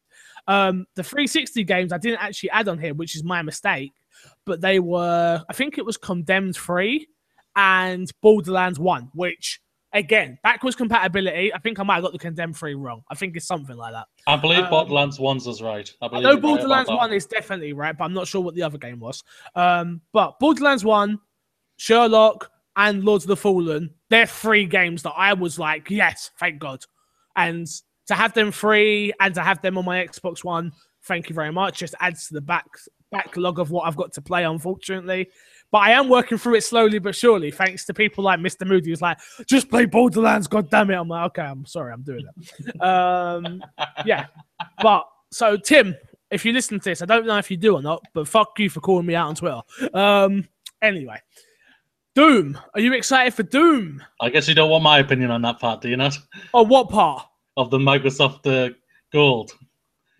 Um, 0.48 0.86
the 0.96 1.04
360 1.04 1.64
games 1.64 1.92
I 1.92 1.98
didn't 1.98 2.22
actually 2.22 2.52
add 2.52 2.68
on 2.68 2.80
here, 2.80 2.94
which 2.94 3.16
is 3.16 3.24
my 3.24 3.42
mistake, 3.42 3.94
but 4.46 4.62
they 4.62 4.80
were 4.80 5.44
I 5.50 5.54
think 5.54 5.78
it 5.78 5.86
was 5.86 5.98
Condemned 5.98 6.58
Free 6.58 7.08
and 7.56 8.10
Borderlands 8.22 8.80
One, 8.80 9.10
which 9.14 9.62
again 9.96 10.38
backwards 10.44 10.76
compatibility. 10.76 11.54
I 11.54 11.58
think 11.58 11.80
I 11.80 11.84
might 11.84 11.96
have 11.96 12.04
got 12.04 12.12
the 12.12 12.20
Condemned 12.20 12.58
Free 12.58 12.76
wrong. 12.76 13.02
I 13.10 13.16
think 13.16 13.36
it's 13.36 13.48
something 13.48 13.76
like 13.76 13.94
that. 13.94 14.06
I 14.28 14.36
believe 14.36 14.66
um, 14.66 14.70
Borderlands 14.70 15.18
1's 15.18 15.48
is 15.48 15.62
right. 15.62 15.92
I 16.02 16.06
I 16.06 16.10
believe 16.10 16.24
know 16.24 16.30
you're 16.30 16.36
right 16.36 16.42
Borderlands. 16.42 16.90
One 16.90 17.14
is 17.14 17.26
definitely 17.26 17.74
right, 17.74 17.98
but 17.98 18.04
I'm 18.04 18.14
not 18.14 18.28
sure 18.28 18.42
what 18.42 18.54
the 18.54 18.62
other 18.62 18.78
game 18.78 19.00
was. 19.00 19.24
Um, 19.56 20.02
but 20.14 20.38
Borderlands 20.40 20.86
One, 20.86 21.20
Sherlock, 21.78 22.52
and 22.76 23.04
Lords 23.04 23.24
of 23.24 23.30
the 23.30 23.38
Fallen, 23.38 23.90
they're 24.10 24.28
three 24.28 24.66
games 24.66 25.02
that 25.04 25.14
I 25.16 25.34
was 25.34 25.58
like, 25.58 25.90
yes, 25.90 26.32
thank 26.40 26.60
God. 26.60 26.82
And 27.36 27.68
to 28.08 28.14
have 28.14 28.34
them 28.34 28.52
free 28.52 29.14
and 29.20 29.34
to 29.36 29.42
have 29.42 29.62
them 29.62 29.78
on 29.78 29.86
my 29.86 30.06
Xbox 30.06 30.44
One, 30.44 30.74
thank 31.04 31.30
you 31.30 31.36
very 31.36 31.52
much. 31.52 31.80
Just 31.80 31.96
adds 32.02 32.28
to 32.28 32.34
the 32.34 32.42
back 32.42 32.66
backlog 33.12 33.60
of 33.60 33.72
what 33.72 33.88
I've 33.88 33.96
got 33.96 34.12
to 34.14 34.22
play, 34.22 34.44
unfortunately. 34.44 35.30
But 35.72 35.80
I 35.80 35.92
am 35.92 36.08
working 36.10 36.38
through 36.38 36.56
it 36.56 36.64
slowly 36.64 37.00
but 37.00 37.16
surely, 37.16 37.52
thanks 37.52 37.86
to 37.86 37.94
people 37.94 38.24
like 38.24 38.40
Mr. 38.40 38.66
Moody, 38.66 38.90
who's 38.90 39.02
like, 39.02 39.18
just 39.46 39.70
play 39.70 39.86
Borderlands, 39.86 40.48
god 40.48 40.70
damn 40.70 40.90
it. 40.90 40.96
I'm 40.96 41.08
like, 41.08 41.26
okay, 41.28 41.42
I'm 41.42 41.66
sorry, 41.66 41.92
I'm 41.92 42.02
doing 42.02 42.26
that. 42.26 42.86
um, 42.86 43.64
yeah. 44.06 44.28
But 44.82 45.06
so 45.32 45.58
Tim, 45.58 45.96
if 46.32 46.46
you 46.46 46.54
listen 46.54 46.80
to 46.80 46.90
this, 46.90 47.02
I 47.02 47.06
don't 47.06 47.26
know 47.26 47.38
if 47.38 47.52
you 47.52 47.58
do 47.58 47.76
or 47.76 47.82
not, 47.82 48.04
but 48.14 48.28
fuck 48.28 48.58
you 48.60 48.70
for 48.70 48.80
calling 48.80 49.06
me 49.06 49.16
out 49.16 49.28
on 49.28 49.36
Twitter. 49.36 49.62
Um, 49.94 50.48
anyway, 50.82 51.20
Doom. 52.16 52.58
Are 52.74 52.80
you 52.80 52.94
excited 52.94 53.34
for 53.34 53.44
Doom? 53.44 54.02
I 54.22 54.30
guess 54.30 54.48
you 54.48 54.56
don't 54.56 54.70
want 54.70 54.84
my 54.84 55.00
opinion 55.00 55.32
on 55.32 55.42
that 55.42 55.60
part, 55.60 55.82
do 55.82 55.90
you 55.90 55.98
not? 55.98 56.18
Oh, 56.54 56.64
what 56.64 56.90
part? 56.90 57.28
Of 57.58 57.70
the 57.72 57.78
Microsoft 57.78 58.46
uh, 58.48 58.74
Gold. 59.12 59.52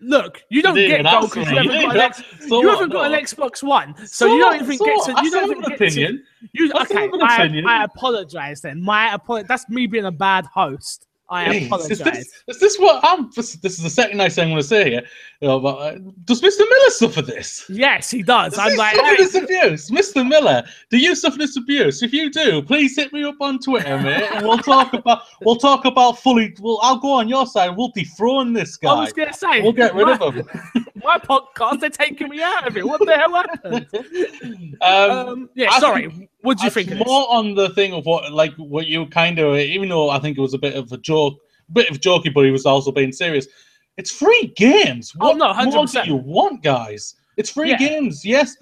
Look, 0.00 0.42
you 0.50 0.60
don't 0.62 0.74
didn't 0.74 1.04
get 1.04 1.10
gold 1.10 1.30
because 1.30 1.50
you 1.50 1.56
haven't 1.56 1.72
You 1.72 1.86
got 1.86 1.96
an, 1.96 2.02
X- 2.02 2.22
so 2.48 2.60
you 2.60 2.68
haven't 2.68 2.90
got 2.92 3.12
an 3.12 3.18
Xbox 3.18 3.62
One, 3.62 3.94
so, 4.06 4.26
you 4.26 4.38
don't 4.38 4.60
even 4.62 4.76
so 4.76 4.84
get 4.84 5.04
to. 5.06 5.12
I 5.18 5.22
You 5.22 5.28
still 5.30 5.40
don't 5.40 5.48
have 5.48 5.58
even 5.58 5.64
an 5.64 5.70
get 5.70 5.78
to. 5.78 5.84
opinion. 5.86 6.24
You 6.52 6.72
I 6.74 6.82
okay? 6.82 6.94
have 7.00 7.12
an 7.14 7.22
I, 7.22 7.36
opinion. 7.36 7.66
I 7.66 7.84
apologize 7.84 8.60
then. 8.60 8.82
My 8.82 9.14
apology. 9.14 9.46
That's 9.48 9.68
me 9.70 9.86
being 9.86 10.04
a 10.04 10.12
bad 10.12 10.44
host. 10.46 11.06
I 11.28 11.44
Hey, 11.44 11.66
apologize. 11.66 11.90
Is 11.90 12.04
this, 12.04 12.32
is 12.48 12.60
this 12.60 12.78
what 12.78 13.00
I'm? 13.04 13.30
This, 13.34 13.54
this 13.54 13.76
is 13.78 13.82
the 13.82 13.90
second 13.90 14.18
nice 14.18 14.36
thing 14.36 14.44
I'm 14.44 14.50
going 14.50 14.62
to 14.62 14.66
say 14.66 14.90
here. 14.90 15.02
You 15.40 15.48
know, 15.48 15.60
but, 15.60 15.76
uh, 15.76 15.98
does 16.24 16.40
Mr. 16.40 16.60
Miller 16.60 16.90
suffer 16.90 17.20
this? 17.20 17.64
Yes, 17.68 18.10
he 18.10 18.22
does. 18.22 18.52
Does 18.54 18.60
I'm 18.60 18.70
he 18.72 18.76
like, 18.76 18.94
suffer 18.94 19.08
hey, 19.08 19.16
this 19.16 19.34
abuse, 19.34 19.90
Mr. 19.90 20.26
Miller? 20.26 20.62
Do 20.90 20.98
you 20.98 21.14
suffer 21.14 21.36
this 21.38 21.56
abuse? 21.56 22.02
If 22.02 22.12
you 22.12 22.30
do, 22.30 22.62
please 22.62 22.94
hit 22.96 23.12
me 23.12 23.24
up 23.24 23.36
on 23.40 23.58
Twitter, 23.58 23.98
mate, 24.00 24.28
and 24.32 24.46
we'll 24.46 24.58
talk 24.58 24.92
about 24.94 25.22
we'll 25.42 25.56
talk 25.56 25.84
about 25.84 26.18
fully. 26.20 26.54
Well, 26.60 26.78
I'll 26.82 26.98
go 26.98 27.12
on 27.12 27.28
your 27.28 27.46
side. 27.46 27.76
We'll 27.76 27.90
dethrone 27.94 28.52
this 28.52 28.76
guy. 28.76 28.90
I 28.90 29.00
was 29.00 29.12
gonna 29.12 29.32
say, 29.32 29.62
We'll 29.62 29.72
get 29.72 29.94
rid 29.94 30.06
my, 30.06 30.16
of 30.18 30.34
him. 30.34 30.48
my 31.02 31.18
podcast. 31.18 31.80
They're 31.80 31.90
taking 31.90 32.28
me 32.28 32.40
out 32.42 32.66
of 32.68 32.76
it. 32.76 32.86
What 32.86 33.04
the 33.04 33.16
hell 33.16 33.34
happened? 33.34 33.86
um, 34.80 35.10
Um, 35.36 35.50
yeah, 35.54 35.70
I 35.70 35.80
sorry. 35.80 36.28
What 36.46 36.58
do 36.58 36.62
you 36.64 36.66
It's 36.68 36.74
think 36.74 37.04
more 37.06 37.26
on 37.28 37.56
the 37.56 37.70
thing 37.70 37.92
of 37.92 38.06
what, 38.06 38.30
like, 38.32 38.54
what 38.54 38.86
you 38.86 39.04
kind 39.06 39.40
of, 39.40 39.56
even 39.56 39.88
though 39.88 40.10
I 40.10 40.20
think 40.20 40.38
it 40.38 40.40
was 40.40 40.54
a 40.54 40.58
bit 40.58 40.74
of 40.76 40.92
a 40.92 40.96
joke, 40.98 41.34
bit 41.72 41.90
of 41.90 41.98
jokey, 41.98 42.32
but 42.32 42.44
he 42.44 42.52
was 42.52 42.64
also 42.64 42.92
being 42.92 43.10
serious. 43.10 43.48
It's 43.96 44.12
free 44.12 44.52
games. 44.56 45.12
Oh, 45.20 45.30
What 45.30 45.38
no, 45.38 45.52
more 45.52 45.72
do 45.72 45.78
100%. 45.98 46.06
you 46.06 46.14
want, 46.14 46.62
guys? 46.62 47.16
It's 47.36 47.50
free 47.50 47.70
Yeah. 47.70 47.78
games. 47.78 48.24
Yes. 48.24 48.56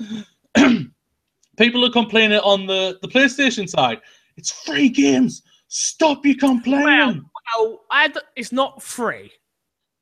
People 1.59 1.85
are 1.85 1.91
complaining 1.91 2.39
on 2.39 2.67
the 2.67 2.99
the 3.03 3.09
PlayStation 3.09 3.69
side. 3.69 4.01
It's 4.39 4.51
free 4.51 4.89
games. 4.89 5.43
Stop 5.69 6.25
your 6.25 6.37
complaining. 6.37 7.23
Well, 7.57 7.81
Well, 7.91 8.09
d- 8.09 8.21
it's 8.35 8.51
not 8.51 8.83
free 8.83 9.31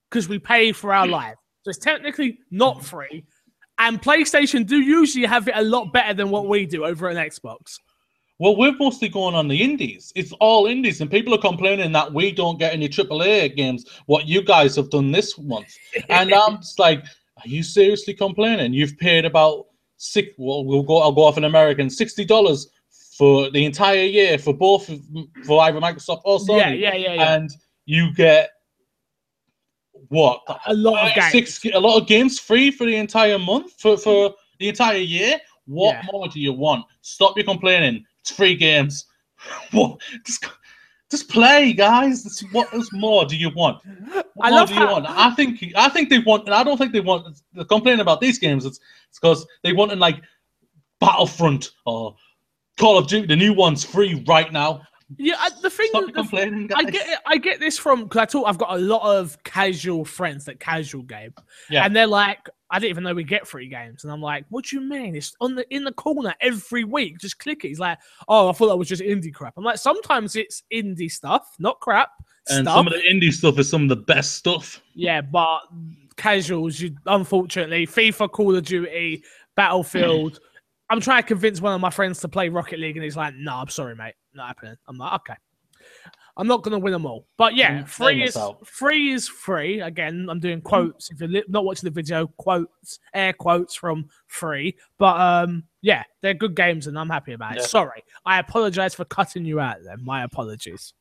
because 0.08 0.28
we 0.28 0.38
pay 0.38 0.70
for 0.72 0.94
our 0.94 1.06
live, 1.18 1.36
so 1.62 1.70
it's 1.70 1.78
technically 1.78 2.38
not 2.52 2.84
free. 2.84 3.24
And 3.82 4.00
PlayStation 4.00 4.64
do 4.64 4.80
usually 4.80 5.26
have 5.26 5.48
it 5.48 5.54
a 5.56 5.62
lot 5.62 5.92
better 5.92 6.14
than 6.14 6.30
what 6.30 6.46
we 6.46 6.66
do 6.66 6.84
over 6.84 7.08
at 7.08 7.16
Xbox. 7.16 7.80
Well, 8.38 8.56
we're 8.56 8.76
mostly 8.76 9.08
going 9.08 9.34
on 9.34 9.48
the 9.48 9.60
indies. 9.60 10.12
It's 10.14 10.30
all 10.34 10.66
indies, 10.66 11.00
and 11.00 11.10
people 11.10 11.34
are 11.34 11.38
complaining 11.38 11.90
that 11.90 12.12
we 12.14 12.30
don't 12.30 12.60
get 12.60 12.72
any 12.72 12.88
AAA 12.88 13.56
games. 13.56 13.84
What 14.06 14.28
you 14.28 14.40
guys 14.42 14.76
have 14.76 14.88
done 14.90 15.10
this 15.10 15.36
month, 15.36 15.76
and 16.08 16.32
I'm 16.34 16.58
just 16.58 16.78
like, 16.78 17.00
are 17.00 17.48
you 17.48 17.64
seriously 17.64 18.14
complaining? 18.14 18.72
You've 18.72 18.96
paid 18.98 19.24
about 19.24 19.66
six. 19.96 20.28
Well, 20.38 20.64
we'll 20.64 20.84
go. 20.84 20.98
I'll 20.98 21.10
go 21.10 21.24
off 21.24 21.36
an 21.36 21.44
American 21.44 21.90
sixty 21.90 22.24
dollars 22.24 22.68
for 23.18 23.50
the 23.50 23.64
entire 23.64 24.04
year 24.04 24.38
for 24.38 24.54
both 24.54 24.88
for 25.44 25.60
either 25.62 25.80
Microsoft 25.80 26.22
or 26.24 26.38
Sony. 26.38 26.58
Yeah, 26.58 26.70
yeah, 26.70 26.94
yeah, 26.94 27.14
yeah. 27.14 27.34
And 27.34 27.50
you 27.86 28.14
get 28.14 28.50
what 30.08 30.40
a 30.66 30.74
lot 30.74 31.08
of 31.08 31.14
games. 31.14 31.32
six 31.32 31.64
a 31.74 31.78
lot 31.78 32.00
of 32.00 32.06
games 32.06 32.38
free 32.38 32.70
for 32.70 32.84
the 32.86 32.96
entire 32.96 33.38
month 33.38 33.72
for 33.80 33.96
for 33.96 34.34
the 34.58 34.68
entire 34.68 34.98
year. 34.98 35.38
What 35.66 35.94
Yeah. 35.94 36.02
more 36.12 36.28
do 36.28 36.40
you 36.40 36.52
want? 36.52 36.84
Stop 37.02 37.36
your 37.36 37.44
complaining. 37.44 38.04
It's 38.20 38.30
free 38.32 38.56
games. 38.56 39.06
What? 39.72 40.00
Just, 40.24 40.44
just 41.10 41.28
play, 41.28 41.72
guys. 41.72 42.22
This, 42.24 42.40
what 42.52 42.72
else 42.72 42.88
more 42.92 43.24
do 43.26 43.36
you 43.36 43.50
want? 43.50 43.78
What 44.12 44.26
I 44.40 44.50
more 44.50 44.58
love 44.60 44.68
do 44.68 44.74
you 44.74 44.80
how- 44.80 44.92
want? 44.92 45.06
I 45.08 45.30
think 45.34 45.64
I 45.76 45.88
think 45.88 46.08
they 46.10 46.20
want. 46.20 46.46
And 46.46 46.54
I 46.54 46.62
don't 46.62 46.78
think 46.78 46.92
they 46.92 47.00
want. 47.00 47.40
The 47.54 47.64
complaining 47.64 48.00
about 48.00 48.20
these 48.20 48.38
games. 48.38 48.64
It's 48.64 48.78
because 49.20 49.46
they 49.62 49.72
want 49.72 49.92
in 49.92 49.98
like 49.98 50.20
Battlefront 51.00 51.72
or 51.86 52.14
Call 52.78 52.98
of 52.98 53.06
Duty. 53.08 53.26
The 53.26 53.36
new 53.36 53.52
one's 53.52 53.84
free 53.84 54.22
right 54.26 54.52
now. 54.52 54.82
Yeah, 55.18 55.34
I- 55.38 55.50
the 55.62 55.70
thing. 55.70 55.88
Stop 55.90 56.06
the- 56.06 56.12
complaining, 56.12 56.66
guys. 56.68 56.84
I 56.86 56.90
get 56.90 57.08
it. 57.08 57.18
I 57.26 57.36
get 57.38 57.60
this 57.60 57.78
from 57.78 58.04
because 58.04 58.20
I 58.20 58.24
talk. 58.26 58.44
I've 58.46 58.58
got 58.58 58.74
a 58.74 58.78
lot 58.78 59.02
of 59.16 59.42
casual 59.44 60.04
friends 60.04 60.44
that 60.46 60.60
casual 60.60 61.02
game, 61.02 61.34
Yeah. 61.70 61.84
and 61.84 61.94
they're 61.94 62.06
like, 62.06 62.48
I 62.70 62.78
didn't 62.78 62.90
even 62.90 63.04
know 63.04 63.14
we 63.14 63.24
get 63.24 63.46
free 63.46 63.68
games, 63.68 64.04
and 64.04 64.12
I'm 64.12 64.20
like, 64.22 64.44
what 64.48 64.64
do 64.66 64.76
you 64.76 64.82
mean? 64.82 65.14
It's 65.16 65.34
on 65.40 65.54
the 65.54 65.66
in 65.74 65.84
the 65.84 65.92
corner 65.92 66.34
every 66.40 66.84
week. 66.84 67.18
Just 67.18 67.38
click 67.38 67.64
it. 67.64 67.68
He's 67.68 67.78
like, 67.80 67.98
oh, 68.28 68.48
I 68.48 68.52
thought 68.52 68.68
that 68.68 68.76
was 68.76 68.88
just 68.88 69.02
indie 69.02 69.32
crap. 69.34 69.54
I'm 69.56 69.64
like, 69.64 69.78
sometimes 69.78 70.36
it's 70.36 70.62
indie 70.72 71.10
stuff, 71.10 71.54
not 71.58 71.80
crap 71.80 72.10
and 72.48 72.64
stuff. 72.64 72.74
some 72.76 72.86
of 72.86 72.92
the 72.92 73.00
indie 73.00 73.32
stuff 73.32 73.58
is 73.58 73.68
some 73.68 73.82
of 73.84 73.88
the 73.88 73.96
best 73.96 74.34
stuff. 74.34 74.82
Yeah, 74.94 75.20
but 75.20 75.60
casuals, 76.16 76.80
you 76.80 76.94
unfortunately, 77.06 77.86
FIFA, 77.86 78.30
Call 78.30 78.56
of 78.56 78.64
Duty, 78.64 79.22
Battlefield. 79.56 80.40
I'm 80.90 81.00
trying 81.00 81.22
to 81.22 81.26
convince 81.26 81.58
one 81.60 81.74
of 81.74 81.80
my 81.80 81.88
friends 81.88 82.20
to 82.20 82.28
play 82.28 82.50
Rocket 82.50 82.78
League, 82.78 82.96
and 82.96 83.04
he's 83.04 83.16
like, 83.16 83.34
"No, 83.34 83.54
I'm 83.54 83.68
sorry, 83.68 83.94
mate, 83.96 84.12
not 84.34 84.48
happening." 84.48 84.76
I'm 84.88 84.98
like, 84.98 85.14
"Okay." 85.14 85.34
I'm 86.36 86.46
not 86.46 86.62
gonna 86.62 86.78
win 86.78 86.92
them 86.92 87.04
all, 87.04 87.26
but 87.36 87.54
yeah, 87.54 87.82
Mm, 87.82 87.88
free 87.88 88.22
is 88.22 88.38
free 88.64 89.12
is 89.12 89.28
free. 89.28 89.80
Again, 89.80 90.28
I'm 90.30 90.40
doing 90.40 90.62
quotes. 90.62 91.10
If 91.10 91.20
you're 91.20 91.42
not 91.48 91.64
watching 91.64 91.86
the 91.86 91.90
video, 91.90 92.26
quotes, 92.38 93.00
air 93.12 93.34
quotes 93.34 93.74
from 93.74 94.08
free. 94.28 94.76
But 94.98 95.20
um, 95.20 95.64
yeah, 95.82 96.04
they're 96.22 96.32
good 96.32 96.54
games, 96.54 96.86
and 96.86 96.98
I'm 96.98 97.10
happy 97.10 97.32
about 97.32 97.56
it. 97.56 97.60
Yeah. 97.60 97.66
Sorry, 97.66 98.02
I 98.24 98.38
apologize 98.38 98.94
for 98.94 99.04
cutting 99.04 99.44
you 99.44 99.60
out. 99.60 99.76
Then 99.84 100.02
my 100.04 100.24
apologies. 100.24 100.94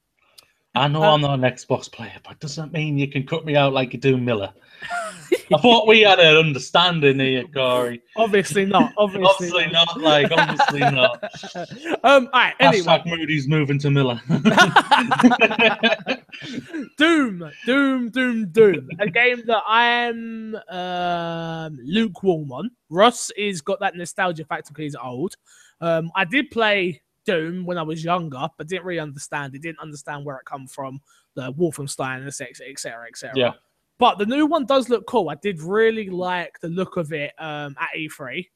I 0.74 0.88
know 0.88 1.04
Uh, 1.04 1.14
I'm 1.14 1.22
not 1.22 1.34
an 1.34 1.42
Xbox 1.42 1.92
player, 1.92 2.16
but 2.24 2.40
doesn't 2.40 2.72
mean 2.72 2.98
you 2.98 3.08
can 3.08 3.26
cut 3.26 3.46
me 3.46 3.56
out 3.56 3.74
like 3.74 3.94
you 3.94 4.00
do 4.00 4.18
Miller. 4.18 4.54
I 5.54 5.58
thought 5.58 5.86
we 5.86 6.02
had 6.02 6.20
an 6.20 6.38
understanding 6.38 7.20
here, 7.20 7.44
Corey. 7.54 8.02
Obviously 8.16 8.66
not. 8.66 8.94
Obviously, 8.98 9.50
Obviously 9.52 9.68
not. 9.68 10.00
Like, 10.00 10.32
obviously 10.32 10.80
not. 10.80 11.24
um, 12.04 12.30
all 12.32 12.40
right. 12.40 12.54
Anyway, 12.60 12.86
Hashtag 12.86 13.06
Moody's 13.06 13.48
moving 13.50 13.78
to 13.80 13.92
Miller. 13.92 14.22
Doom, 16.98 17.52
Doom, 17.66 18.10
Doom, 18.10 18.48
Doom. 18.50 18.90
A 19.00 19.10
game 19.10 19.44
that 19.46 19.64
I 19.68 19.88
am 19.88 20.58
um, 20.70 21.78
lukewarm 21.84 22.52
on. 22.52 22.72
Ross 22.90 23.30
is 23.32 23.62
got 23.62 23.80
that 23.82 23.96
nostalgia 23.96 24.46
factor 24.46 24.72
because 24.74 24.84
he's 24.84 24.96
old. 24.96 25.36
Um, 25.82 26.12
I 26.16 26.26
did 26.26 26.50
play 26.52 27.02
Doom 27.26 27.66
when 27.66 27.78
I 27.78 27.84
was 27.84 28.04
younger, 28.04 28.48
but 28.58 28.68
didn't 28.68 28.86
really 28.86 29.00
understand 29.00 29.56
it. 29.56 29.62
Didn't 29.62 29.80
understand 29.80 30.26
where 30.26 30.38
it 30.38 30.46
come 30.46 30.68
from, 30.68 31.00
the 31.36 31.54
Wolfenstein, 31.54 32.26
etc., 32.26 32.68
etc., 32.70 33.08
etc. 33.08 33.34
Yeah. 33.36 33.52
But 33.98 34.18
the 34.18 34.26
new 34.26 34.48
one 34.48 34.66
does 34.66 34.90
look 34.90 35.06
cool. 35.06 35.30
I 35.30 35.36
did 35.36 35.62
really 35.62 36.10
like 36.10 36.60
the 36.60 36.70
look 36.70 36.98
of 36.98 37.14
it 37.14 37.34
um, 37.38 37.76
at 37.80 37.90
E3 37.96 38.48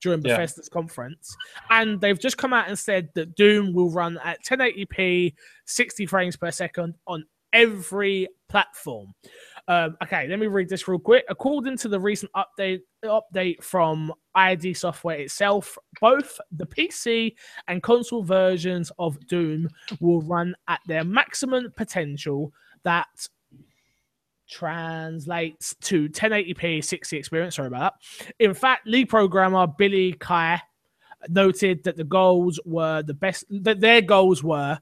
during 0.00 0.22
Yeah. 0.22 0.36
Bethesda's 0.36 0.68
conference. 0.68 1.36
And 1.70 2.00
they've 2.00 2.18
just 2.18 2.38
come 2.38 2.52
out 2.52 2.68
and 2.68 2.78
said 2.78 3.10
that 3.14 3.34
Doom 3.34 3.74
will 3.74 3.90
run 3.90 4.18
at 4.24 4.42
1080p, 4.44 5.34
60 5.66 6.06
frames 6.06 6.36
per 6.36 6.50
second 6.50 6.94
on 7.06 7.26
every 7.52 8.28
platform. 8.48 9.14
Um, 9.68 9.96
okay, 10.02 10.28
let 10.28 10.38
me 10.38 10.46
read 10.46 10.68
this 10.68 10.86
real 10.86 10.98
quick. 10.98 11.24
According 11.28 11.76
to 11.78 11.88
the 11.88 11.98
recent 11.98 12.30
update 12.32 12.82
update 13.04 13.62
from 13.62 14.12
ID 14.34 14.74
Software 14.74 15.18
itself, 15.18 15.76
both 16.00 16.38
the 16.52 16.66
PC 16.66 17.34
and 17.66 17.82
console 17.82 18.22
versions 18.22 18.92
of 18.98 19.24
Doom 19.26 19.68
will 20.00 20.22
run 20.22 20.54
at 20.68 20.80
their 20.86 21.04
maximum 21.04 21.72
potential. 21.76 22.52
That 22.84 23.08
translates 24.48 25.74
to 25.80 26.08
1080p 26.08 26.84
60 26.84 27.16
experience. 27.16 27.56
Sorry 27.56 27.66
about 27.66 27.94
that. 28.18 28.32
In 28.38 28.54
fact, 28.54 28.86
lead 28.86 29.08
programmer 29.08 29.66
Billy 29.66 30.12
Khan 30.12 30.60
noted 31.28 31.82
that 31.84 31.96
the 31.96 32.04
goals 32.04 32.60
were 32.64 33.02
the 33.02 33.14
best. 33.14 33.44
That 33.50 33.80
their 33.80 34.00
goals 34.00 34.44
were, 34.44 34.78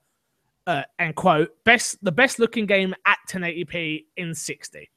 uh, 0.67 0.83
and 0.99 1.15
quote, 1.15 1.51
best 1.65 2.03
the 2.03 2.13
best 2.13 2.39
looking 2.39 2.67
game 2.67 2.95
at 3.07 3.19
1080p 3.29 4.07
in 4.17 4.35
60. 4.35 4.91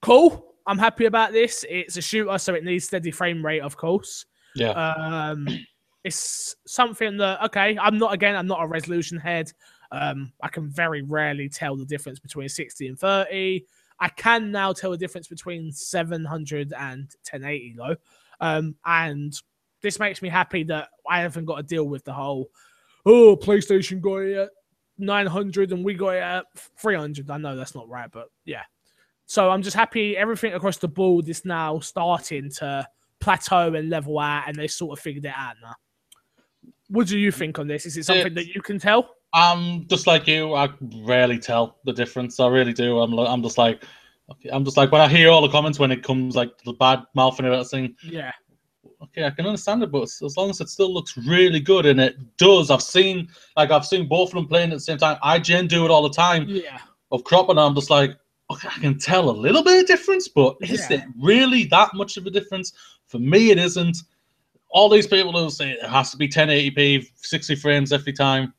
Cool. 0.00 0.54
I'm 0.66 0.78
happy 0.78 1.06
about 1.06 1.32
this. 1.32 1.64
It's 1.68 1.96
a 1.96 2.02
shooter, 2.02 2.38
so 2.38 2.54
it 2.54 2.64
needs 2.64 2.86
steady 2.86 3.10
frame 3.10 3.44
rate, 3.44 3.62
of 3.62 3.76
course. 3.76 4.26
yeah. 4.54 4.70
Um, 4.70 5.46
it's 6.04 6.56
something 6.66 7.16
that 7.18 7.42
okay. 7.44 7.76
I'm 7.80 7.98
not 7.98 8.12
again. 8.12 8.36
I'm 8.36 8.46
not 8.46 8.62
a 8.62 8.66
resolution 8.66 9.18
head. 9.18 9.52
Um, 9.92 10.32
I 10.42 10.48
can 10.48 10.70
very 10.70 11.02
rarely 11.02 11.48
tell 11.48 11.76
the 11.76 11.84
difference 11.84 12.18
between 12.18 12.48
60 12.48 12.88
and 12.88 12.98
30. 12.98 13.66
I 14.00 14.08
can 14.08 14.50
now 14.50 14.72
tell 14.72 14.90
the 14.90 14.96
difference 14.96 15.28
between 15.28 15.70
700 15.70 16.72
and 16.72 17.02
1080 17.30 17.74
though. 17.76 17.96
Um, 18.40 18.74
and 18.86 19.34
this 19.82 20.00
makes 20.00 20.22
me 20.22 20.28
happy 20.28 20.64
that 20.64 20.88
I 21.08 21.20
haven't 21.20 21.44
got 21.44 21.56
to 21.56 21.62
deal 21.62 21.84
with 21.84 22.04
the 22.04 22.12
whole 22.12 22.48
oh 23.04 23.36
PlayStation 23.36 24.00
got 24.00 24.18
it 24.18 24.50
900 24.98 25.72
and 25.72 25.84
we 25.84 25.94
got 25.94 26.10
it 26.10 26.22
at 26.22 26.44
300. 26.78 27.30
I 27.30 27.38
know 27.38 27.56
that's 27.56 27.74
not 27.74 27.88
right, 27.88 28.10
but 28.10 28.28
yeah. 28.44 28.62
So 29.26 29.50
I'm 29.50 29.62
just 29.62 29.76
happy 29.76 30.16
everything 30.16 30.54
across 30.54 30.76
the 30.78 30.88
board 30.88 31.28
is 31.28 31.44
now 31.44 31.78
starting 31.80 32.50
to 32.58 32.86
plateau 33.20 33.72
and 33.74 33.88
level 33.88 34.18
out, 34.18 34.48
and 34.48 34.56
they 34.56 34.68
sort 34.68 34.98
of 34.98 35.02
figured 35.02 35.24
it 35.24 35.32
out 35.34 35.54
now. 35.62 35.74
What 36.88 37.06
do 37.06 37.18
you 37.18 37.30
think 37.30 37.58
on 37.58 37.66
this? 37.66 37.86
Is 37.86 37.96
it 37.96 38.04
something 38.04 38.34
that 38.34 38.54
you 38.54 38.60
can 38.60 38.78
tell? 38.78 39.16
I'm 39.32 39.86
just 39.86 40.06
like 40.06 40.26
you. 40.26 40.54
I 40.54 40.68
rarely 41.04 41.38
tell 41.38 41.78
the 41.84 41.92
difference. 41.92 42.38
I 42.38 42.48
really 42.48 42.74
do. 42.74 43.00
I'm. 43.00 43.18
I'm 43.18 43.42
just 43.42 43.56
like. 43.56 43.82
I'm 44.52 44.64
just 44.64 44.76
like 44.76 44.92
when 44.92 45.00
I 45.00 45.08
hear 45.08 45.30
all 45.30 45.42
the 45.42 45.48
comments 45.48 45.78
when 45.78 45.90
it 45.90 46.02
comes 46.02 46.36
like 46.36 46.50
the 46.64 46.72
bad 46.74 47.02
mouthing 47.14 47.46
about 47.46 47.68
thing. 47.68 47.94
Yeah. 48.02 48.32
Okay, 49.12 49.26
I 49.26 49.30
can 49.30 49.44
understand 49.46 49.82
it, 49.82 49.92
but 49.92 50.02
as 50.04 50.36
long 50.38 50.48
as 50.48 50.60
it 50.62 50.70
still 50.70 50.92
looks 50.92 51.18
really 51.18 51.60
good 51.60 51.84
and 51.84 52.00
it 52.00 52.16
does, 52.38 52.70
I've 52.70 52.82
seen 52.82 53.28
like 53.58 53.70
I've 53.70 53.84
seen 53.84 54.08
both 54.08 54.30
of 54.30 54.36
them 54.36 54.46
playing 54.46 54.70
at 54.70 54.76
the 54.76 54.80
same 54.80 54.96
time. 54.96 55.18
IGN 55.22 55.68
do 55.68 55.84
it 55.84 55.90
all 55.90 56.02
the 56.02 56.14
time 56.14 56.46
Yeah. 56.48 56.78
of 57.10 57.22
crop, 57.22 57.50
and 57.50 57.60
I'm 57.60 57.74
just 57.74 57.90
like, 57.90 58.16
okay, 58.50 58.68
I 58.74 58.78
can 58.80 58.98
tell 58.98 59.28
a 59.28 59.32
little 59.32 59.62
bit 59.62 59.80
of 59.82 59.86
difference, 59.86 60.28
but 60.28 60.56
is 60.62 60.88
Yeah. 60.90 60.96
it 60.98 61.04
really 61.20 61.64
that 61.64 61.92
much 61.94 62.16
of 62.16 62.26
a 62.26 62.30
difference? 62.30 62.72
For 63.06 63.18
me, 63.18 63.50
it 63.50 63.58
isn't. 63.58 63.98
All 64.70 64.88
these 64.88 65.06
people 65.06 65.32
who 65.32 65.50
say 65.50 65.72
it 65.72 65.82
has 65.82 66.10
to 66.12 66.16
be 66.16 66.26
1080p, 66.26 67.06
60 67.16 67.54
frames 67.56 67.92
every 67.92 68.14
time. 68.14 68.54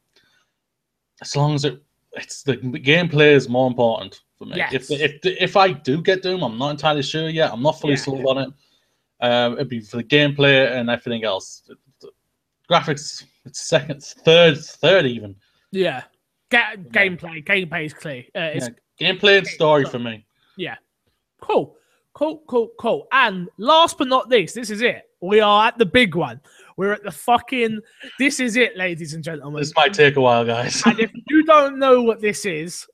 As 1.21 1.35
long 1.35 1.55
as 1.55 1.65
it, 1.65 1.81
it's 2.11 2.43
the 2.43 2.57
gameplay 2.57 3.33
is 3.33 3.49
more 3.49 3.65
important 3.67 4.21
for 4.37 4.45
me. 4.45 4.63
If 4.71 4.91
if 4.91 5.13
if 5.25 5.57
I 5.57 5.71
do 5.71 5.99
get 5.99 6.21
Doom, 6.21 6.43
I'm 6.43 6.59
not 6.59 6.69
entirely 6.69 7.01
sure 7.01 7.27
yet. 7.29 7.51
I'm 7.51 7.63
not 7.63 7.79
fully 7.81 7.93
Yeah. 7.93 7.99
sold 8.01 8.25
on 8.27 8.37
it. 8.37 8.49
Um, 9.23 9.53
it'd 9.53 9.69
be 9.69 9.79
for 9.79 9.97
the 9.97 10.03
gameplay 10.03 10.69
and 10.71 10.89
everything 10.89 11.23
else. 11.23 11.69
Graphics, 12.69 13.23
it's 13.45 13.61
second, 13.61 14.03
third, 14.03 14.57
third 14.59 15.05
even. 15.05 15.35
Yeah. 15.71 16.03
Ga- 16.49 16.75
gameplay. 16.91 17.43
Gameplay 17.43 17.85
is 17.85 17.93
clear. 17.93 18.25
Uh, 18.35 18.51
it's 18.53 18.69
Yeah, 18.99 19.13
gameplay 19.13 19.37
and 19.37 19.47
story 19.47 19.85
for 19.85 19.97
me. 19.97 20.25
Yeah, 20.57 20.75
cool. 21.41 21.77
Cool, 22.13 22.43
cool, 22.47 22.69
cool. 22.79 23.07
And 23.11 23.49
last 23.57 23.97
but 23.97 24.07
not 24.07 24.29
least, 24.29 24.53
this 24.53 24.69
is 24.69 24.81
it. 24.81 25.09
We 25.21 25.39
are 25.39 25.67
at 25.67 25.77
the 25.77 25.85
big 25.85 26.15
one. 26.15 26.41
We're 26.75 26.91
at 26.91 27.03
the 27.03 27.11
fucking. 27.11 27.79
This 28.19 28.39
is 28.39 28.55
it, 28.55 28.75
ladies 28.77 29.13
and 29.13 29.23
gentlemen. 29.23 29.61
This 29.61 29.73
might 29.75 29.93
take 29.93 30.17
a 30.17 30.21
while, 30.21 30.45
guys. 30.45 30.83
and 30.85 30.99
if 30.99 31.11
you 31.27 31.43
don't 31.45 31.79
know 31.79 32.01
what 32.01 32.19
this 32.19 32.45
is, 32.45 32.85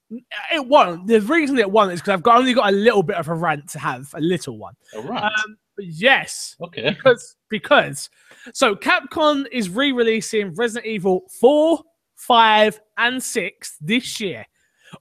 it 0.53 0.65
won't. 0.65 1.07
The 1.07 1.21
reason 1.21 1.57
it 1.57 1.69
won't 1.69 1.91
is 1.91 1.99
because 2.01 2.13
I've 2.13 2.23
got, 2.23 2.37
only 2.37 2.53
got 2.53 2.69
a 2.69 2.75
little 2.75 3.03
bit 3.03 3.17
of 3.17 3.27
a 3.27 3.33
rant 3.33 3.67
to 3.71 3.79
have, 3.79 4.13
a 4.13 4.21
little 4.21 4.57
one. 4.57 4.75
All 4.95 5.03
right. 5.03 5.23
Um, 5.23 5.57
yes, 5.79 6.55
okay. 6.61 6.89
because 6.89 7.35
because 7.49 8.09
so 8.53 8.75
Capcom 8.75 9.45
is 9.51 9.69
re-releasing 9.69 10.53
Resident 10.55 10.85
Evil 10.85 11.23
4, 11.39 11.79
5, 12.15 12.79
and 12.97 13.21
6 13.21 13.77
this 13.81 14.19
year. 14.19 14.45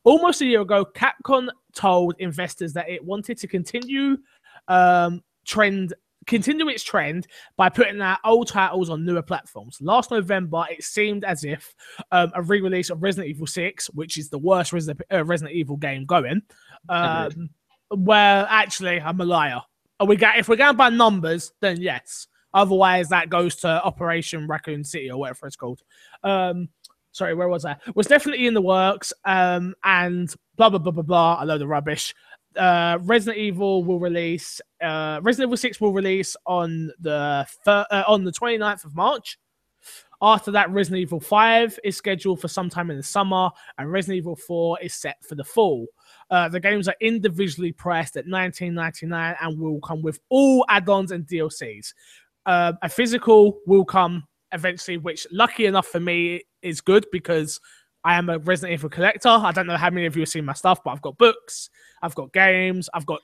Almost 0.05 0.43
a 0.43 0.47
year 0.47 0.61
ago, 0.61 0.85
Capcom 0.85 1.49
told 1.75 2.15
investors 2.19 2.73
that 2.75 2.89
it 2.89 3.05
wanted 3.05 3.39
to 3.39 3.47
continue 3.47 4.19
um, 4.69 5.23
trend 5.47 5.95
continue 6.27 6.69
its 6.69 6.83
trend 6.83 7.27
by 7.57 7.71
putting 7.71 8.01
out 8.03 8.19
old 8.23 8.49
titles 8.49 8.91
on 8.91 9.05
newer 9.05 9.23
platforms. 9.23 9.79
Last 9.81 10.11
November, 10.11 10.65
it 10.71 10.85
seemed 10.85 11.25
as 11.25 11.43
if 11.43 11.75
um, 12.13 12.31
a 12.35 12.43
re-release 12.43 12.91
of 12.91 13.03
Resident 13.03 13.31
Evil 13.31 13.47
6, 13.47 13.87
which 13.95 14.19
is 14.19 14.29
the 14.29 14.39
worst 14.39 14.75
Resident, 14.75 15.01
uh, 15.11 15.25
Resident 15.25 15.57
Evil 15.57 15.79
game 15.79 16.05
going, 16.05 16.43
um, 16.91 17.49
well, 17.91 18.47
actually, 18.49 19.01
I'm 19.01 19.21
a 19.21 19.25
liar. 19.25 19.63
We 20.07 20.17
got 20.17 20.39
if 20.39 20.49
we're 20.49 20.57
going 20.57 20.77
by 20.77 20.91
numbers, 20.91 21.53
then 21.61 21.81
yes. 21.81 22.29
Otherwise, 22.55 23.09
that 23.11 23.29
goes 23.29 23.57
to 23.57 23.69
Operation 23.85 24.47
Raccoon 24.47 24.85
City 24.85 25.11
or 25.11 25.19
whatever 25.19 25.47
it's 25.47 25.57
called. 25.57 25.83
Um, 26.23 26.69
sorry, 27.13 27.35
where 27.35 27.49
was 27.49 27.65
I? 27.65 27.77
Was 27.95 28.07
definitely 28.07 28.47
in 28.47 28.55
the 28.55 28.63
works. 28.63 29.13
Um, 29.25 29.75
and 29.85 30.33
blah 30.57 30.71
blah 30.71 30.79
blah 30.79 30.93
blah 30.93 31.03
blah. 31.03 31.35
I 31.35 31.45
load 31.45 31.61
the 31.61 31.67
rubbish. 31.67 32.15
Uh, 32.57 32.99
Resident 33.03 33.39
Evil 33.39 33.85
will 33.85 34.01
release. 34.01 34.61
Uh, 34.83 35.21
Resident 35.23 35.49
Evil 35.49 35.57
Six 35.57 35.81
will 35.81 35.93
release 35.93 36.37
on 36.47 36.91
the 37.01 37.47
uh, 37.67 38.05
on 38.07 38.25
the 38.25 38.33
29th 38.33 38.85
of 38.85 38.95
March. 38.95 39.39
After 40.21 40.51
that, 40.53 40.71
Resident 40.71 41.03
Evil 41.03 41.21
5 41.21 41.79
is 41.85 41.97
scheduled 41.97 42.41
for 42.41 42.49
sometime 42.49 42.91
in 42.91 42.97
the 42.97 43.05
summer, 43.05 43.51
and 43.79 43.93
Resident 43.93 44.17
Evil 44.17 44.35
4 44.35 44.81
is 44.83 44.95
set 44.95 45.23
for 45.25 45.37
the 45.37 45.45
fall. 45.45 45.87
Uh, 46.31 46.49
the 46.49 46.61
games 46.61 46.89
are 46.89 46.97
individually 47.01 47.73
priced 47.73 48.17
at 48.17 48.27
19.99 48.27 49.37
and 49.41 49.59
will 49.59 49.81
come 49.81 50.03
with 50.03 50.19
all 50.29 50.65
add-ons 50.69 51.11
and 51.11 51.27
DLCs. 51.27 51.95
Uh, 52.47 52.73
a 52.83 52.89
physical 52.89 53.59
will 53.67 53.85
come 53.85 54.25
eventually, 54.53 54.99
which 54.99 55.27
lucky 55.31 55.67
enough 55.67 55.87
for 55.87 56.01
me 56.01 56.43
is 56.63 56.81
good 56.81 57.07
because 57.13 57.61
I 58.05 58.15
am 58.15 58.29
a 58.29 58.39
Resident 58.39 58.75
Evil 58.75 58.91
collector. 58.91 59.29
I 59.29 59.53
don't 59.53 59.67
know 59.67 59.77
how 59.77 59.91
many 59.91 60.07
of 60.07 60.17
you 60.17 60.23
have 60.23 60.29
seen 60.29 60.45
my 60.45 60.53
stuff, 60.53 60.81
but 60.85 60.91
I've 60.91 61.03
got 61.03 61.19
books, 61.19 61.71
I've 62.03 62.15
got 62.15 62.33
games, 62.33 62.89
I've 62.95 63.07
got 63.07 63.21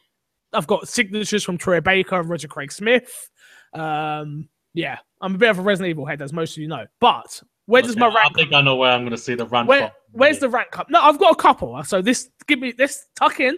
I've 0.52 0.66
got 0.66 0.88
signatures 0.88 1.42
from 1.42 1.58
Troy 1.58 1.80
Baker 1.80 2.20
and 2.20 2.28
Roger 2.28 2.48
Craig 2.48 2.70
Smith. 2.70 3.30
Um, 3.72 4.48
yeah, 4.72 4.98
I'm 5.20 5.34
a 5.34 5.38
bit 5.38 5.50
of 5.50 5.58
a 5.58 5.62
Resident 5.62 5.90
Evil 5.90 6.06
head, 6.06 6.22
as 6.22 6.32
most 6.32 6.56
of 6.56 6.62
you 6.62 6.68
know. 6.68 6.86
But 7.00 7.42
where 7.66 7.82
does 7.82 7.96
my 7.96 8.06
rank? 8.06 8.32
I 8.32 8.34
think 8.34 8.52
I 8.52 8.60
know 8.60 8.76
where 8.76 8.92
I'm 8.92 9.00
going 9.00 9.10
to 9.12 9.18
see 9.18 9.34
the 9.34 9.46
rank. 9.46 9.68
Where, 9.68 9.92
where's 10.12 10.38
the 10.38 10.48
rank 10.48 10.78
up? 10.78 10.90
No, 10.90 11.00
I've 11.00 11.18
got 11.18 11.32
a 11.32 11.36
couple. 11.36 11.82
So 11.84 12.02
this, 12.02 12.30
give 12.46 12.58
me 12.58 12.72
this. 12.72 13.06
Tuck 13.16 13.40
in, 13.40 13.56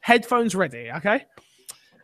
headphones 0.00 0.54
ready. 0.54 0.90
Okay. 0.92 1.24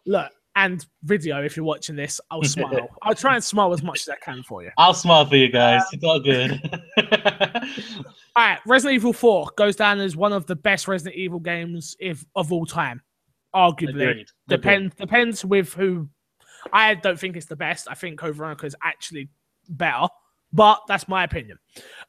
Look, 0.06 0.30
and 0.56 0.86
video 1.02 1.42
if 1.42 1.56
you're 1.56 1.64
watching 1.64 1.96
this. 1.96 2.20
I'll 2.30 2.42
smile. 2.44 2.88
I'll 3.02 3.14
try 3.14 3.34
and 3.34 3.44
smile 3.44 3.72
as 3.72 3.82
much 3.82 4.00
as 4.02 4.08
I 4.08 4.16
can 4.16 4.42
for 4.42 4.62
you. 4.62 4.70
I'll 4.78 4.94
smile 4.94 5.24
for 5.26 5.36
you 5.36 5.50
guys. 5.50 5.82
Um, 5.82 5.88
it's 5.92 6.04
all 6.04 6.20
good. 6.20 6.60
all 8.36 8.44
right, 8.44 8.58
Resident 8.66 8.94
Evil 8.96 9.12
4 9.12 9.50
goes 9.56 9.76
down 9.76 10.00
as 10.00 10.16
one 10.16 10.32
of 10.32 10.46
the 10.46 10.56
best 10.56 10.88
Resident 10.88 11.16
Evil 11.16 11.40
games 11.40 11.96
if 12.00 12.24
of 12.34 12.52
all 12.52 12.66
time. 12.66 13.02
Arguably, 13.54 14.10
Agreed. 14.10 14.28
depends 14.48 14.94
depends 14.96 15.44
with 15.44 15.72
who. 15.74 16.08
I 16.72 16.94
don't 16.94 17.18
think 17.18 17.36
it's 17.36 17.46
the 17.46 17.56
best. 17.56 17.86
I 17.90 17.94
think 17.94 18.18
Code 18.18 18.34
Veronica 18.34 18.66
is 18.66 18.74
actually 18.82 19.28
better, 19.68 20.08
but 20.54 20.82
that's 20.86 21.08
my 21.08 21.24
opinion. 21.24 21.58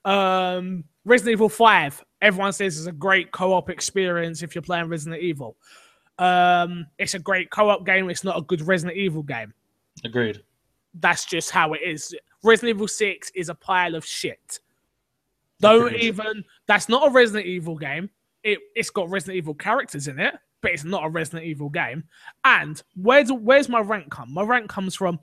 Um, 0.06 0.84
Resident 1.04 1.34
Evil 1.34 1.50
5, 1.50 2.06
everyone 2.22 2.54
says 2.54 2.78
is 2.78 2.88
a 2.88 2.92
great 2.92 3.32
co-op 3.32 3.70
experience 3.70 4.44
if 4.44 4.54
you're 4.56 4.62
playing 4.62 4.88
Resident 4.88 5.22
Evil. 5.22 5.58
Um, 6.20 6.86
it's 6.98 7.16
a 7.16 7.20
great 7.20 7.50
co-op 7.50 7.86
game. 7.86 8.10
It's 8.10 8.24
not 8.24 8.38
a 8.38 8.42
good 8.42 8.62
Resident 8.62 8.98
Evil 8.98 9.24
game. 9.24 9.54
Agreed. 10.04 10.42
That's 10.94 11.26
just 11.26 11.50
how 11.50 11.74
it 11.74 11.82
is. 11.84 12.16
Resident 12.44 12.76
Evil 12.76 12.88
Six 12.88 13.32
is 13.36 13.50
a 13.50 13.56
pile 13.56 13.96
of 13.96 14.06
shit. 14.06 14.60
Don't 15.60 15.88
Agreed. 15.88 16.04
even. 16.04 16.44
That's 16.68 16.88
not 16.88 17.08
a 17.08 17.12
Resident 17.12 17.48
Evil 17.48 17.76
game. 17.76 18.10
It 18.44 18.60
it's 18.76 18.92
got 18.92 19.10
Resident 19.10 19.38
Evil 19.38 19.56
characters 19.56 20.08
in 20.08 20.20
it, 20.20 20.36
but 20.62 20.72
it's 20.72 20.84
not 20.84 21.04
a 21.04 21.10
Resident 21.10 21.46
Evil 21.46 21.70
game. 21.70 22.04
And 22.44 22.82
where's 22.96 23.32
where's 23.32 23.68
my 23.68 23.80
rank 23.80 24.12
come? 24.12 24.34
My 24.34 24.44
rank 24.44 24.70
comes 24.70 24.96
from 24.96 25.20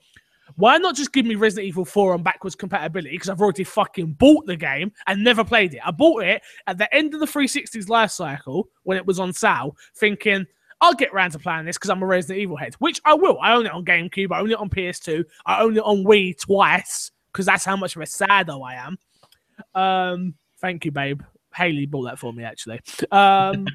why 0.57 0.78
not 0.78 0.94
just 0.94 1.12
give 1.12 1.26
me 1.26 1.34
Resident 1.34 1.66
Evil 1.66 1.84
4 1.84 2.14
on 2.14 2.22
backwards 2.22 2.55
compatibility? 2.55 3.11
Because 3.11 3.28
I've 3.28 3.40
already 3.40 3.64
fucking 3.64 4.14
bought 4.14 4.46
the 4.46 4.57
game 4.57 4.92
and 5.07 5.22
never 5.22 5.44
played 5.44 5.74
it. 5.74 5.80
I 5.84 5.90
bought 5.90 6.24
it 6.24 6.42
at 6.66 6.78
the 6.78 6.92
end 6.94 7.14
of 7.14 7.20
the 7.20 7.26
360's 7.26 7.88
life 7.88 8.11
cycle 8.11 8.68
when 8.82 8.96
it 8.96 9.07
was 9.07 9.18
on 9.18 9.32
sale, 9.32 9.76
thinking 9.96 10.46
I'll 10.80 10.94
get 10.94 11.12
around 11.12 11.30
to 11.30 11.38
playing 11.38 11.64
this 11.64 11.76
because 11.76 11.90
I'm 11.90 12.03
a 12.03 12.07
Resident 12.07 12.40
Evil 12.40 12.57
head, 12.57 12.74
which 12.74 13.00
I 13.05 13.14
will. 13.14 13.38
I 13.40 13.53
own 13.53 13.66
it 13.66 13.72
on 13.72 13.84
GameCube, 13.84 14.32
I 14.32 14.40
own 14.40 14.50
it 14.50 14.59
on 14.59 14.68
PS2, 14.68 15.24
I 15.46 15.62
own 15.62 15.76
it 15.76 15.82
on 15.84 16.05
Wii 16.05 16.38
twice 16.38 17.12
because 17.32 17.46
that's 17.46 17.64
how 17.64 17.76
much 17.76 17.94
of 17.94 18.03
a 18.03 18.07
saddo 18.07 18.62
I 18.62 18.74
am. 18.74 18.98
Um, 19.74 20.34
thank 20.61 20.84
you, 20.84 20.90
babe. 20.90 21.22
Haley 21.55 21.86
bought 21.86 22.05
that 22.05 22.18
for 22.18 22.32
me 22.32 22.44
actually. 22.44 22.80
Um, 23.11 23.66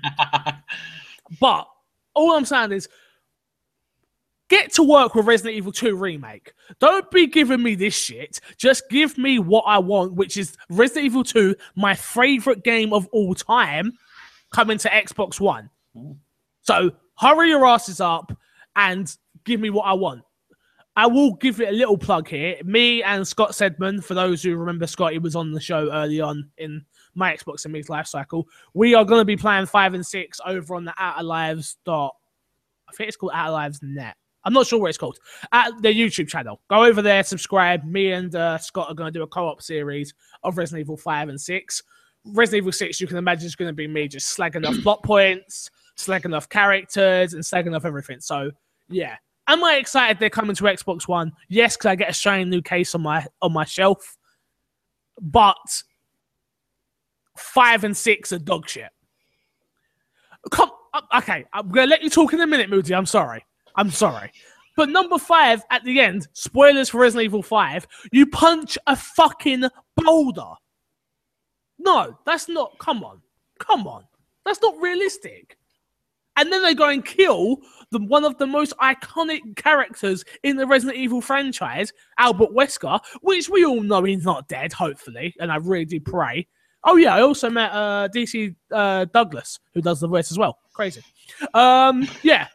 but 1.39 1.67
all 2.13 2.36
I'm 2.36 2.45
saying 2.45 2.73
is 2.73 2.89
get 4.50 4.74
to 4.74 4.84
work 4.84 5.16
with 5.16 5.26
Resident 5.26 5.56
Evil 5.56 5.72
2 5.72 5.95
remake. 5.95 6.54
Don't 6.80 7.10
be 7.12 7.28
giving 7.28 7.62
me 7.62 7.76
this 7.76 7.95
shit. 7.95 8.39
Just 8.58 8.89
give 8.89 9.18
me 9.18 9.39
what 9.39 9.64
I 9.68 9.80
want, 9.80 10.14
which 10.14 10.38
is 10.38 10.56
Resident 10.70 11.06
Evil 11.06 11.24
2, 11.24 11.56
my 11.76 11.95
favorite 11.95 12.64
game 12.64 12.93
of 12.93 13.08
all 13.12 13.36
time, 13.36 13.93
coming 14.52 14.78
to 14.80 14.89
Xbox 14.89 15.39
One. 15.39 15.70
So 16.62 16.91
hurry 17.18 17.50
your 17.50 17.66
asses 17.66 18.02
up 18.02 18.32
and 18.76 19.16
give 19.43 19.60
me 19.60 19.70
what 19.70 19.84
I 19.84 19.93
want. 19.93 20.24
I 20.95 21.06
will 21.06 21.36
give 21.36 21.62
it 21.62 21.70
a 21.70 21.72
little 21.72 21.98
plug 21.98 22.28
here. 22.28 22.56
Me 22.64 23.04
and 23.04 23.28
Scott 23.28 23.52
Sedman, 23.52 24.04
for 24.04 24.16
those 24.16 24.41
who 24.41 24.56
remember 24.56 24.88
Scott, 24.88 25.12
he 25.12 25.20
was 25.20 25.36
on 25.36 25.52
the 25.52 25.60
show 25.60 25.91
early 25.91 26.20
on 26.22 26.50
in 26.58 26.84
my 27.14 27.36
Xbox 27.36 27.66
and 27.66 27.74
Me's 27.74 27.88
life 27.88 28.08
cycle. 28.08 28.48
We 28.74 28.95
are 28.95 29.06
going 29.06 29.22
to 29.22 29.26
be 29.26 29.38
playing 29.38 29.68
five 29.68 29.93
and 29.93 30.06
six 30.06 30.39
over 30.43 30.74
on 30.74 30.86
the 30.86 30.93
Outer 30.98 31.24
Lives 31.24 31.78
dot. 31.86 32.16
I 32.89 32.93
think 32.93 33.10
it's 33.10 33.18
called 33.18 33.34
Outer 33.36 33.52
Lives 33.52 33.80
Net. 33.84 34.16
I'm 34.44 34.54
not 34.54 34.68
sure 34.68 34.80
what 34.80 34.90
it's 34.90 34.98
called. 34.98 35.20
At 35.52 35.82
the 35.82 35.90
YouTube 35.90 36.28
channel. 36.28 36.62
Go 36.70 36.84
over 36.84 37.02
there, 37.02 37.24
subscribe. 37.24 37.84
Me 37.84 38.12
and 38.12 38.34
uh, 38.34 38.58
Scott 38.58 38.90
are 38.90 38.96
going 38.96 39.12
to 39.12 39.20
do 39.20 39.24
a 39.24 39.28
co-op 39.28 39.62
series 39.62 40.14
of 40.44 40.58
Resident 40.58 40.82
Evil 40.82 40.98
5 40.98 41.30
and 41.30 41.40
6. 41.40 41.84
Resident 42.26 42.64
Evil 42.64 42.72
6, 42.72 43.02
you 43.02 43.08
can 43.08 43.18
imagine, 43.18 43.46
is 43.46 43.56
going 43.56 43.70
to 43.70 43.74
be 43.74 43.88
me 43.88 44.08
just 44.08 44.38
slagging 44.38 44.66
off 44.66 44.76
plot 44.84 45.04
points, 45.04 45.70
slagging 45.98 46.36
off 46.36 46.48
characters, 46.50 47.34
and 47.34 47.44
slagging 47.44 47.76
off 47.76 47.86
everything. 47.86 48.20
So, 48.20 48.52
yeah. 48.90 49.18
Am 49.50 49.64
I 49.64 49.76
excited 49.76 50.20
they're 50.20 50.30
coming 50.30 50.56
to 50.58 50.64
Xbox 50.66 51.08
One? 51.08 51.32
Yes, 51.48 51.78
because 51.78 51.86
I 51.88 51.96
get 51.96 52.10
a 52.10 52.14
shiny 52.14 52.44
new 52.44 52.62
case 52.62 52.94
on 52.96 53.02
my 53.02 53.26
on 53.42 53.54
my 53.54 53.64
shelf. 53.64 54.18
But 55.22 55.56
five 57.38 57.86
and 57.86 57.96
six 57.96 58.34
are 58.34 58.40
dog 58.40 58.68
shit. 58.68 58.90
Come, 60.52 60.72
uh, 60.94 61.02
okay, 61.18 61.46
I'm 61.54 61.70
gonna 61.70 61.88
let 61.88 62.04
you 62.04 62.10
talk 62.10 62.34
in 62.34 62.42
a 62.42 62.48
minute, 62.48 62.70
Moody. 62.70 62.94
I'm 62.94 63.06
sorry. 63.06 63.46
I'm 63.78 63.91
sorry. 63.91 64.32
But 64.75 64.89
number 64.89 65.17
five 65.17 65.63
at 65.71 65.84
the 65.84 65.99
end, 65.99 66.28
spoilers 66.34 66.89
for 66.89 66.99
Resident 66.99 67.25
Evil 67.25 67.41
5, 67.41 67.88
you 68.11 68.28
punch 68.28 68.78
a 68.86 68.95
fucking 68.95 69.63
boulder. 69.95 70.53
No, 71.80 72.17
that's 72.25 72.47
not. 72.47 72.78
Come 72.80 73.03
on. 73.03 73.21
Come 73.59 73.88
on. 73.88 74.03
That's 74.45 74.61
not 74.61 74.80
realistic. 74.80 75.57
And 76.38 76.53
then 76.53 76.61
they 76.61 76.75
go 76.75 76.89
and 76.89 77.03
kill 77.03 77.57
the, 77.91 77.99
one 77.99 78.23
of 78.23 78.38
the 78.38 78.45
most 78.45 78.73
iconic 78.78 79.55
characters 79.55 80.23
in 80.43 80.55
the 80.55 80.67
Resident 80.67 80.97
Evil 80.97 81.21
franchise, 81.21 81.91
Albert 82.19 82.51
Wesker, 82.51 82.99
which 83.21 83.49
we 83.49 83.65
all 83.65 83.82
know 83.82 84.03
he's 84.03 84.23
not 84.23 84.47
dead, 84.47 84.71
hopefully, 84.71 85.34
and 85.39 85.51
I 85.51 85.55
really 85.55 85.86
do 85.86 85.99
pray. 85.99 86.47
Oh 86.84 86.95
yeah, 86.95 87.15
I 87.15 87.21
also 87.21 87.49
met 87.49 87.71
uh, 87.71 88.07
DC 88.13 88.55
uh, 88.71 89.05
Douglas, 89.05 89.59
who 89.73 89.82
does 89.82 89.99
the 89.99 90.07
voice 90.07 90.32
as 90.32 90.38
well. 90.38 90.59
Crazy. 90.73 91.01
Um, 91.55 92.07
yeah, 92.21 92.47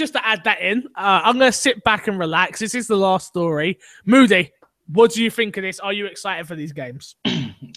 just 0.00 0.14
to 0.14 0.26
add 0.26 0.42
that 0.44 0.60
in, 0.60 0.88
uh, 0.96 1.20
I'm 1.22 1.38
going 1.38 1.52
to 1.52 1.56
sit 1.56 1.84
back 1.84 2.08
and 2.08 2.18
relax. 2.18 2.58
This 2.58 2.74
is 2.74 2.88
the 2.88 2.96
last 2.96 3.28
story. 3.28 3.78
Moody, 4.04 4.50
what 4.88 5.12
do 5.12 5.22
you 5.22 5.30
think 5.30 5.56
of 5.58 5.62
this? 5.62 5.78
Are 5.78 5.92
you 5.92 6.06
excited 6.06 6.48
for 6.48 6.56
these 6.56 6.72
games? 6.72 7.14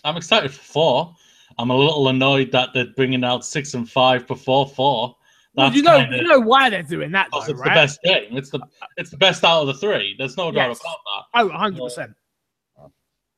I'm 0.04 0.18
excited 0.18 0.52
for 0.52 0.64
four. 0.64 1.16
I'm 1.60 1.70
a 1.70 1.76
little 1.76 2.08
annoyed 2.08 2.52
that 2.54 2.70
they're 2.74 2.94
bringing 2.96 3.24
out 3.24 3.46
six 3.46 3.76
and 3.76 3.88
five 3.88 4.26
before 4.26 4.68
four. 4.68 5.16
Well, 5.56 5.72
you 5.72 5.84
know, 5.84 5.98
you 5.98 6.24
know 6.24 6.40
why 6.40 6.72
they're 6.72 6.82
doing 6.82 7.12
that. 7.12 7.28
Though, 7.32 7.44
it's 7.44 7.54
right? 7.54 7.70
the 7.70 7.76
best 7.76 8.02
game. 8.02 8.36
It's 8.36 8.50
the 8.50 8.60
it's 8.98 9.12
the 9.12 9.18
best 9.18 9.44
out 9.44 9.62
of 9.62 9.68
the 9.68 9.76
three. 9.76 10.16
There's 10.18 10.36
no 10.36 10.50
doubt 10.50 10.70
yes. 10.70 10.80
about 10.80 10.98
that. 11.06 11.42
Oh, 11.42 11.46
100 11.48 11.80
percent. 11.80 12.12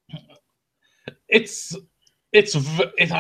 It's 1.28 1.76
it's 2.32 2.56
it's 2.98 3.14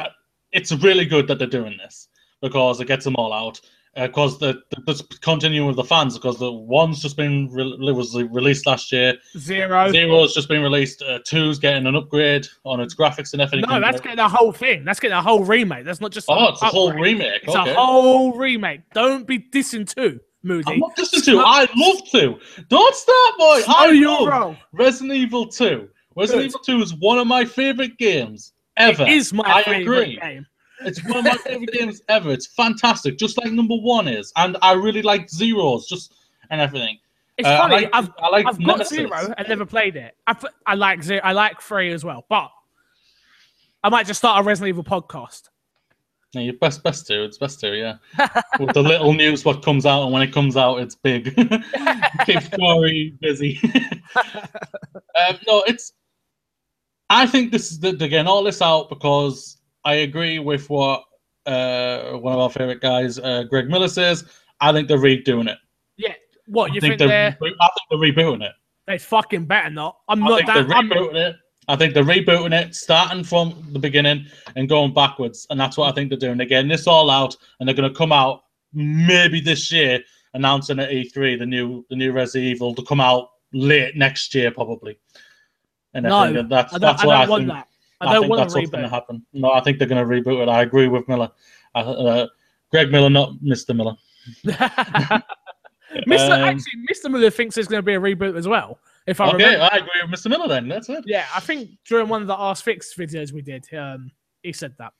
it's 0.51 0.71
really 0.71 1.05
good 1.05 1.27
that 1.27 1.39
they're 1.39 1.47
doing 1.47 1.75
this 1.77 2.07
because 2.41 2.79
it 2.79 2.85
gets 2.85 3.03
them 3.03 3.15
all 3.15 3.33
out 3.33 3.59
because 3.95 4.35
uh, 4.41 4.53
the, 4.71 4.81
the, 4.85 4.93
the 4.93 5.17
continuing 5.21 5.67
with 5.67 5.77
the 5.77 5.83
fans 5.83 6.15
because 6.15 6.37
the 6.37 6.51
one's 6.51 7.01
just 7.01 7.15
been 7.15 7.49
re- 7.51 7.91
was 7.93 8.15
released 8.15 8.67
last 8.67 8.91
year. 8.91 9.15
Zero. 9.37 9.91
Zero's 9.91 10.33
just 10.33 10.49
been 10.49 10.61
released. 10.61 11.01
Uh, 11.01 11.19
two's 11.25 11.59
getting 11.59 11.87
an 11.87 11.95
upgrade 11.95 12.45
on 12.65 12.79
its 12.81 12.93
graphics 12.93 13.33
and 13.33 13.41
everything. 13.41 13.69
No, 13.69 13.79
that's 13.79 14.01
getting 14.01 14.19
a 14.19 14.27
whole 14.27 14.51
thing. 14.51 14.83
That's 14.83 14.99
getting 14.99 15.17
a 15.17 15.21
whole 15.21 15.43
remake. 15.43 15.85
That's 15.85 16.01
not 16.01 16.11
just. 16.11 16.27
Oh, 16.29 16.49
it's 16.49 16.61
a 16.61 16.65
whole 16.65 16.91
remake. 16.93 17.43
It's 17.43 17.55
okay. 17.55 17.71
a 17.71 17.75
whole 17.75 18.37
remake. 18.37 18.81
Don't 18.93 19.25
be 19.25 19.39
dissing 19.39 19.91
two. 19.91 20.19
Moody. 20.43 20.73
I'm 20.73 20.79
not 20.79 20.95
dissing 20.95 21.23
two. 21.25 21.39
I 21.39 21.67
love 21.75 22.01
two. 22.11 22.39
Don't 22.67 22.95
start, 22.95 23.37
boy. 23.37 23.61
I 23.67 23.91
love 23.91 24.27
wrong. 24.27 24.57
Resident 24.73 25.13
Evil 25.17 25.47
Two. 25.47 25.89
Resident 26.15 26.43
Good. 26.43 26.49
Evil 26.49 26.59
Two 26.59 26.81
is 26.83 26.93
one 26.93 27.17
of 27.17 27.27
my 27.27 27.45
favorite 27.45 27.97
games 27.97 28.53
ever. 28.77 29.03
It 29.03 29.09
is 29.09 29.33
my 29.33 29.43
I 29.45 29.63
favorite 29.63 29.81
agree. 29.81 30.19
game. 30.21 30.45
It's 30.85 31.03
one 31.05 31.17
of 31.17 31.23
my 31.25 31.35
favorite 31.37 31.71
games 31.71 32.01
ever. 32.09 32.31
It's 32.31 32.47
fantastic, 32.47 33.17
just 33.17 33.37
like 33.37 33.51
number 33.51 33.75
one 33.75 34.07
is, 34.07 34.31
and 34.35 34.57
I 34.61 34.73
really 34.73 35.01
like 35.01 35.29
zeros, 35.29 35.87
just 35.87 36.13
and 36.49 36.61
everything. 36.61 36.99
It's 37.37 37.47
Uh, 37.47 37.51
I 37.51 37.57
funny. 37.57 37.75
like- 37.75 37.89
I've 37.93 38.09
I 38.19 38.29
like 38.29 38.45
I've 38.47 38.63
got 38.65 38.87
zero 38.87 39.33
and 39.37 39.47
never 39.49 39.65
played 39.65 39.95
it. 39.97 40.15
I 40.27 40.35
I 40.65 40.75
like 40.75 41.03
zero. 41.03 41.21
I 41.23 41.33
like 41.33 41.61
three 41.61 41.91
as 41.91 42.05
well, 42.05 42.25
but 42.29 42.49
I 43.83 43.89
might 43.89 44.07
just 44.07 44.19
start 44.19 44.39
a 44.39 44.43
Resident 44.43 44.69
Evil 44.69 44.83
podcast. 44.83 45.49
Yeah, 46.33 46.41
you 46.41 46.53
best 46.53 46.83
best 46.83 47.07
to. 47.07 47.23
It's 47.23 47.37
best 47.37 47.59
to, 47.61 47.75
yeah. 47.77 47.97
With 48.59 48.73
the 48.73 48.81
little 48.83 49.13
news, 49.13 49.45
what 49.45 49.63
comes 49.63 49.85
out, 49.85 50.03
and 50.03 50.11
when 50.11 50.21
it 50.21 50.33
comes 50.33 50.57
out, 50.57 50.77
it's 50.77 50.95
big. 50.95 51.33
Keeps 52.25 52.47
Corey 52.59 53.15
busy. 53.21 53.59
um, 54.15 55.37
no, 55.47 55.63
it's. 55.67 55.93
I 57.09 57.27
think 57.27 57.51
this 57.51 57.71
is 57.71 57.79
the, 57.79 57.91
they're 57.91 58.07
getting 58.07 58.27
all 58.27 58.43
this 58.43 58.61
out 58.61 58.89
because 58.89 59.57
I 59.85 59.95
agree 59.95 60.39
with 60.39 60.69
what 60.69 61.03
uh, 61.45 62.13
one 62.13 62.33
of 62.33 62.39
our 62.39 62.49
favorite 62.49 62.81
guys, 62.81 63.19
uh, 63.19 63.43
Greg 63.43 63.67
Miller, 63.69 63.87
says. 63.87 64.25
I 64.61 64.71
think 64.71 64.87
they're 64.87 64.97
redoing 64.97 65.47
it. 65.49 65.57
Yeah. 65.97 66.13
What 66.47 66.71
you 66.73 66.77
I 66.77 66.81
think, 66.81 66.91
think, 66.97 67.09
they're? 67.09 67.37
they're, 67.39 67.51
I 67.61 67.69
think 67.69 67.89
they're 67.89 68.25
rebooting 68.25 68.43
it. 68.43 68.53
They 68.87 68.97
fucking 68.97 69.45
better 69.45 69.69
not. 69.69 69.97
I'm 70.07 70.23
I 70.23 70.27
not 70.27 70.35
think 70.37 70.47
that. 70.47 70.67
they're 70.67 70.77
I'm, 70.77 70.89
rebooting 70.89 71.15
it. 71.29 71.35
I 71.67 71.75
think 71.75 71.93
they're 71.93 72.03
rebooting 72.03 72.53
it, 72.53 72.75
starting 72.75 73.23
from 73.23 73.67
the 73.71 73.79
beginning 73.79 74.25
and 74.55 74.69
going 74.69 74.93
backwards, 74.93 75.47
and 75.49 75.59
that's 75.59 75.77
what 75.77 75.89
I 75.89 75.95
think 75.95 76.09
they're 76.09 76.19
doing. 76.19 76.37
They're 76.37 76.45
getting 76.45 76.69
this 76.69 76.85
all 76.87 77.09
out, 77.09 77.35
and 77.59 77.67
they're 77.67 77.75
going 77.75 77.91
to 77.91 77.97
come 77.97 78.11
out 78.11 78.43
maybe 78.73 79.39
this 79.41 79.71
year, 79.71 79.99
announcing 80.35 80.79
at 80.79 80.89
E3 80.91 81.39
the 81.39 81.45
new 81.45 81.83
the 81.89 81.95
new 81.95 82.11
Resident 82.11 82.45
Evil 82.51 82.75
to 82.75 82.83
come 82.83 83.01
out 83.01 83.29
late 83.53 83.95
next 83.95 84.35
year 84.35 84.51
probably. 84.51 84.99
And 85.95 86.05
I 86.05 86.09
No, 86.09 86.23
think 86.33 86.35
that 86.35 86.49
that's 86.49 86.73
I 86.73 86.77
don't, 86.77 86.81
that's 86.91 87.03
I 87.03 87.07
what 87.07 87.15
I 87.15 87.27
want 87.27 87.41
think. 87.41 87.53
that. 87.53 87.67
I 88.05 88.11
I, 88.11 88.13
don't 88.13 88.21
think 88.23 88.29
want 88.31 88.39
that's 88.41 88.55
a 88.55 88.59
what's 88.59 88.69
going 88.71 88.83
to 88.83 88.89
reboot. 88.89 88.91
happen. 88.93 89.25
No, 89.33 89.51
I 89.51 89.61
think 89.61 89.79
they're 89.79 89.87
going 89.87 90.07
to 90.07 90.13
reboot 90.29 90.41
it. 90.43 90.49
I 90.49 90.61
agree 90.61 90.87
with 90.87 91.07
Miller. 91.07 91.29
Uh, 91.73 91.77
uh, 91.79 92.27
Greg 92.71 92.91
Miller, 92.91 93.09
not 93.09 93.33
Mr. 93.43 93.75
Miller. 93.75 93.95
Mr. 94.45 95.21
Um, 96.07 96.43
actually, 96.43 96.83
Mr. 96.91 97.09
Miller 97.11 97.29
thinks 97.29 97.55
there's 97.55 97.67
going 97.67 97.79
to 97.79 97.85
be 97.85 97.93
a 97.93 97.99
reboot 97.99 98.35
as 98.37 98.47
well. 98.47 98.79
If 99.07 99.21
I 99.21 99.27
Okay, 99.29 99.43
remember, 99.45 99.69
I 99.71 99.77
agree 99.77 100.01
with 100.01 100.11
Mr. 100.19 100.29
Miller 100.29 100.47
then. 100.47 100.67
That's 100.67 100.89
it. 100.89 101.03
yeah, 101.07 101.25
I 101.33 101.39
think 101.39 101.69
during 101.87 102.09
one 102.09 102.21
of 102.21 102.27
the 102.27 102.37
Ask 102.37 102.63
Fix 102.63 102.93
videos 102.95 103.31
we 103.31 103.41
did, 103.41 103.65
um, 103.73 104.11
he 104.41 104.51
said 104.51 104.73
that. 104.79 104.93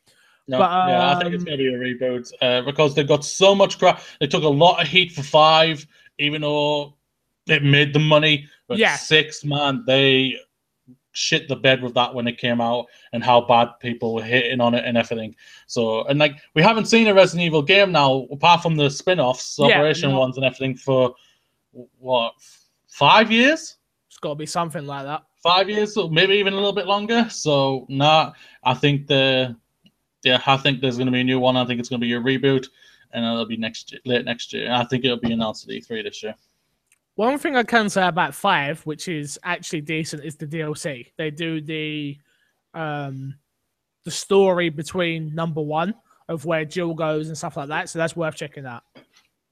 No, 0.48 0.60
But, 0.60 0.70
yeah, 0.90 1.10
I 1.12 1.20
think 1.20 1.34
it's 1.34 1.42
um, 1.42 1.46
going 1.48 1.58
to 1.58 1.64
be 1.64 1.74
a 1.74 1.78
reboot 2.10 2.32
uh, 2.42 2.62
because 2.62 2.94
they 2.94 3.04
got 3.04 3.26
so 3.26 3.56
much 3.56 3.80
crap. 3.80 4.02
They 4.20 4.28
took 4.28 4.44
a 4.44 4.48
lot 4.48 4.80
of 4.82 4.88
heat 4.88 5.12
for 5.12 5.24
five, 5.24 5.86
even 6.20 6.42
though 6.42 6.94
it 7.48 7.64
made 7.64 7.92
the 7.94 8.00
money. 8.00 8.48
But 8.68 8.78
Yeah. 8.78 8.96
six, 8.96 9.44
man, 9.44 9.84
they 9.88 10.38
shit 11.16 11.48
the 11.48 11.56
bed 11.56 11.82
with 11.82 11.94
that 11.96 12.14
when 12.14 12.28
it 12.28 12.38
came 12.38 12.62
out 12.62 12.86
and 13.14 13.24
how 13.24 13.42
bad 13.42 13.70
people 13.80 14.14
were 14.14 14.22
hitting 14.24 14.62
on 14.62 14.74
it 14.76 14.84
and 14.86 14.98
everything. 14.98 15.36
So, 15.68 16.04
and 16.06 16.20
like, 16.20 16.38
we 16.54 16.62
haven't 16.62 16.86
seen 16.86 17.08
a 17.08 17.14
Resident 17.14 17.46
Evil 17.46 17.62
game 17.62 17.92
now, 17.92 18.28
apart 18.32 18.62
from 18.62 18.76
the 18.76 18.90
spin 18.90 19.20
offs, 19.20 19.58
Yeah, 19.60 19.66
Operation 19.78 20.12
no. 20.12 20.20
ones, 20.20 20.38
and 20.38 20.46
everything 20.46 20.76
for 20.76 21.16
what, 22.00 22.34
five 22.88 23.32
years? 23.32 23.78
It's 24.08 24.18
got 24.18 24.30
to 24.30 24.36
be 24.36 24.46
something 24.46 24.86
like 24.86 25.04
that. 25.06 25.24
five 25.42 25.70
years, 25.70 25.98
or 25.98 26.10
maybe 26.10 26.34
even 26.36 26.54
a 26.54 26.56
little 26.56 26.74
bit 26.74 26.88
longer. 26.88 27.28
So 27.30 27.86
nah, 27.90 28.34
I 28.64 28.74
think 28.74 29.08
the 29.08 29.56
yeah, 30.24 30.42
I 30.48 30.58
think 30.58 30.82
there's 30.82 30.98
going 30.98 31.06
to 31.08 31.12
be 31.12 31.22
a 31.22 31.24
new 31.24 31.40
one. 31.40 31.56
I 31.56 31.66
think 31.66 31.80
it's 31.80 31.90
going 31.90 32.02
to 32.02 32.06
be 32.06 32.14
a 32.14 32.20
reboot, 32.20 32.68
and 33.12 33.24
it'll 33.24 33.46
be 33.46 33.58
next 33.58 33.92
year, 33.92 34.02
late 34.06 34.26
next 34.26 34.54
year. 34.54 34.72
I 34.72 34.84
think 34.86 35.06
it'll 35.06 35.20
be 35.20 35.32
announced 35.34 35.70
at 35.70 35.76
E3 35.76 36.04
this 36.04 36.24
year. 36.24 36.34
One 37.16 37.38
thing 37.38 37.56
I 37.56 37.64
can 37.64 37.90
say 37.90 38.06
about 38.06 38.36
five, 38.36 38.82
which 38.86 39.08
is 39.08 39.40
actually 39.44 39.82
decent, 39.82 40.24
is 40.24 40.36
the 40.36 40.46
DLC. 40.46 41.12
They 41.18 41.32
do 41.32 41.62
the 41.62 42.18
um 42.74 43.36
the 44.04 44.12
story 44.12 44.70
between 44.70 45.34
number 45.34 45.62
one 45.62 45.96
of 46.28 46.46
where 46.46 46.66
Jill 46.66 46.94
goes 46.94 47.28
and 47.28 47.38
stuff 47.38 47.58
like 47.58 47.70
that. 47.70 47.90
So 47.90 48.00
that's 48.00 48.16
worth 48.16 48.36
checking 48.36 48.66
out. 48.66 48.84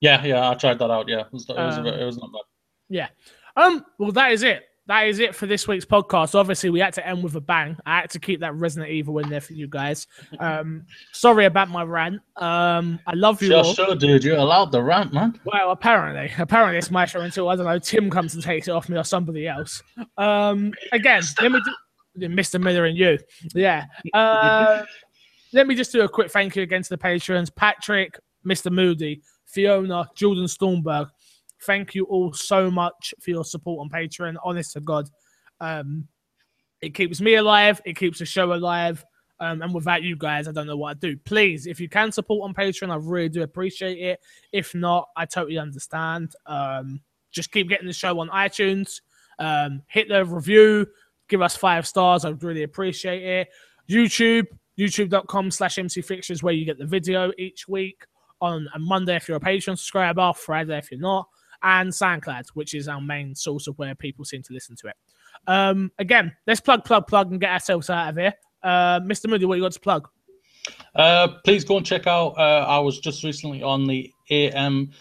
Yeah, 0.02 0.24
yeah, 0.26 0.50
I 0.50 0.54
tried 0.56 0.80
that 0.80 0.92
out. 0.92 1.08
Yeah, 1.08 1.22
it 1.22 1.28
was, 1.32 1.50
it 1.50 1.56
was, 1.56 1.78
Um, 1.78 1.88
it 1.88 2.06
was 2.06 2.18
not 2.18 2.32
bad. 2.34 2.42
Yeah. 2.90 3.08
Um. 3.56 3.86
Well, 3.98 4.12
that 4.12 4.32
is 4.34 4.44
it. 4.44 4.64
That 4.88 5.08
is 5.08 5.20
it 5.20 5.34
for 5.34 5.46
this 5.46 5.66
week's 5.66 5.86
podcast. 5.86 6.36
Obviously, 6.36 6.70
we 6.70 6.82
had 6.82 6.94
to 6.96 7.08
end 7.08 7.24
with 7.24 7.36
a 7.36 7.42
bang. 7.42 7.78
I 7.86 8.02
had 8.02 8.10
to 8.12 8.20
keep 8.20 8.42
that 8.42 8.54
Resident 8.56 8.92
Evil 8.92 9.18
in 9.20 9.30
there 9.30 9.40
for 9.40 9.54
you 9.54 9.68
guys. 9.68 10.08
Um. 10.40 10.86
Sorry 11.14 11.46
about 11.46 11.70
my 11.70 11.84
rant. 11.84 12.22
Um. 12.36 13.00
I 13.08 13.14
love 13.14 13.42
you 13.42 13.48
Sure, 13.50 13.58
all. 13.64 13.74
sure, 13.74 13.96
dude. 13.96 14.24
You're 14.26 14.36
allowed 14.38 14.72
the 14.74 14.84
rant, 14.84 15.14
man. 15.14 15.40
Well, 15.46 15.72
apparently, 15.72 16.32
apparently 16.38 16.78
it's 16.78 16.92
my 16.92 17.06
show 17.06 17.22
until 17.22 17.48
I 17.48 17.56
don't 17.56 17.66
know 17.66 17.80
Tim 17.80 18.10
comes 18.10 18.34
and 18.34 18.44
takes 18.44 18.68
it 18.68 18.72
off 18.72 18.90
me 18.90 18.98
or 18.98 19.04
somebody 19.06 19.48
else. 19.48 19.82
Um, 20.18 20.74
again, 20.92 21.24
let 21.42 21.52
me 21.54 21.62
do 22.20 22.28
Mr. 22.28 22.62
Miller 22.62 22.86
and 22.86 22.98
you, 22.98 23.18
yeah. 23.56 23.86
Uh, 24.14 24.84
let 25.54 25.66
me 25.66 25.76
just 25.76 25.92
do 25.94 26.02
a 26.02 26.10
quick 26.10 26.30
thank 26.30 26.56
you 26.58 26.64
again 26.64 26.84
to 26.84 26.90
the 26.90 26.98
patrons: 26.98 27.50
Patrick, 27.50 28.20
Mr. 28.46 28.70
Moody, 28.70 29.22
Fiona, 29.46 30.10
Jordan 30.16 30.46
Stormberg. 30.46 31.08
Thank 31.66 31.96
you 31.96 32.06
all 32.06 32.34
so 32.34 32.70
much 32.70 33.14
for 33.20 33.30
your 33.32 33.46
support 33.46 33.82
on 33.82 33.90
Patreon. 33.90 34.36
Honest 34.44 34.74
to 34.74 34.82
God, 34.82 35.10
um, 35.60 36.08
it 36.82 36.94
keeps 36.94 37.22
me 37.22 37.36
alive. 37.36 37.82
It 37.86 37.96
keeps 37.96 38.20
the 38.20 38.26
show 38.26 38.54
alive. 38.54 39.04
Um, 39.40 39.62
and 39.62 39.74
without 39.74 40.04
you 40.04 40.16
guys, 40.16 40.48
I 40.48 40.52
don't 40.52 40.68
know 40.68 40.78
what 40.78 40.92
I'd 40.92 41.00
do. 41.00 41.18
Please, 41.18 41.68
if 41.68 41.80
you 41.80 41.90
can 41.90 42.12
support 42.12 42.48
on 42.48 42.54
Patreon, 42.54 42.92
I 42.92 42.96
really 42.96 43.30
do 43.30 43.42
appreciate 43.42 43.98
it. 43.98 44.20
If 44.52 44.74
not, 44.76 45.10
I 45.18 45.26
totally 45.26 45.58
understand. 45.58 46.34
Um, 46.46 47.02
just 47.32 47.52
keep 47.52 47.68
getting 47.68 47.88
the 47.88 47.94
show 47.94 48.20
on 48.20 48.30
iTunes. 48.30 49.02
Um, 49.40 49.82
hit 49.88 50.08
the 50.08 50.24
review, 50.24 50.88
give 51.28 51.42
us 51.42 51.56
five 51.56 51.88
stars. 51.88 52.26
I'd 52.26 52.44
really 52.44 52.64
appreciate 52.64 53.24
it. 53.24 53.48
YouTube, 53.90 54.46
youtube.com 54.78 55.52
slash 55.52 55.78
MC 55.78 56.02
Fixtures, 56.02 56.44
where 56.44 56.54
you 56.54 56.66
get 56.66 56.78
the 56.78 56.86
video 56.86 57.32
each 57.38 57.68
week 57.68 58.06
on 58.40 58.68
a 58.76 58.80
Monday 58.80 59.16
if 59.16 59.28
you're 59.28 59.38
a 59.38 59.42
Patreon 59.42 59.78
subscriber, 59.78 60.32
Friday 60.34 60.78
if 60.78 60.92
you're 60.92 61.00
not, 61.00 61.28
and 61.64 61.90
SoundCloud, 61.92 62.50
which 62.54 62.74
is 62.74 62.88
our 62.88 63.02
main 63.02 63.34
source 63.36 63.68
of 63.68 63.78
where 63.78 63.96
people 63.96 64.26
seem 64.26 64.44
to 64.44 64.54
listen 64.54 64.76
to 64.78 64.88
it. 64.88 64.96
Um, 65.48 65.92
again, 66.00 66.36
let's 66.48 66.62
plug, 66.62 66.86
plug, 66.86 67.08
plug, 67.08 67.32
and 67.32 67.40
get 67.42 67.52
ourselves 67.52 67.90
out 67.90 68.10
of 68.10 68.18
here. 68.18 68.34
Uh, 68.62 69.00
Mr. 69.02 69.30
Moody, 69.30 69.46
what 69.46 69.56
you 69.56 69.64
got 69.64 69.72
to 69.74 69.80
plug? 69.80 70.08
Uh, 70.96 71.28
please 71.44 71.64
go 71.64 71.78
and 71.78 71.86
check 71.86 72.08
out. 72.08 72.30
Uh, 72.38 72.66
I 72.68 72.80
was 72.80 73.00
just 73.00 73.24
recently 73.24 73.62
on 73.62 73.86
the 73.86 74.12
AM 74.30 74.92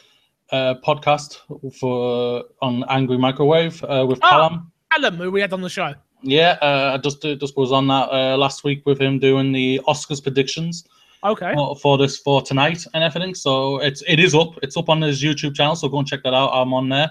uh, 0.50 0.74
podcast 0.84 1.38
for 1.78 2.44
on 2.60 2.84
Angry 2.88 3.18
Microwave 3.18 3.82
uh, 3.84 4.04
with 4.08 4.18
Oh. 4.22 4.28
Callum. 4.28 4.72
Callum, 4.92 5.16
who 5.16 5.30
we 5.30 5.40
had 5.40 5.52
on 5.52 5.60
the 5.60 5.68
show. 5.70 5.94
Yeah, 6.22 6.58
uh, 6.62 6.92
I 6.94 6.98
just 6.98 7.24
uh, 7.24 7.34
just 7.36 7.56
was 7.56 7.72
on 7.72 7.86
that 7.88 8.08
uh, 8.12 8.36
last 8.36 8.62
week 8.64 8.84
with 8.86 9.00
him 9.00 9.18
doing 9.18 9.52
the 9.52 9.80
Oscars 9.88 10.22
predictions 10.22 10.84
Okay. 11.25 11.53
for, 11.55 11.77
for 11.77 11.99
this 11.99 12.18
for 12.18 12.43
tonight 12.43 12.85
and 12.95 13.05
everything. 13.05 13.35
So 13.35 13.79
it's 13.81 14.03
it 14.09 14.18
is 14.18 14.35
up. 14.35 14.59
It's 14.62 14.77
up 14.77 14.89
on 14.89 15.01
his 15.03 15.23
YouTube 15.23 15.55
channel. 15.55 15.77
So 15.77 15.89
go 15.89 15.99
and 15.99 16.07
check 16.07 16.23
that 16.25 16.35
out. 16.35 16.51
I'm 16.53 16.75
on 16.75 16.89
there. 16.89 17.11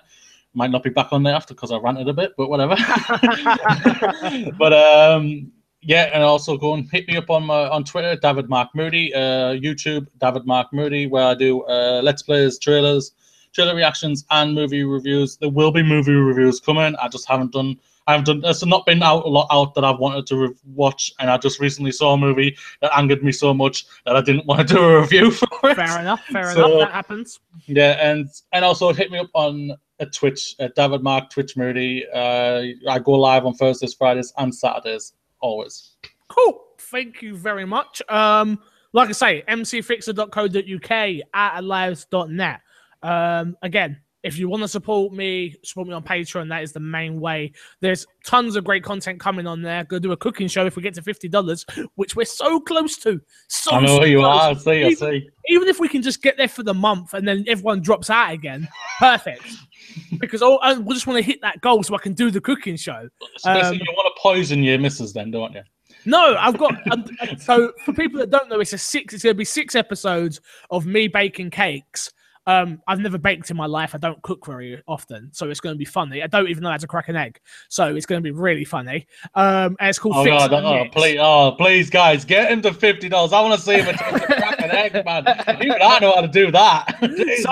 Might 0.53 0.71
not 0.71 0.83
be 0.83 0.89
back 0.89 1.13
on 1.13 1.23
there 1.23 1.33
after 1.33 1.53
because 1.53 1.71
I 1.71 1.77
ranted 1.77 2.09
a 2.09 2.13
bit, 2.13 2.33
but 2.37 2.49
whatever. 2.49 2.75
but 4.57 4.73
um, 4.73 5.51
yeah, 5.81 6.09
and 6.13 6.23
also 6.23 6.57
go 6.57 6.73
and 6.73 6.89
hit 6.91 7.07
me 7.07 7.17
up 7.17 7.29
on 7.29 7.45
my 7.45 7.67
on 7.69 7.83
Twitter, 7.83 8.15
David 8.15 8.49
Mark 8.49 8.69
Moody, 8.75 9.13
uh, 9.13 9.53
YouTube, 9.53 10.07
David 10.19 10.45
Mark 10.45 10.67
Moody, 10.73 11.07
where 11.07 11.25
I 11.25 11.33
do 11.33 11.61
uh, 11.63 12.01
let's 12.03 12.21
plays, 12.21 12.59
trailers, 12.59 13.13
trailer 13.53 13.75
reactions, 13.75 14.25
and 14.29 14.53
movie 14.53 14.83
reviews. 14.83 15.37
There 15.37 15.49
will 15.49 15.71
be 15.71 15.81
movie 15.81 16.13
reviews 16.13 16.59
coming. 16.59 16.95
I 17.01 17.07
just 17.07 17.27
haven't 17.27 17.53
done. 17.53 17.77
I 18.11 18.17
haven't 18.17 18.41
done. 18.41 18.49
It's 18.49 18.65
not 18.65 18.85
been 18.85 19.01
out 19.01 19.25
a 19.25 19.29
lot 19.29 19.47
out 19.51 19.73
that 19.75 19.83
I've 19.85 19.99
wanted 19.99 20.27
to 20.27 20.35
re- 20.37 20.53
watch, 20.73 21.13
and 21.19 21.29
I 21.29 21.37
just 21.37 21.59
recently 21.59 21.91
saw 21.91 22.13
a 22.13 22.17
movie 22.17 22.57
that 22.81 22.91
angered 22.97 23.23
me 23.23 23.31
so 23.31 23.53
much 23.53 23.85
that 24.05 24.15
I 24.15 24.21
didn't 24.21 24.45
want 24.47 24.67
to 24.67 24.73
do 24.75 24.83
a 24.83 25.01
review 25.01 25.31
for 25.31 25.47
it. 25.69 25.75
Fair 25.75 25.99
enough. 25.99 26.23
Fair 26.25 26.53
So- 26.53 26.65
enough. 26.77 26.89
That 26.89 26.93
happens. 26.93 27.39
Yeah, 27.67 27.97
and 28.01 28.27
and 28.51 28.65
also 28.65 28.91
hit 28.93 29.11
me 29.11 29.19
up 29.19 29.29
on 29.33 29.71
a 29.99 30.05
Twitch, 30.05 30.55
uh, 30.59 30.67
David 30.75 31.03
Mark 31.03 31.29
Twitch 31.29 31.55
Moody. 31.55 32.05
Uh, 32.13 32.63
I 32.89 32.99
go 32.99 33.11
live 33.11 33.45
on 33.45 33.53
Thursdays, 33.53 33.93
Fridays, 33.93 34.33
and 34.37 34.53
Saturdays 34.53 35.13
always. 35.39 35.95
Cool. 36.27 36.63
Thank 36.79 37.21
you 37.21 37.35
very 37.37 37.65
much. 37.65 38.01
Um, 38.09 38.59
like 38.93 39.09
I 39.09 39.13
say, 39.13 39.43
mcfixer.co.uk 39.47 40.91
at 41.33 41.61
alives.net. 41.61 42.61
Um, 43.03 43.57
again, 43.61 43.99
if 44.23 44.37
you 44.37 44.49
want 44.49 44.61
to 44.61 44.67
support 44.67 45.13
me, 45.13 45.55
support 45.63 45.87
me 45.87 45.93
on 45.93 46.03
Patreon. 46.03 46.49
That 46.49 46.63
is 46.63 46.71
the 46.71 46.79
main 46.79 47.19
way. 47.19 47.53
There's 47.79 48.05
tons 48.23 48.55
of 48.55 48.63
great 48.63 48.83
content 48.83 49.19
coming 49.19 49.47
on 49.47 49.61
there. 49.61 49.83
Go 49.83 49.99
do 49.99 50.11
a 50.11 50.17
cooking 50.17 50.47
show 50.47 50.65
if 50.65 50.75
we 50.75 50.83
get 50.83 50.93
to 50.95 51.01
fifty 51.01 51.27
dollars, 51.27 51.65
which 51.95 52.15
we're 52.15 52.25
so 52.25 52.59
close 52.59 52.97
to. 52.97 53.19
So 53.47 53.71
I 53.71 53.81
know 53.81 53.97
so 53.97 54.01
who 54.01 54.07
you 54.07 54.19
close. 54.19 54.41
are. 54.41 54.49
I 54.51 54.53
see, 54.53 54.83
I 54.85 54.93
see. 54.93 55.29
Even 55.47 55.67
if 55.67 55.79
we 55.79 55.87
can 55.87 56.01
just 56.01 56.21
get 56.21 56.37
there 56.37 56.47
for 56.47 56.63
the 56.63 56.73
month 56.73 57.13
and 57.13 57.27
then 57.27 57.43
everyone 57.47 57.81
drops 57.81 58.09
out 58.09 58.31
again, 58.31 58.67
perfect. 58.99 59.43
because 60.19 60.41
all, 60.41 60.59
I 60.61 60.75
just 60.75 61.07
want 61.07 61.17
to 61.17 61.23
hit 61.23 61.41
that 61.41 61.61
goal 61.61 61.83
so 61.83 61.95
I 61.95 61.97
can 61.97 62.13
do 62.13 62.29
the 62.29 62.41
cooking 62.41 62.75
show. 62.75 63.09
Especially 63.37 63.61
Um, 63.61 63.73
you 63.73 63.93
want 63.93 64.15
to 64.15 64.21
poison 64.21 64.63
your 64.63 64.77
missus, 64.77 65.13
then, 65.13 65.31
don't 65.31 65.53
you? 65.53 65.63
No, 66.05 66.35
I've 66.39 66.57
got. 66.57 66.75
so 67.39 67.73
for 67.85 67.93
people 67.93 68.19
that 68.19 68.29
don't 68.29 68.49
know, 68.49 68.59
it's 68.59 68.73
a 68.73 68.77
six. 68.77 69.13
It's 69.13 69.23
going 69.23 69.33
to 69.33 69.37
be 69.37 69.45
six 69.45 69.75
episodes 69.75 70.41
of 70.69 70.85
me 70.85 71.07
baking 71.07 71.51
cakes. 71.51 72.11
Um, 72.47 72.81
I've 72.87 72.99
never 72.99 73.19
baked 73.19 73.51
in 73.51 73.57
my 73.57 73.67
life. 73.67 73.93
I 73.93 73.99
don't 73.99 74.21
cook 74.23 74.45
very 74.45 74.81
often, 74.87 75.29
so 75.31 75.49
it's 75.49 75.59
going 75.59 75.75
to 75.75 75.77
be 75.77 75.85
funny. 75.85 76.23
I 76.23 76.27
don't 76.27 76.49
even 76.49 76.63
know 76.63 76.71
how 76.71 76.77
to 76.77 76.87
crack 76.87 77.07
an 77.09 77.15
egg, 77.15 77.39
so 77.69 77.95
it's 77.95 78.05
going 78.05 78.21
to 78.21 78.23
be 78.23 78.31
really 78.31 78.65
funny. 78.65 79.05
Um, 79.35 79.77
and 79.79 79.89
it's 79.89 79.99
called. 79.99 80.15
Oh 80.15 80.25
god! 80.25 80.51
Oh 80.51 80.85
please! 80.91 81.17
Oh 81.19 81.55
please, 81.57 81.89
guys, 81.89 82.25
get 82.25 82.51
him 82.51 82.61
to 82.63 82.73
fifty 82.73 83.09
dollars. 83.09 83.31
I 83.31 83.41
want 83.41 83.53
to 83.53 83.61
see 83.61 83.75
him 83.75 83.89
attempt 83.89 84.27
to 84.27 84.35
crack 84.35 84.61
an 84.61 84.71
egg, 84.71 85.05
man. 85.05 85.25
Even 85.61 85.81
I 85.81 85.99
know 85.99 86.13
how 86.15 86.21
to 86.21 86.27
do 86.27 86.51
that. 86.51 86.97
So, 87.41 87.51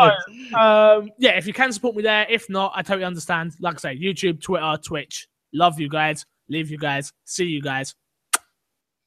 um, 0.58 1.10
yeah, 1.18 1.38
if 1.38 1.48
you 1.48 1.54
can 1.54 1.72
support 1.72 1.96
me 1.96 2.04
there, 2.04 2.26
if 2.30 2.50
not, 2.50 2.72
I 2.76 2.82
totally 2.82 3.06
understand. 3.06 3.54
Like 3.60 3.76
I 3.76 3.94
say, 3.94 3.98
YouTube, 3.98 4.42
Twitter, 4.42 4.78
Twitch. 4.84 5.28
Love 5.54 5.80
you 5.80 5.90
guys. 5.90 6.26
Leave 6.48 6.70
you 6.70 6.78
guys. 6.78 7.14
See 7.26 7.46
you 7.46 7.62
guys. 7.62 7.96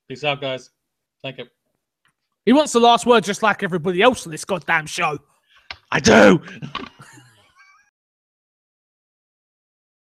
Peace 0.09 0.25
out, 0.25 0.41
guys. 0.41 0.71
Thank 1.23 1.39
you. 1.39 1.47
He 2.45 2.53
wants 2.53 2.73
the 2.73 2.81
last 2.81 3.07
word, 3.07 3.25
just 3.25 3.43
like 3.43 3.63
everybody 3.63 4.03
else 4.03 4.27
on 4.27 4.33
this 4.33 4.45
goddamn 4.45 4.87
show. 4.87 5.19
I 5.95 6.01
do. 6.01 6.41